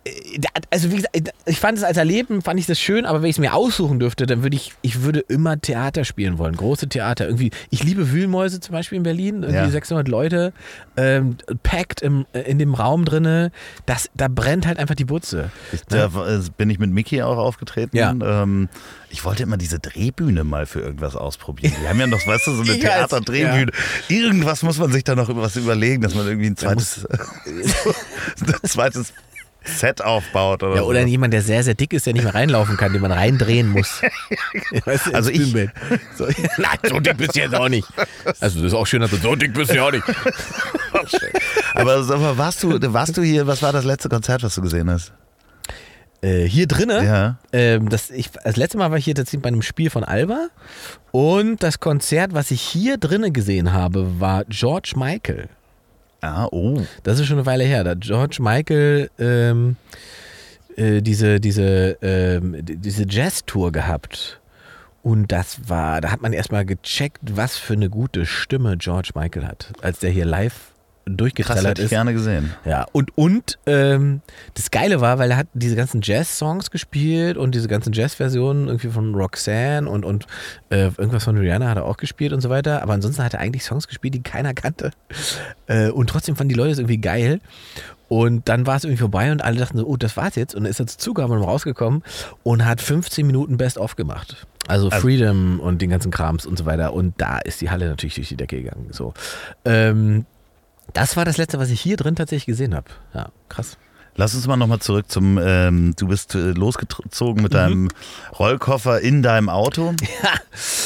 [0.69, 3.35] also wie gesagt, ich fand es als Erleben, fand ich das schön, aber wenn ich
[3.35, 7.25] es mir aussuchen dürfte, dann würde ich, ich würde immer Theater spielen wollen, große Theater.
[7.25, 9.69] Irgendwie, ich liebe Wühlmäuse zum Beispiel in Berlin, irgendwie Ja.
[9.69, 10.53] 600 Leute,
[10.95, 13.51] ähm, packed im, äh, in dem Raum drinne,
[13.85, 15.51] das, da brennt halt einfach die Butze.
[15.71, 17.95] Ich, da äh, bin ich mit Mickey auch aufgetreten.
[17.95, 18.11] Ja.
[18.11, 18.69] Ähm,
[19.09, 21.73] ich wollte immer diese Drehbühne mal für irgendwas ausprobieren.
[21.81, 23.71] Die haben ja noch, weißt du, so eine Theaterdrehbühne.
[24.09, 27.05] Irgendwas muss man sich da noch was überlegen, dass man irgendwie ein zweites,
[27.45, 29.13] ein zweites
[29.67, 31.07] Set aufbaut oder, Ja, oder so.
[31.07, 34.01] jemand, der sehr, sehr dick ist, der nicht mehr reinlaufen kann, den man reindrehen muss.
[34.85, 35.51] Weißt du, Also ich-.
[36.15, 36.25] So,
[36.57, 37.87] nein, so dick bist du jetzt auch nicht.
[38.39, 40.03] Also das ist auch schön, dass du so dick bist du ja auch nicht.
[41.73, 44.61] Aber sag mal, warst du, warst du hier, was war das letzte Konzert, was du
[44.61, 45.13] gesehen hast?
[46.21, 47.37] Äh, hier drinne, Ja.
[47.53, 50.47] ähm, das, ich, das letzte Mal war ich hier tatsächlich bei einem Spiel von Alba
[51.11, 55.47] und das Konzert, was ich hier drinne gesehen habe, war George Michael.
[56.21, 56.81] Ah, oh.
[57.03, 57.83] Das ist schon eine Weile her.
[57.83, 59.75] Da George Michael ähm,
[60.75, 64.39] äh, diese, diese, ähm, diese Jazz-Tour gehabt.
[65.03, 69.45] Und das war, da hat man erstmal gecheckt, was für eine gute Stimme George Michael
[69.45, 70.73] hat, als der hier live
[71.07, 72.53] Krass, durchgetrellert hätte ich gerne gesehen.
[72.65, 74.21] Ja, und, und ähm,
[74.53, 78.89] das Geile war, weil er hat diese ganzen Jazz-Songs gespielt und diese ganzen Jazz-Versionen irgendwie
[78.89, 80.25] von Roxanne und, und
[80.69, 82.81] äh, irgendwas von Rihanna hat er auch gespielt und so weiter.
[82.81, 84.91] Aber ansonsten hat er eigentlich Songs gespielt, die keiner kannte.
[85.69, 87.41] Äh, und trotzdem fanden die Leute es irgendwie geil.
[88.07, 90.55] Und dann war es irgendwie vorbei und alle dachten so, oh, das war's jetzt.
[90.55, 92.03] Und dann ist er zur Zugabe rausgekommen
[92.43, 94.47] und hat 15 Minuten Best-of gemacht.
[94.67, 96.93] Also, Also- Freedom und den ganzen Krams und so weiter.
[96.93, 98.87] Und da ist die Halle natürlich durch die Decke gegangen.
[98.91, 99.13] So.
[99.65, 100.25] Ähm,
[100.93, 102.87] das war das letzte, was ich hier drin tatsächlich gesehen habe.
[103.13, 103.77] Ja, krass.
[104.19, 107.43] Lass uns mal nochmal zurück zum, ähm, du bist äh, losgezogen Mhm.
[107.43, 107.89] mit deinem
[108.39, 109.93] Rollkoffer in deinem Auto.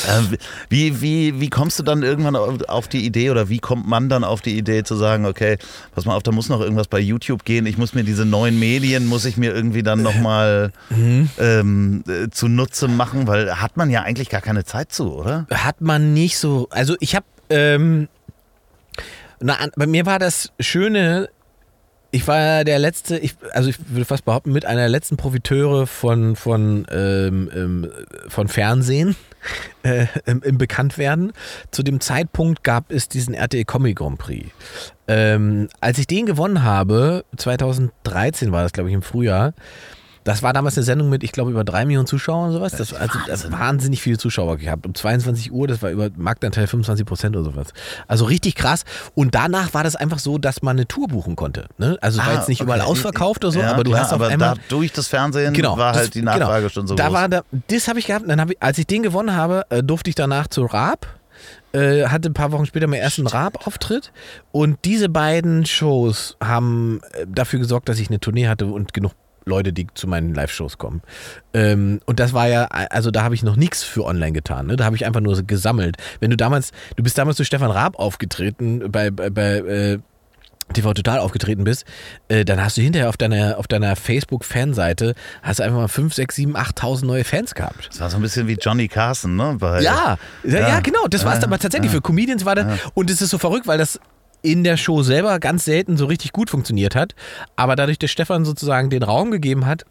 [0.08, 0.38] Äh,
[0.68, 4.10] wie, wie, wie kommst du dann irgendwann auf, auf die Idee oder wie kommt man
[4.10, 5.58] dann auf die Idee zu sagen, okay,
[5.96, 8.60] pass mal auf, da muss noch irgendwas bei YouTube gehen, ich muss mir diese neuen
[8.60, 11.30] Medien, muss ich mir irgendwie dann nochmal Mhm.
[11.40, 15.46] ähm, äh, zunutze machen, weil hat man ja eigentlich gar keine Zeit zu, oder?
[15.52, 16.68] Hat man nicht so.
[16.72, 18.10] Also ich habe, ähm,
[19.42, 21.30] na, bei mir war das Schöne,
[22.12, 26.36] ich war der letzte, ich, also ich würde fast behaupten, mit einer letzten Profiteure von,
[26.36, 27.92] von, ähm, ähm,
[28.28, 29.16] von Fernsehen
[29.84, 31.32] äh, im, im Bekanntwerden.
[31.72, 34.50] Zu dem Zeitpunkt gab es diesen RTL Comedy Grand Prix.
[35.08, 39.54] Ähm, als ich den gewonnen habe, 2013 war das, glaube ich, im Frühjahr,
[40.24, 42.74] das war damals eine Sendung mit, ich glaube, über drei Millionen Zuschauern und sowas.
[42.74, 44.86] Das, also das wahnsinnig viele Zuschauer gehabt.
[44.86, 47.68] Um 22 Uhr, das war über Marktanteil 25 Prozent oder sowas.
[48.08, 48.84] Also richtig krass.
[49.16, 51.66] Und danach war das einfach so, dass man eine Tour buchen konnte.
[51.78, 51.98] Ne?
[52.02, 52.66] Also es war Ah, jetzt nicht okay.
[52.66, 54.56] überall ausverkauft oder so, Ja, aber du klar, hast auf aber einmal.
[54.56, 57.14] da, durch das Fernsehen Genau, war das- halt die Nachfrage schon so da groß.
[57.14, 58.26] War da, das habe ich gehabt.
[58.30, 61.08] Dann hab ich, als ich den gewonnen habe, äh, durfte ich danach zu Raab.
[61.74, 64.12] Äh, hatte ein paar Wochen später meinen ersten Raab-Auftritt.
[64.52, 69.14] Und diese beiden Shows haben äh, dafür gesorgt, dass ich eine Tournee hatte und genug
[69.46, 71.02] Leute, die zu meinen Live-Shows kommen.
[71.54, 74.68] Ähm, und das war ja, also da habe ich noch nichts für online getan.
[74.68, 74.76] Ne?
[74.76, 75.98] Da habe ich einfach nur gesammelt.
[76.20, 80.00] Wenn du damals, du bist damals zu Stefan Raab aufgetreten bei, bei, bei äh,
[80.74, 81.86] TV Total aufgetreten bist,
[82.30, 86.14] äh, dann hast du hinterher auf deiner, auf deiner Facebook-Fanseite hast du einfach mal 5,
[86.14, 87.90] 6, 7, 8.000 neue Fans gehabt.
[87.90, 89.58] Das war so ein bisschen wie Johnny Carson, ne?
[89.60, 91.08] Bei, Ja, ja, ja, genau.
[91.10, 91.92] Das war es aber tatsächlich.
[91.92, 92.80] Für Comedians war das.
[92.94, 94.00] Und es ist so verrückt, weil das
[94.42, 97.16] in der Show selber ganz selten so richtig gut funktioniert hat.
[97.56, 99.86] Aber dadurch, dass Stefan sozusagen den Raum gegeben hat,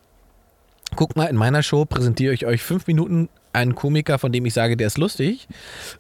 [0.97, 4.55] guck mal, in meiner Show präsentiere ich euch fünf Minuten einen Komiker, von dem ich
[4.55, 5.49] sage, der ist lustig,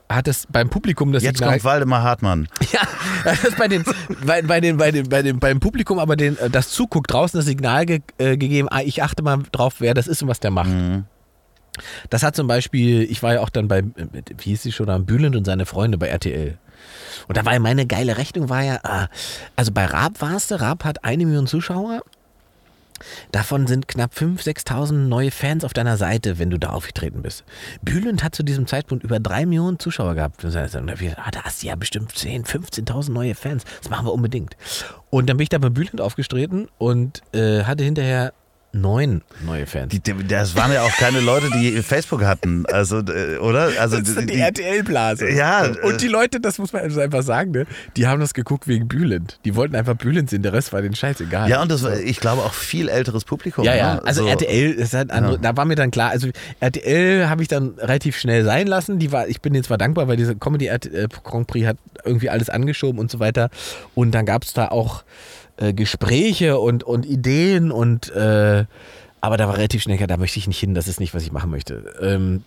[0.09, 2.48] hat es beim Publikum das Jetzt Signal- kommt Waldemar Hartmann.
[2.72, 2.80] ja,
[3.24, 3.84] das ist bei den,
[4.24, 7.38] bei, bei den, bei den, bei den, beim Publikum aber den, äh, das zuguckt draußen
[7.38, 10.38] das Signal ge, äh, gegeben, ah, ich achte mal drauf, wer das ist und was
[10.40, 10.70] der macht.
[12.09, 13.82] Das hat zum Beispiel, ich war ja auch dann bei, äh,
[14.38, 16.59] wie hieß sie schon, Bülent und seine Freunde bei RTL.
[17.28, 19.09] Und da war ja meine geile Rechnung, war ja, ah,
[19.57, 22.03] also bei Raab warst du, Raab hat eine Million Zuschauer.
[23.33, 27.45] Davon sind knapp 5.000, 6.000 neue Fans auf deiner Seite, wenn du da aufgetreten bist.
[27.83, 30.45] Bülent hat zu diesem Zeitpunkt über 3 Millionen Zuschauer gehabt.
[30.45, 33.64] Und ah, da hast du ja bestimmt 10.000, 15.000 neue Fans.
[33.81, 34.57] Das machen wir unbedingt.
[35.09, 38.33] Und dann bin ich da bei Bülent aufgetreten und äh, hatte hinterher
[38.73, 39.93] neun neue Fans.
[39.93, 43.71] Die, das waren ja auch keine Leute, die Facebook hatten, also äh, oder?
[43.81, 45.29] Also das ist die, die- RTL-Blase.
[45.31, 47.66] Ja, Und die Leute, das muss man einfach sagen, ne?
[47.97, 49.41] die haben das geguckt wegen Bülent.
[49.45, 51.49] Die wollten einfach Bülent sehen, der Rest war denen scheißegal.
[51.51, 53.64] ja, und das war, ich glaube, auch viel älteres Publikum.
[53.64, 54.03] Ja, ja, ne?
[54.05, 55.39] also So- RTL, halt andere, Ja.
[55.39, 56.29] da war mir dann klar, also
[56.61, 58.99] RTL habe ich dann relativ schnell sein lassen.
[58.99, 60.79] Die war, ich bin jetzt zwar dankbar, weil diese Comedy äh,
[61.25, 63.51] Grand Prix hat irgendwie alles angeschoben und so weiter.
[63.95, 65.03] Und dann gab es da auch
[65.61, 68.65] äh, Gespräche und, und Ideen und äh,
[69.21, 71.23] aber da war relativ schnell klar, da möchte ich nicht hin, das ist nicht, was
[71.23, 71.95] ich machen möchte.
[72.01, 72.43] Ähm,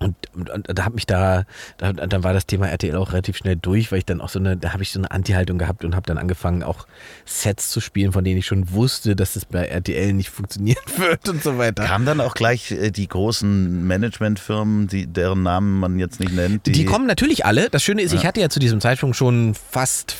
[0.00, 1.44] und, und, und da hat mich da,
[1.76, 4.38] da, dann war das Thema RTL auch relativ schnell durch, weil ich dann auch so
[4.38, 6.86] eine, da habe ich so eine Anti-Haltung gehabt und habe dann angefangen, auch
[7.24, 11.28] Sets zu spielen, von denen ich schon wusste, dass es bei RTL nicht funktionieren wird
[11.28, 11.84] und so weiter.
[11.84, 16.66] Kamen dann auch gleich äh, die großen Managementfirmen, die, deren Namen man jetzt nicht nennt?
[16.66, 17.68] Die, kommen natürlich alle.
[17.68, 20.16] Das Schöne ist, ich hatte ja zu diesem Zeitpunkt schon fast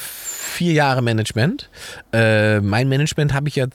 [0.48, 1.70] vier Jahre Management.
[2.12, 3.66] Äh, mein Management habe ich ja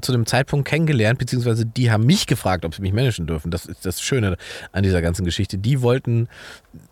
[0.00, 3.50] zu dem Zeitpunkt kennengelernt, beziehungsweise die haben mich gefragt, ob sie mich managen dürfen.
[3.50, 4.36] Das ist das Schöne
[4.72, 5.58] an dieser ganzen Geschichte.
[5.58, 6.28] Die wollten,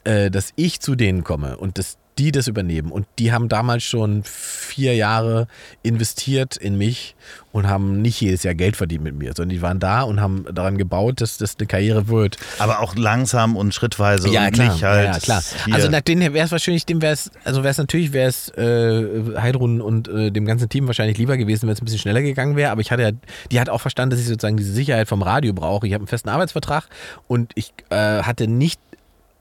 [0.04, 2.90] äh, dass ich zu denen komme und dass die das übernehmen.
[2.90, 5.46] Und die haben damals schon vier Jahre
[5.82, 7.14] investiert in mich
[7.52, 10.44] und haben nicht jedes Jahr Geld verdient mit mir, sondern die waren da und haben
[10.52, 12.36] daran gebaut, dass das eine Karriere wird.
[12.58, 14.72] Aber auch langsam und schrittweise Ja, und klar.
[14.72, 15.06] nicht halt.
[15.06, 15.42] ja, ja, klar.
[15.64, 18.28] hier- Also nach denen wäre es wahrscheinlich, dem wäre es, also wäre es natürlich, wäre
[18.28, 22.00] es äh, Heidrun und äh, dem ganzen Team wahrscheinlich lieber gewesen, wenn es ein bisschen
[22.00, 22.70] schneller gegangen wäre.
[22.70, 23.10] Aber ich hatte ja,
[23.50, 25.86] die hat auch verstanden, dass ich sozusagen diese Sicherheit vom Radio brauche.
[25.86, 26.84] Ich habe einen festen Arbeitsvertrag
[27.28, 28.80] und ich äh, hatte nicht,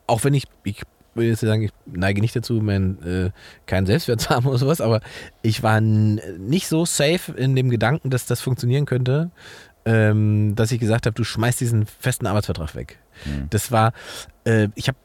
[0.08, 0.82] auch wenn ich, ich
[1.18, 3.30] will jetzt sagen, ich neige nicht dazu, mein, äh,
[3.66, 5.02] keinen Selbstwert zu haben oder sowas, aber
[5.42, 9.32] ich war nicht so safe in dem Gedanken, dass das funktionieren könnte,
[9.86, 13.00] ähm, dass ich gesagt habe, du schmeißt diesen festen Arbeitsvertrag weg.
[13.50, 13.94] Das war,
[14.44, 14.98] äh, ich habe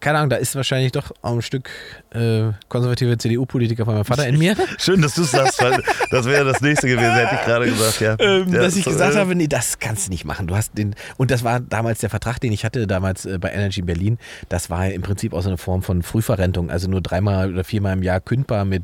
[0.00, 1.70] keine Ahnung, da ist wahrscheinlich doch auch ein Stück
[2.10, 4.56] äh, konservative CDU-Politiker von meinem Vater in mir.
[4.78, 8.00] Schön, dass du es sagst, weil das wäre das nächste gewesen, hätte ich gerade gesagt,
[8.00, 8.16] ja.
[8.18, 10.46] ähm, ja dass ich so, gesagt äh, habe, nee, das kannst du nicht machen.
[10.46, 13.50] Du hast den und das war damals der Vertrag, den ich hatte damals äh, bei
[13.50, 14.18] Energy Berlin.
[14.48, 17.94] Das war im Prinzip auch so eine Form von Frühverrentung, also nur dreimal oder viermal
[17.94, 18.82] im Jahr kündbar mit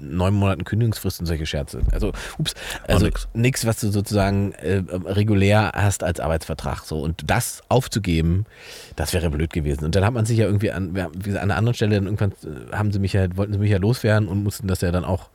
[0.00, 1.80] neun Monaten Kündigungsfrist und solche Scherze.
[1.92, 2.54] Also, ups,
[2.86, 6.84] also nichts, was du sozusagen äh, regulär hast als Arbeitsvertrag.
[6.84, 8.46] So und das aufzugeben,
[8.96, 9.84] das wäre blöd gewesen.
[9.84, 12.04] Und dann hat man sich ja irgendwie an, wie gesagt, an einer anderen Stelle dann
[12.04, 14.92] irgendwann äh, haben sie mich ja, wollten sie mich ja loswerden und mussten das ja
[14.92, 15.30] dann auch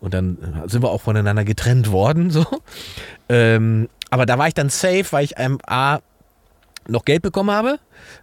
[0.00, 2.30] und dann sind wir auch voneinander getrennt worden.
[2.30, 2.44] So,
[3.28, 6.00] ähm, aber da war ich dann safe, weil ich einem A
[6.88, 7.78] noch Geld bekommen habe,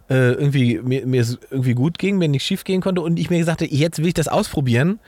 [0.08, 3.30] äh, irgendwie mir, mir es irgendwie gut ging, mir nichts schief gehen konnte und ich
[3.30, 5.00] mir gesagt habe, jetzt will ich das ausprobieren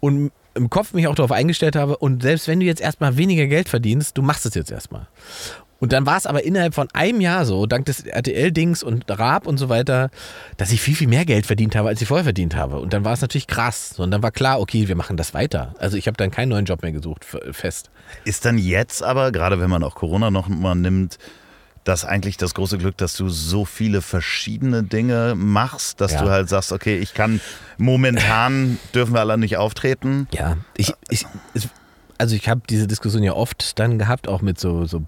[0.00, 3.46] und im Kopf mich auch darauf eingestellt habe und selbst wenn du jetzt erstmal weniger
[3.46, 5.06] Geld verdienst, du machst es jetzt erstmal.
[5.80, 9.46] Und dann war es aber innerhalb von einem Jahr so, dank des RTL-Dings und Raab
[9.46, 10.10] und so weiter,
[10.56, 12.80] dass ich viel, viel mehr Geld verdient habe, als ich vorher verdient habe.
[12.80, 13.94] Und dann war es natürlich krass.
[13.98, 15.74] Und dann war klar, okay, wir machen das weiter.
[15.78, 17.90] Also ich habe dann keinen neuen Job mehr gesucht, fest.
[18.24, 21.18] Ist dann jetzt aber, gerade wenn man auch Corona noch mal nimmt,
[21.84, 26.22] das eigentlich das große Glück, dass du so viele verschiedene Dinge machst, dass Ja.
[26.22, 27.40] du halt sagst, okay, ich kann
[27.76, 30.28] momentan dürfen wir alle nicht auftreten.
[30.32, 31.26] Ja, ich, ich,
[32.18, 35.02] also ich habe diese Diskussion ja oft dann gehabt, auch mit so, so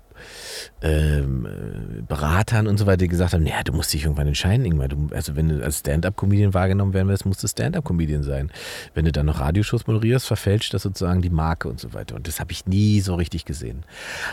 [0.83, 4.65] ähm, äh, Beratern und so weiter, die gesagt haben, ja, du musst dich irgendwann entscheiden,
[4.65, 4.89] Ingmar.
[4.89, 8.51] Du, also wenn du als Stand-Up-Comedian wahrgenommen werden willst, musst du Stand-Up-Comedian sein.
[8.95, 12.17] Wenn du dann noch Radioshows moderierst, verfälscht das sozusagen die Marke und so weiter.
[12.17, 13.85] Und das habe ich nie so richtig gesehen.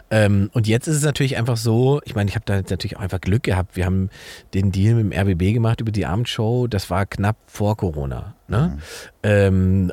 [0.09, 2.97] Ähm, und jetzt ist es natürlich einfach so, ich meine, ich habe da jetzt natürlich
[2.97, 3.75] auch einfach Glück gehabt.
[3.75, 4.09] Wir haben
[4.53, 6.67] den Deal mit dem RBB gemacht über die Abendshow.
[6.67, 8.35] Das war knapp vor Corona.
[8.47, 8.77] Ne?
[9.23, 9.91] Ähm,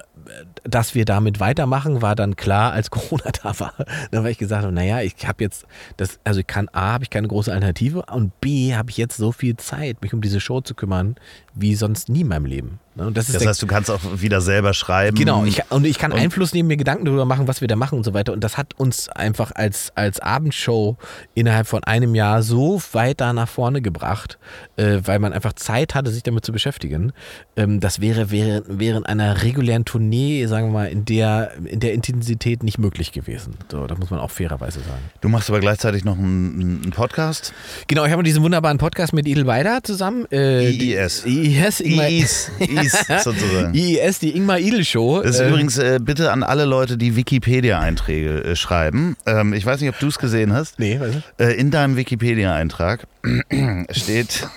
[0.65, 3.75] dass wir damit weitermachen, war dann klar, als Corona da war.
[4.11, 5.67] Dann weil ich gesagt habe, naja, ich habe jetzt
[5.97, 9.17] das, also ich kann A, habe ich keine große Alternative und B, habe ich jetzt
[9.17, 11.17] so viel Zeit, mich um diese Show zu kümmern,
[11.55, 12.81] wie sonst nie in meinem Leben.
[12.97, 13.07] Ne?
[13.07, 15.17] Und das ist Das heißt, du kannst auch wieder selber schreiben.
[15.17, 17.77] Genau, ich, und ich kann Und- Einfluss nehmen, mir Gedanken darüber machen, was wir da
[17.77, 18.33] machen und so weiter.
[18.33, 20.97] Und das hat uns einfach als, als Abendshow
[21.35, 24.39] innerhalb von einem Jahr so weit da nach vorne gebracht,
[24.77, 27.13] äh, weil man einfach Zeit hatte, sich damit zu beschäftigen.
[27.57, 31.95] Ähm, das wäre während, während einer regulären Tournee, sagen wir mal, in der, in der
[31.95, 33.55] Intensität nicht möglich gewesen.
[33.71, 35.03] So, das muss man auch fairerweise sagen.
[35.21, 37.53] Du machst aber gleichzeitig noch einen, einen Podcast.
[37.89, 40.27] Genau, ich habe diesen wunderbaren Podcast mit Edelweider zusammen.
[40.31, 41.25] Äh, IIS.
[41.27, 42.51] IIS, Ingmar, IIS,
[42.85, 43.75] IIS sozusagen.
[43.75, 45.23] IIS, die Ingmar Idel Show.
[45.23, 49.17] Das ist Äh, übrigens äh, bitte an alle Leute, die Wikipedia-Einträge äh, schreiben.
[49.27, 50.79] Ähm, ich weiß nicht, ob du es gesehen hast.
[50.79, 51.23] Nee, was ist?
[51.39, 53.07] Äh, in deinem Wikipedia-Eintrag
[53.91, 54.49] steht,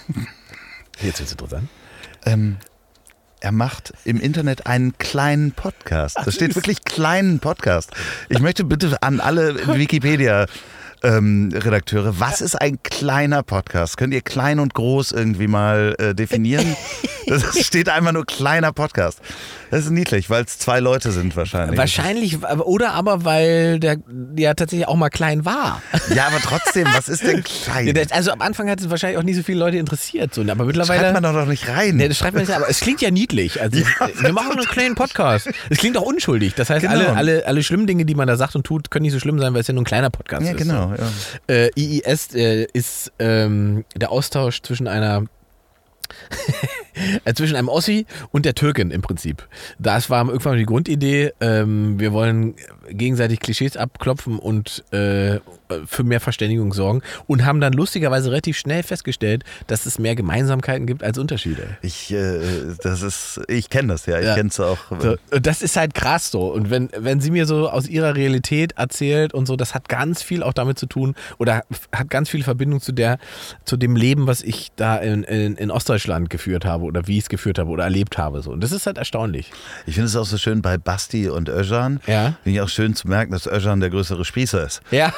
[1.01, 1.67] Jetzt wird's interessant.
[2.25, 2.57] ähm,
[3.39, 6.17] er macht im Internet einen kleinen Podcast.
[6.25, 7.91] Da steht wirklich kleinen Podcast.
[8.29, 10.47] Ich möchte bitte an alle Wikipedia
[11.03, 13.97] ähm, Redakteure, was ist ein kleiner Podcast?
[13.97, 16.75] Könnt ihr klein und groß irgendwie mal äh, definieren?
[17.29, 19.19] Das steht einfach nur kleiner Podcast.
[19.69, 21.77] Das ist niedlich, weil es zwei Leute sind wahrscheinlich.
[21.77, 23.97] Wahrscheinlich, oder aber weil der
[24.37, 25.81] ja tatsächlich auch mal klein war.
[26.15, 27.87] Ja, aber trotzdem, was ist denn klein?
[27.93, 30.63] Ja, also am Anfang hat es wahrscheinlich auch nicht so viele Leute interessiert, so, aber
[30.63, 31.01] mittlerweile.
[31.01, 31.97] Schreibt man doch noch nicht rein.
[31.97, 33.61] Nee, das schreibt man nicht, aber es klingt ja niedlich.
[33.61, 33.77] Also,
[34.21, 35.49] wir machen einen kleinen Podcast.
[35.69, 36.53] Es klingt auch unschuldig.
[36.55, 36.93] Das heißt, Genau.
[36.93, 39.37] alle, alle, alle schlimmen Dinge, die man da sagt und tut, können nicht so schlimm
[39.37, 40.57] sein, weil es ja nur ein kleiner Podcast ja, ist.
[40.59, 40.86] genau.
[40.95, 41.05] Ja.
[41.05, 41.53] So.
[41.53, 45.25] Äh, IIS äh, ist ähm, der Austausch zwischen einer
[47.25, 49.47] äh, zwischen einem Ossi und der Türkin im Prinzip.
[49.79, 51.33] Das war irgendwann die Grundidee.
[51.41, 52.55] Ähm, wir wollen
[52.89, 55.39] gegenseitig Klischees abklopfen und äh,
[55.85, 60.87] für mehr Verständigung sorgen und haben dann lustigerweise relativ schnell festgestellt, dass es mehr Gemeinsamkeiten
[60.87, 61.77] gibt als Unterschiede.
[61.81, 62.39] Ich, äh,
[62.81, 64.19] das ist, ich kenne das ja.
[64.19, 64.35] Ich Ja.
[64.35, 64.77] kenne es auch.
[64.99, 66.51] So, das ist halt krass so.
[66.53, 70.21] Und wenn, wenn sie mir so aus ihrer Realität erzählt und so, das hat ganz
[70.21, 73.17] viel auch damit zu tun oder hat ganz viel Verbindung zu der,
[73.65, 77.23] zu dem Leben, was ich da in, in, in Ostdeutschland geführt habe oder wie ich
[77.25, 78.41] es geführt habe oder erlebt habe.
[78.41, 78.51] So.
[78.51, 79.51] Und das ist halt erstaunlich.
[79.85, 81.99] Ich finde es auch so schön bei Basti und Özcan.
[82.07, 82.37] Ja.
[82.43, 84.81] Finde ich auch schön zu merken, dass Özcan der größere Spießer ist.
[84.91, 85.11] Ja.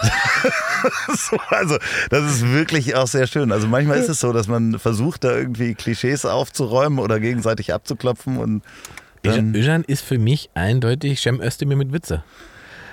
[1.10, 1.78] so, also,
[2.10, 3.52] das ist wirklich auch sehr schön.
[3.52, 8.38] Also manchmal ist es so, dass man versucht, da irgendwie Klischees aufzuräumen oder gegenseitig abzuklopfen
[8.38, 8.64] und
[9.26, 12.24] Öjan ist für mich eindeutig Cem Özdemir mit Witze.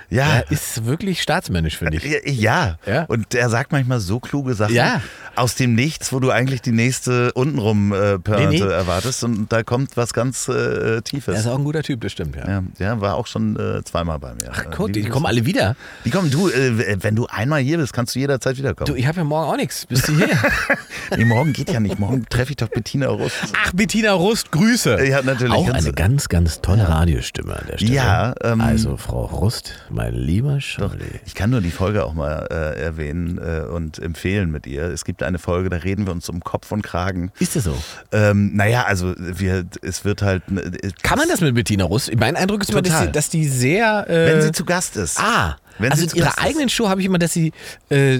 [0.09, 2.03] Ja, Er ist wirklich staatsmännisch, finde ich.
[2.39, 3.03] ja, Ja.
[3.05, 5.01] Und er sagt manchmal so kluge Sachen Ja.
[5.35, 8.71] aus dem Nichts, wo du eigentlich die nächste untenrum äh, Pointe Nee, nee.
[8.71, 11.33] erwartest und da kommt was ganz äh, Tiefes.
[11.35, 12.47] Er ist auch ein guter Typ, das stimmt, ja.
[12.47, 14.49] ja, ja, war auch schon äh, zweimal bei mir.
[14.51, 15.75] Ach Äh, Gott, die liebe kommen alle wieder.
[16.05, 18.87] Die kommen, du, äh, wenn du einmal hier bist, kannst du jederzeit wiederkommen.
[18.87, 19.85] Du, ich habe ja morgen auch nichts.
[19.85, 20.29] Bist du hier?
[21.17, 21.99] nee, morgen geht ja nicht.
[21.99, 23.35] Morgen treffe ich doch Bettina Rust.
[23.55, 25.03] Ach, Bettina Rust, Grüße.
[25.05, 25.53] Ja, natürlich.
[25.53, 27.93] Auch eine ganz, ganz tolle Radiostimme an der Stelle.
[27.93, 31.19] Ja, ähm, also Frau Rust, mein lieber Charlie.
[31.25, 34.83] ich kann nur die Folge auch mal äh, erwähnen äh, und empfehlen mit ihr.
[34.83, 37.31] Es gibt eine Folge, da reden wir uns um Kopf und Kragen.
[37.39, 37.75] Ist das so?
[38.11, 40.43] Ähm, naja, also wir, es wird halt.
[40.49, 42.15] äh, Kann man das mit Bettina Rust?
[42.15, 44.09] Mein Eindruck ist immer, dass die, dass die sehr...
[44.09, 45.19] Äh, Wenn sie zu Gast ist.
[45.19, 47.51] Ah, Wenn also in ihrer eigenen Show habe ich immer, dass sie,
[47.89, 48.19] äh,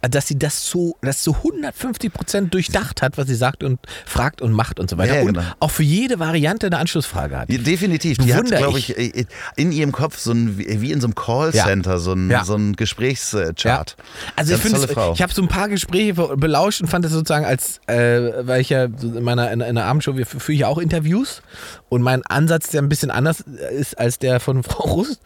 [0.00, 4.42] dass sie das so, das so 150 Prozent durchdacht hat, was sie sagt und fragt
[4.42, 5.14] und macht und so weiter.
[5.14, 5.46] Ja, ja, und genau.
[5.60, 7.50] auch für jede Variante eine Anschlussfrage hat.
[7.50, 8.18] Ja, definitiv.
[8.18, 8.96] Die hat, Bewundere glaube ich.
[8.96, 9.26] ich, äh,
[9.56, 13.96] in ihrem Kopf so ein, wie in so einem Callcenter, so ein, so ein Gesprächschart.
[14.36, 15.12] Also ich Ganz finde, tolle Frau.
[15.12, 18.70] ich habe so ein paar Gespräche belauscht und fand das sozusagen als, äh, weil ich
[18.70, 21.42] ja in meiner in, in der Abendshow, wir führe ich ja auch Interviews
[21.88, 25.20] und mein Ansatz, der ein bisschen anders ist als der von Frau Rust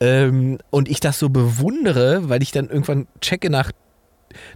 [0.00, 3.70] ähm, und ich das so bewundere, weil ich dann irgendwann checke nach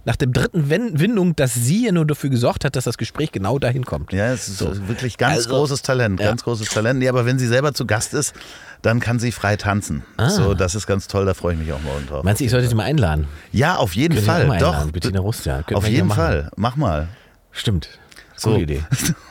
[0.05, 3.59] nach dem dritten Windung, dass sie ja nur dafür gesorgt hat, dass das Gespräch genau
[3.59, 4.11] dahin kommt.
[4.11, 4.87] Ja, es ist So.
[4.87, 6.29] wirklich ganz Also, großes Talent, ja.
[6.29, 6.97] ganz großes Talent.
[6.97, 8.33] Nee, aber wenn sie selber zu Gast ist,
[8.81, 10.03] dann kann sie frei tanzen.
[10.17, 10.31] Ah.
[10.31, 12.23] So, das ist ganz toll, da freue ich mich auch morgen drauf.
[12.23, 13.27] Meinst du, ich sollte sie mal einladen?
[13.51, 14.45] Ja, auf jeden Können Fall.
[14.47, 14.53] Doch.
[14.73, 15.61] einladen, Bettina Rust, ja.
[15.71, 16.09] Auf jeden.
[16.09, 16.49] Fall.
[16.55, 17.07] Mach mal.
[17.51, 17.89] Stimmt.
[18.35, 18.49] So.
[18.51, 18.83] Coole Idee.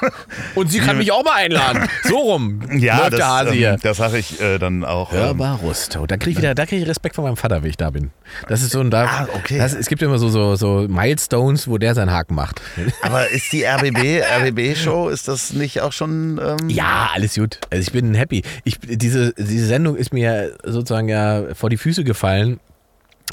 [0.54, 1.88] Und sie kann mich auch mal einladen.
[2.04, 2.60] So rum.
[2.70, 3.70] läuft der Hase hier.
[3.72, 5.12] ähm, das sage ich äh, dann auch.
[5.12, 6.06] ähm, Hörbar Rusto.
[6.06, 8.10] Da kriege ich wieder, da kriege ich Respekt von meinem Vater, wenn ich da bin.
[8.48, 9.04] Das ist so ein da.
[9.04, 9.58] Ah, okay.
[9.58, 12.60] Das, es gibt immer so, so, so Milestones, wo der seinen Haken macht.
[13.02, 16.40] Aber ist die RBB, RBB-Show, ist das nicht auch schon.
[16.42, 17.58] Ähm, Ja, alles gut.
[17.70, 18.42] Also ich bin happy.
[18.64, 22.60] Ich, diese, diese Sendung ist mir sozusagen ja vor die Füße gefallen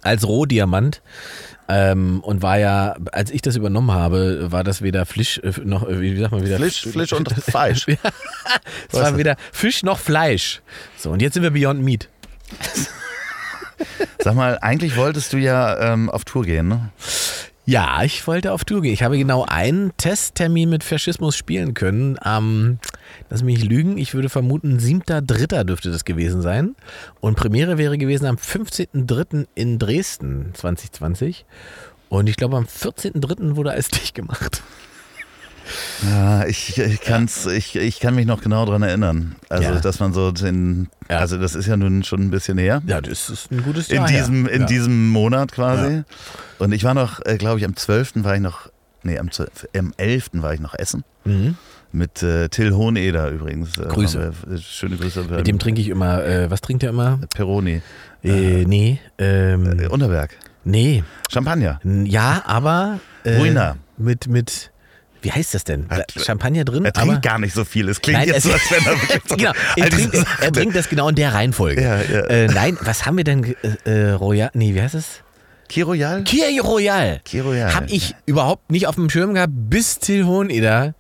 [0.04, 1.02] als Rohdiamant.
[1.70, 5.88] Ähm, und war ja, als ich das übernommen habe, war das weder Fisch äh, noch,
[5.88, 6.58] äh, wie sagt man wieder?
[6.58, 7.86] Flisch, Flisch und Fleisch.
[7.88, 8.00] Es
[8.94, 10.62] war weder Fisch noch Fleisch.
[10.98, 12.08] So, und jetzt sind wir Beyond Meat.
[14.20, 16.90] Sag mal, eigentlich wolltest du ja ähm, auf Tour gehen, ne?
[17.70, 18.94] Ja, ich wollte auf Tour gehen.
[18.94, 22.80] Ich habe genau einen Testtermin mit Faschismus spielen können am
[23.30, 25.66] lass mich lügen, ich würde vermuten, 7.3.
[25.66, 26.78] dürfte das gewesen sein.
[27.20, 29.48] Und Premiere wäre gewesen am 15.3.
[29.54, 31.44] in Dresden 2020.
[32.08, 33.58] Und ich glaube, am 14.3.
[33.58, 34.64] wurde alles dicht gemacht.
[36.10, 39.36] Ja, ich, ich, kann's, ich, ich kann mich noch genau daran erinnern.
[39.50, 39.80] Also, Ja.
[39.80, 41.18] dass man so den, Ja.
[41.20, 42.82] also das ist ja nun schon ein bisschen her.
[42.86, 44.08] Ja, das ist ein gutes In Jahr.
[44.08, 44.54] diesem, her.
[44.56, 44.68] in ja.
[44.68, 46.04] diesem Monat quasi.
[46.60, 48.24] Und ich war noch, äh, glaube ich, am 12.
[48.24, 48.70] war ich noch,
[49.04, 50.30] nee, am, 12, am 11.
[50.42, 51.04] war ich noch essen.
[51.26, 51.56] Mhm.
[51.94, 53.78] Mit äh, Till Hoheneder übrigens.
[53.78, 54.34] Äh, Grüße.
[54.48, 55.24] wir, äh, schöne Grüße.
[55.24, 57.20] Mit dem trinke ich immer, äh, was trinkt er immer?
[57.34, 57.82] Peroni.
[58.24, 60.32] Äh, nee, ähm, Äh, Unterberg.
[60.66, 61.04] nee.
[61.32, 61.80] Champagner.
[61.84, 63.78] Ja, aber äh, Ruiner.
[63.98, 64.72] mit, mit,
[65.28, 65.90] wie heißt das denn?
[65.90, 66.86] Hat- Champagner drin?
[66.86, 67.90] Er trinkt gar nicht so viel.
[67.90, 71.10] Es klingt Nein, jetzt so, als wenn er genau, er trinkt, er trinkt das genau
[71.10, 71.82] in der Reihenfolge.
[71.82, 72.22] Ja, ja.
[72.28, 73.44] Äh, nein, was haben wir denn?
[73.44, 75.22] Äh, äh, Royal, nee, wie heißt es?
[75.68, 76.24] Key Royal?
[76.24, 77.20] Kia Royal.
[77.26, 77.76] Key Royal.
[77.76, 80.96] Hab ich überhaupt nicht auf dem Schirm gehabt, bis Till Hoheneder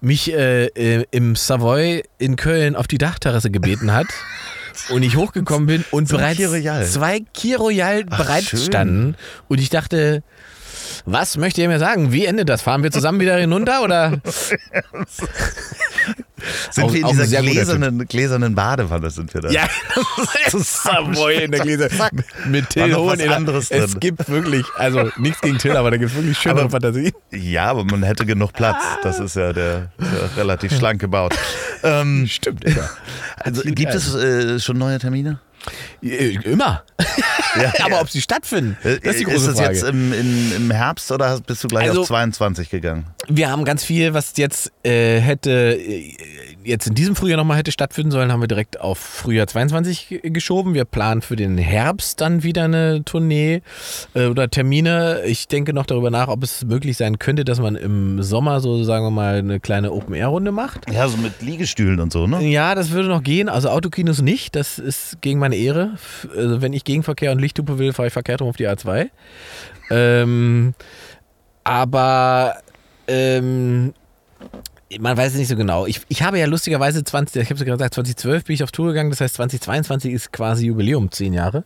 [0.00, 4.08] mich äh, äh, im Savoy in Köln auf die Dachterrasse gebeten hat.
[4.90, 8.60] Und ich hochgekommen bin und So bereits Kir zwei Kir Royal Ach, schön.
[8.60, 9.16] standen.
[9.48, 10.22] Und ich dachte,
[11.06, 12.12] was möchte ihr mir sagen?
[12.12, 12.62] Wie endet das?
[12.62, 14.18] Fahren wir zusammen wieder hinunter oder?
[16.70, 19.50] Sind Auch- wir in dieser gläsernen, gläsernen Badewanne sind wir da?
[19.50, 19.68] Ja,
[20.44, 21.88] das ist Savoy in der Gläser.
[22.46, 23.36] Mit Till Hoheneder.
[23.36, 24.00] anderes Es drin.
[24.00, 27.12] gibt wirklich, also nichts gegen Till, aber da gibt es wirklich schönere Aber- Fantasien.
[27.32, 28.80] Ja, aber man hätte genug Platz.
[29.02, 31.34] Das ist ja der, der relativ schlank gebaut.
[31.82, 32.88] Ähm, Stimmt, ja.
[33.38, 35.40] also, gibt es äh, schon neue Termine?
[36.02, 36.84] Äh, Immer.
[37.56, 39.74] Ja, Aber ob sie stattfinden, das ist die große Äh, das Frage.
[39.74, 43.06] jetzt im, im, im Herbst oder bist du gleich Also- auf 22 gegangen?
[43.28, 46.16] wir haben ganz viel, was jetzt äh, hätte äh,
[46.68, 50.30] jetzt in diesem Frühjahr nochmal hätte stattfinden sollen, haben wir direkt auf Frühjahr 22 ge-
[50.30, 50.74] geschoben.
[50.74, 53.62] Wir planen für den Herbst dann wieder eine Tournee
[54.14, 55.22] äh, oder Termine.
[55.26, 58.84] Ich denke noch darüber nach, ob es möglich sein könnte, dass man im Sommer so,
[58.84, 60.90] sagen wir mal, eine kleine Open-Air-Runde macht.
[60.92, 62.42] Ja, so mit Liegestühlen und so, ne?
[62.46, 63.48] Ja, das würde noch gehen.
[63.48, 64.54] Also Autokinos nicht.
[64.54, 65.96] Das ist gegen meine Ehre.
[66.36, 69.08] Also wenn ich Gegenverkehr und Lichthupe will, fahre ich verkehrt rum auf die A2.
[69.90, 70.74] Ähm,
[71.64, 72.56] aber
[73.06, 73.94] ähm,
[75.00, 75.86] man weiß es nicht so genau.
[75.86, 78.62] Ich, ich habe ja lustigerweise 20, ich habe es ja gerade gesagt, 2012 bin ich
[78.62, 79.10] auf Tour gegangen.
[79.10, 81.64] Das heißt, 2022 ist quasi Jubiläum, zehn Jahre.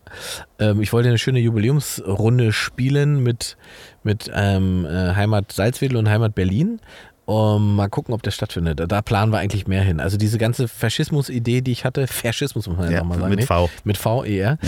[0.58, 3.56] Ähm, ich wollte eine schöne Jubiläumsrunde spielen mit,
[4.02, 6.80] mit ähm, äh, Heimat Salzwedel und Heimat Berlin.
[7.24, 8.82] Um, mal gucken, ob das stattfindet.
[8.90, 10.00] Da- planen wir eigentlich mehr hin.
[10.00, 13.30] Also diese ganze Faschismus-Idee, die ich hatte, Faschismus muss man ja, Ja, nochmal sagen.
[13.30, 13.70] mit nee, V.
[13.84, 14.58] Mit V, eher.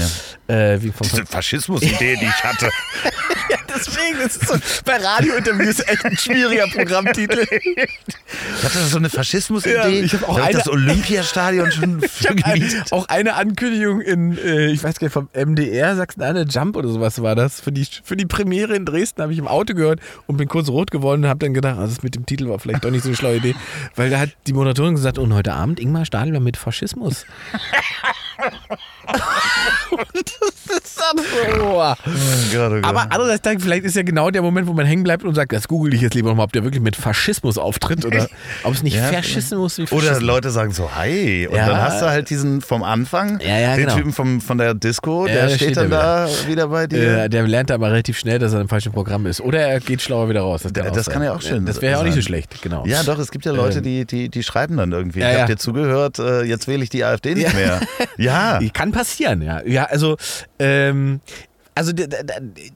[0.47, 2.71] Äh, wie vom Diese Faschismus-Idee, die ich hatte.
[3.51, 4.55] ja, deswegen, das ist so,
[4.85, 7.47] bei Radiointerviews echt ein schwieriger Programmtitel.
[8.59, 9.75] Ich hatte so eine Faschismus-Idee.
[9.75, 12.93] Ja, ich hab auch Da eine- das Olympiastadion schon habe gemietet.
[12.93, 17.23] auch eine Ankündigung in, äh, ich weiß gar nicht, vom MDR, Sachsen-Anhalt Jump oder sowas
[17.23, 17.61] war das.
[17.61, 20.69] Für die, für die Premiere in Dresden habe ich im Auto gehört und bin kurz
[20.69, 23.03] rot geworden und habe dann gedacht, also das mit dem Titel war vielleicht doch nicht
[23.03, 23.55] so eine schlaue Idee.
[23.95, 27.27] Weil da hat die Moderatorin gesagt, und heute Abend Ingmar Stadelmann mit Faschismus.
[29.87, 31.95] das ist Oh
[32.53, 32.85] Gott, oh Gott.
[32.85, 35.35] Aber andererseits, denke ich, vielleicht ist ja genau der Moment, wo man hängen bleibt und
[35.35, 38.29] sagt, das google ich jetzt lieber nochmal, ob der wirklich mit Faschismus auftritt oder
[38.65, 41.47] ob es nicht Ja, Faschismus wie Oder Leute sagen so, hi.
[41.47, 41.67] Und Ja.
[41.67, 43.97] dann hast du halt diesen vom Anfang, Ja, ja, den genau.
[43.97, 47.29] Typen vom, von der Disco, der steht, steht dann da wieder bei dir.
[47.29, 49.41] Der lernt aber relativ schnell, dass er im falschen Programm ist.
[49.41, 50.63] Oder er geht schlauer wieder raus.
[50.63, 52.63] Das kann, Das auch kann ja auch schön Das wäre ja auch nicht so schlecht,
[52.63, 52.85] genau.
[52.87, 55.21] Ja, doch, es gibt ja Leute, Ähm, die, die, die schreiben dann irgendwie.
[55.21, 57.81] Ich habe dir zugehört, äh, jetzt wähle ich die AfD nicht mehr.
[58.17, 58.61] Ja.
[58.73, 59.63] Kann passieren, ja.
[59.65, 60.17] Ja, also,
[60.59, 60.94] ähm,
[61.77, 62.23] also, d- d-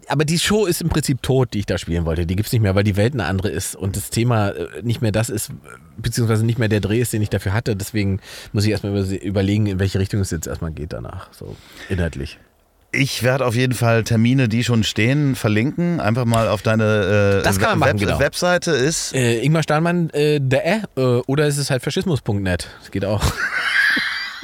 [0.09, 2.27] aber die Show ist im Prinzip tot, die ich da spielen wollte.
[2.27, 4.66] Die gibt es nicht mehr, weil die Welt eine andere ist und das Thema äh,
[4.82, 5.51] nicht mehr das ist,
[5.97, 7.77] beziehungsweise nicht mehr der Dreh ist, den ich dafür hatte.
[7.77, 8.20] Deswegen
[8.53, 11.55] muss ich erstmal über- überlegen, in welche Richtung es jetzt erstmal geht danach, so
[11.89, 12.39] inhaltlich.
[12.90, 16.01] Ich werde auf jeden Fall Termine, die schon stehen, verlinken.
[16.01, 18.19] Einfach mal auf deine äh, Das kann man machen, Web genau.
[18.19, 19.15] Webseite ist.
[19.15, 22.66] Äh, Ingmar Stahlmann, äh, der äh, oder ist es halt faschismus.net?
[22.81, 23.23] Das geht auch.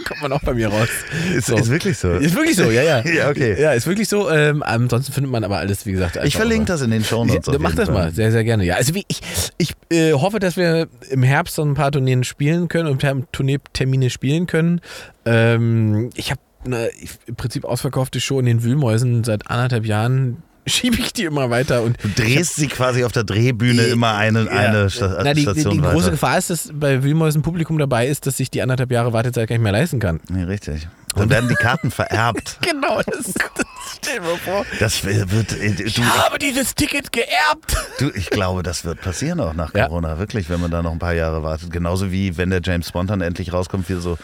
[0.08, 0.88] Kommt man auch bei mir raus.
[1.34, 1.56] Ist, So.
[1.56, 2.12] ist wirklich so.
[2.12, 3.04] Ist wirklich so, ja, ja.
[3.14, 3.60] Ja, okay.
[3.60, 4.30] Ja, ist wirklich so.
[4.30, 7.46] Ähm, ansonsten findet man aber alles, wie gesagt, Ich verlinke das in den Show Notes.
[7.52, 7.94] Ja, mach das Fall.
[7.94, 8.64] mal, sehr, sehr gerne.
[8.64, 9.20] Ja, also wie ich,
[9.58, 13.26] ich äh, hoffe, dass wir im Herbst dann ein paar Tourneen spielen können und Term-
[13.32, 14.80] Tourneetermine spielen können.
[15.24, 16.88] Ähm, ich habe eine
[17.26, 20.42] im Prinzip ausverkaufte Show in den Wühlmäusen seit anderthalb Jahren.
[20.66, 24.14] Schiebe ich die immer weiter und Du drehst sie quasi auf der Drehbühne Die- immer
[24.14, 25.92] eine, eine Sta Na, die, die, Station die weiter.
[25.92, 29.48] große Gefahr ist, dass bei Wühlmäusen Publikum dabei ist, dass sich die anderthalb Jahre Wartezeit
[29.48, 30.20] gar nicht mehr leisten kann.
[30.30, 30.88] Nee, richtig.
[31.14, 32.58] Dann werden die Karten vererbt.
[32.68, 33.66] Genau, das, das
[34.02, 34.64] stell mal vor.
[34.80, 35.52] Das wird.
[35.52, 37.76] äh, Du, Ich habe dieses Ticket geerbt.
[37.98, 39.86] du, ich glaube, das wird passieren auch nach Ja.
[39.86, 41.70] Corona, wirklich, wenn man da noch ein paar Jahre wartet.
[41.70, 44.18] Genauso wie wenn der James Bond dann endlich rauskommt, wir so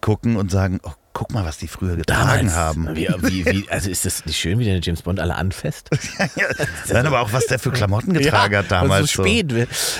[0.00, 2.88] gucken und sagen, oh Guck mal, was die früher getragen haben.
[2.96, 5.88] Wie, wie, wie, also ist das nicht schön, wie der James Bond alle anfasst?
[6.92, 9.12] Nein, aber auch was der für Klamotten getragen hat damals.
[9.12, 9.52] So spät.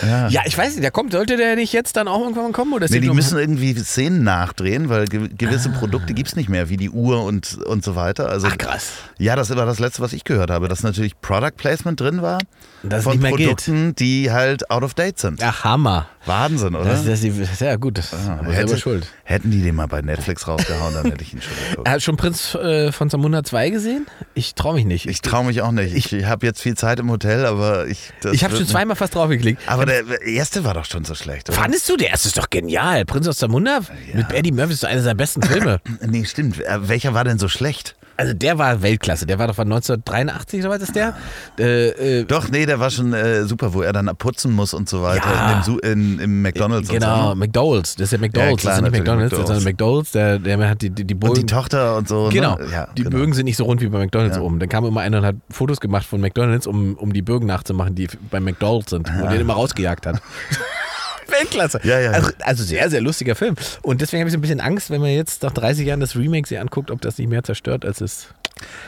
[0.02, 0.26] Ja.
[0.26, 0.42] ja.
[0.44, 2.72] ich weiß nicht, der kommt, sollte der nicht jetzt dann auch irgendwann kommen?
[2.72, 5.78] Oder nee, die müssen irgendwie Szenen nachdrehen, weil gewisse ah.
[5.78, 8.28] Produkte gibt es nicht mehr, wie die Uhr und, und so weiter.
[8.28, 8.90] Also, Ach krass.
[9.16, 12.38] Ja, das war das Letzte, was ich gehört habe, dass natürlich Product Placement drin war.
[12.82, 14.00] Das von nicht mehr Produkten, geht.
[14.00, 15.40] die halt out of date sind.
[15.42, 16.08] Ach, Hammer.
[16.26, 16.90] Wahnsinn, oder?
[16.90, 19.12] Das, das, ja, gut, das ah, aber hätte, selber schuld.
[19.24, 21.88] Hätten die den mal bei Netflix rausgehauen, dann hätte ich ihn schon geguckt.
[21.88, 24.06] Er hat schon Prinz äh, von Zamunda 2 gesehen?
[24.34, 25.06] Ich traue mich nicht.
[25.06, 25.94] Ich traue mich auch nicht.
[25.94, 28.12] Ich, ich habe jetzt viel Zeit im Hotel, aber ich.
[28.32, 29.62] Ich habe schon zweimal fast draufgeklickt.
[29.66, 31.58] Aber der erste war doch schon so schlecht, oder?
[31.58, 31.96] Fandest du?
[31.96, 33.04] Der erste ist doch genial.
[33.04, 34.16] Prinz aus Zamunda ja.
[34.16, 35.80] mit Eddie Murphy ist einer seiner besten Filme.
[36.06, 36.60] nee, stimmt.
[36.60, 37.94] Äh, welcher war denn so schlecht?
[38.16, 41.14] Also der war Weltklasse, der war doch von 1983, soweit ist der?
[41.58, 44.88] Äh, äh, doch, nee, der war schon äh, super, wo er dann putzen muss und
[44.88, 45.64] so weiter ja.
[45.66, 46.88] in, dem, in, im McDonalds.
[46.88, 47.34] Genau, so.
[47.34, 49.48] McDonalds, das ist ja McDonalds, ja, klar, das ist nicht McDonalds, McDonald's.
[49.50, 51.32] das ist McDonalds, der, der hat die, die, die Bögen.
[51.32, 52.26] Und die Tochter und so.
[52.26, 52.32] Ne?
[52.32, 52.66] Genau, ne?
[52.70, 53.16] ja, die genau.
[53.16, 54.60] Bögen sind nicht so rund wie bei McDonalds oben.
[54.60, 57.94] Dann kam immer einer und hat Fotos gemacht von McDonalds, um, um die Bögen nachzumachen,
[57.94, 60.22] die bei McDonalds sind, wo den immer rausgejagt hat.
[61.38, 61.80] Weltklasse.
[61.84, 63.54] Ja, ja, also, also, sehr, sehr lustiger Film.
[63.82, 66.16] Und deswegen habe ich so ein bisschen Angst, wenn man jetzt nach 30 Jahren das
[66.16, 68.28] Remake sich anguckt, ob das nicht mehr zerstört, als es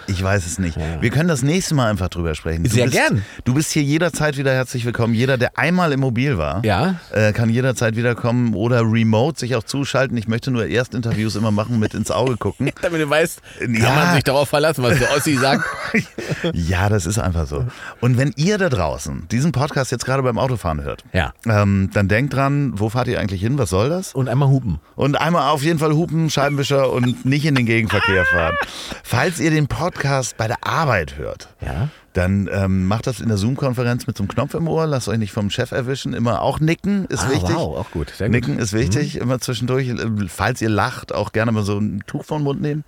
[0.06, 0.78] ich weiß es nicht.
[1.00, 2.64] Wir können das nächste Mal einfach drüber sprechen.
[2.64, 3.24] Du Sehr bist, gern.
[3.44, 5.14] Du bist hier jederzeit wieder herzlich willkommen.
[5.14, 6.96] Jeder, der einmal im Mobil war, ja.
[7.12, 10.16] äh, kann jederzeit wiederkommen oder remote sich auch zuschalten.
[10.16, 12.70] Ich möchte nur Erstinterviews immer machen, mit ins Auge gucken.
[12.82, 13.94] Damit du weißt, kann ja.
[13.94, 15.64] man sich darauf verlassen, was der Ossi sagt.
[16.52, 17.66] ja, das ist einfach so.
[18.00, 21.32] Und wenn ihr da draußen diesen Podcast jetzt gerade beim Autofahren hört, ja.
[21.46, 23.58] ähm, dann denkt dran, wo fahrt ihr eigentlich hin?
[23.58, 24.14] Was soll das?
[24.14, 24.80] Und einmal hupen.
[24.94, 28.54] Und einmal auf jeden Fall hupen, Scheibenwischer und nicht in den Gegenverkehr fahren.
[29.02, 31.88] Falls ihr den Podcast bei der Arbeit hört, ja.
[32.12, 35.18] dann ähm, macht das in der Zoom-Konferenz mit so einem Knopf im Ohr, lasst euch
[35.18, 36.14] nicht vom Chef erwischen.
[36.14, 37.54] Immer auch nicken ist ah, wichtig.
[37.54, 38.10] Wow, auch gut.
[38.10, 39.22] Sehr nicken ist wichtig, mhm.
[39.22, 39.92] immer zwischendurch.
[40.28, 42.84] Falls ihr lacht, auch gerne mal so ein Tuch vom Mund nehmen.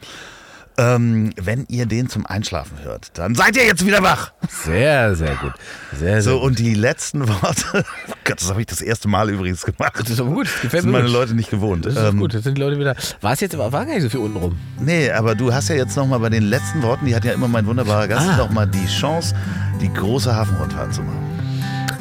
[0.79, 4.31] Ähm, wenn ihr den zum Einschlafen hört, dann seid ihr jetzt wieder wach.
[4.49, 5.53] Sehr, sehr gut.
[5.93, 9.29] Sehr, sehr so, und die letzten Worte, oh Gott, das habe ich das erste Mal
[9.29, 9.95] übrigens gemacht.
[9.99, 10.77] Das ist aber gut, das gefällt mir.
[10.77, 11.85] Das sind meine Leute nicht gewohnt.
[11.85, 12.95] Das ist ähm, gut, jetzt sind die Leute wieder.
[13.21, 14.57] War es jetzt, war gar nicht so viel unten rum.
[14.79, 17.49] Nee, aber du hast ja jetzt nochmal bei den letzten Worten, die hat ja immer
[17.49, 18.37] mein wunderbarer Gast, ah.
[18.37, 19.35] nochmal die Chance,
[19.81, 21.27] die große Hafenrundfahrt zu machen.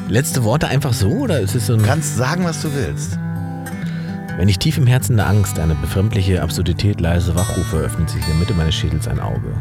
[0.08, 1.80] Letzte Worte einfach so, oder ist es so ein.
[1.80, 3.18] Du kannst sagen, was du willst.
[4.38, 8.28] Wenn ich tief im Herzen der Angst eine befremdliche Absurdität leise wachrufe, öffnet sich in
[8.28, 9.52] der Mitte meines Schädels ein Auge.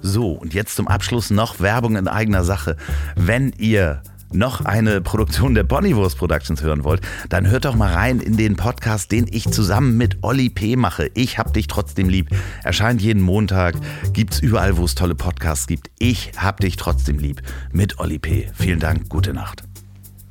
[0.00, 2.76] So, und jetzt zum Abschluss noch Werbung in eigener Sache.
[3.16, 4.00] Wenn ihr
[4.32, 8.56] noch eine Produktion der Bonnywurst Productions hören wollt, dann hört doch mal rein in den
[8.56, 10.74] Podcast, den ich zusammen mit Olli P.
[10.74, 11.10] mache.
[11.12, 12.30] Ich hab dich trotzdem lieb.
[12.62, 13.74] Erscheint jeden Montag,
[14.14, 15.90] gibt's überall, wo es tolle Podcasts gibt.
[15.98, 18.50] Ich hab dich trotzdem lieb mit Olli P.
[18.54, 19.64] Vielen Dank, gute Nacht.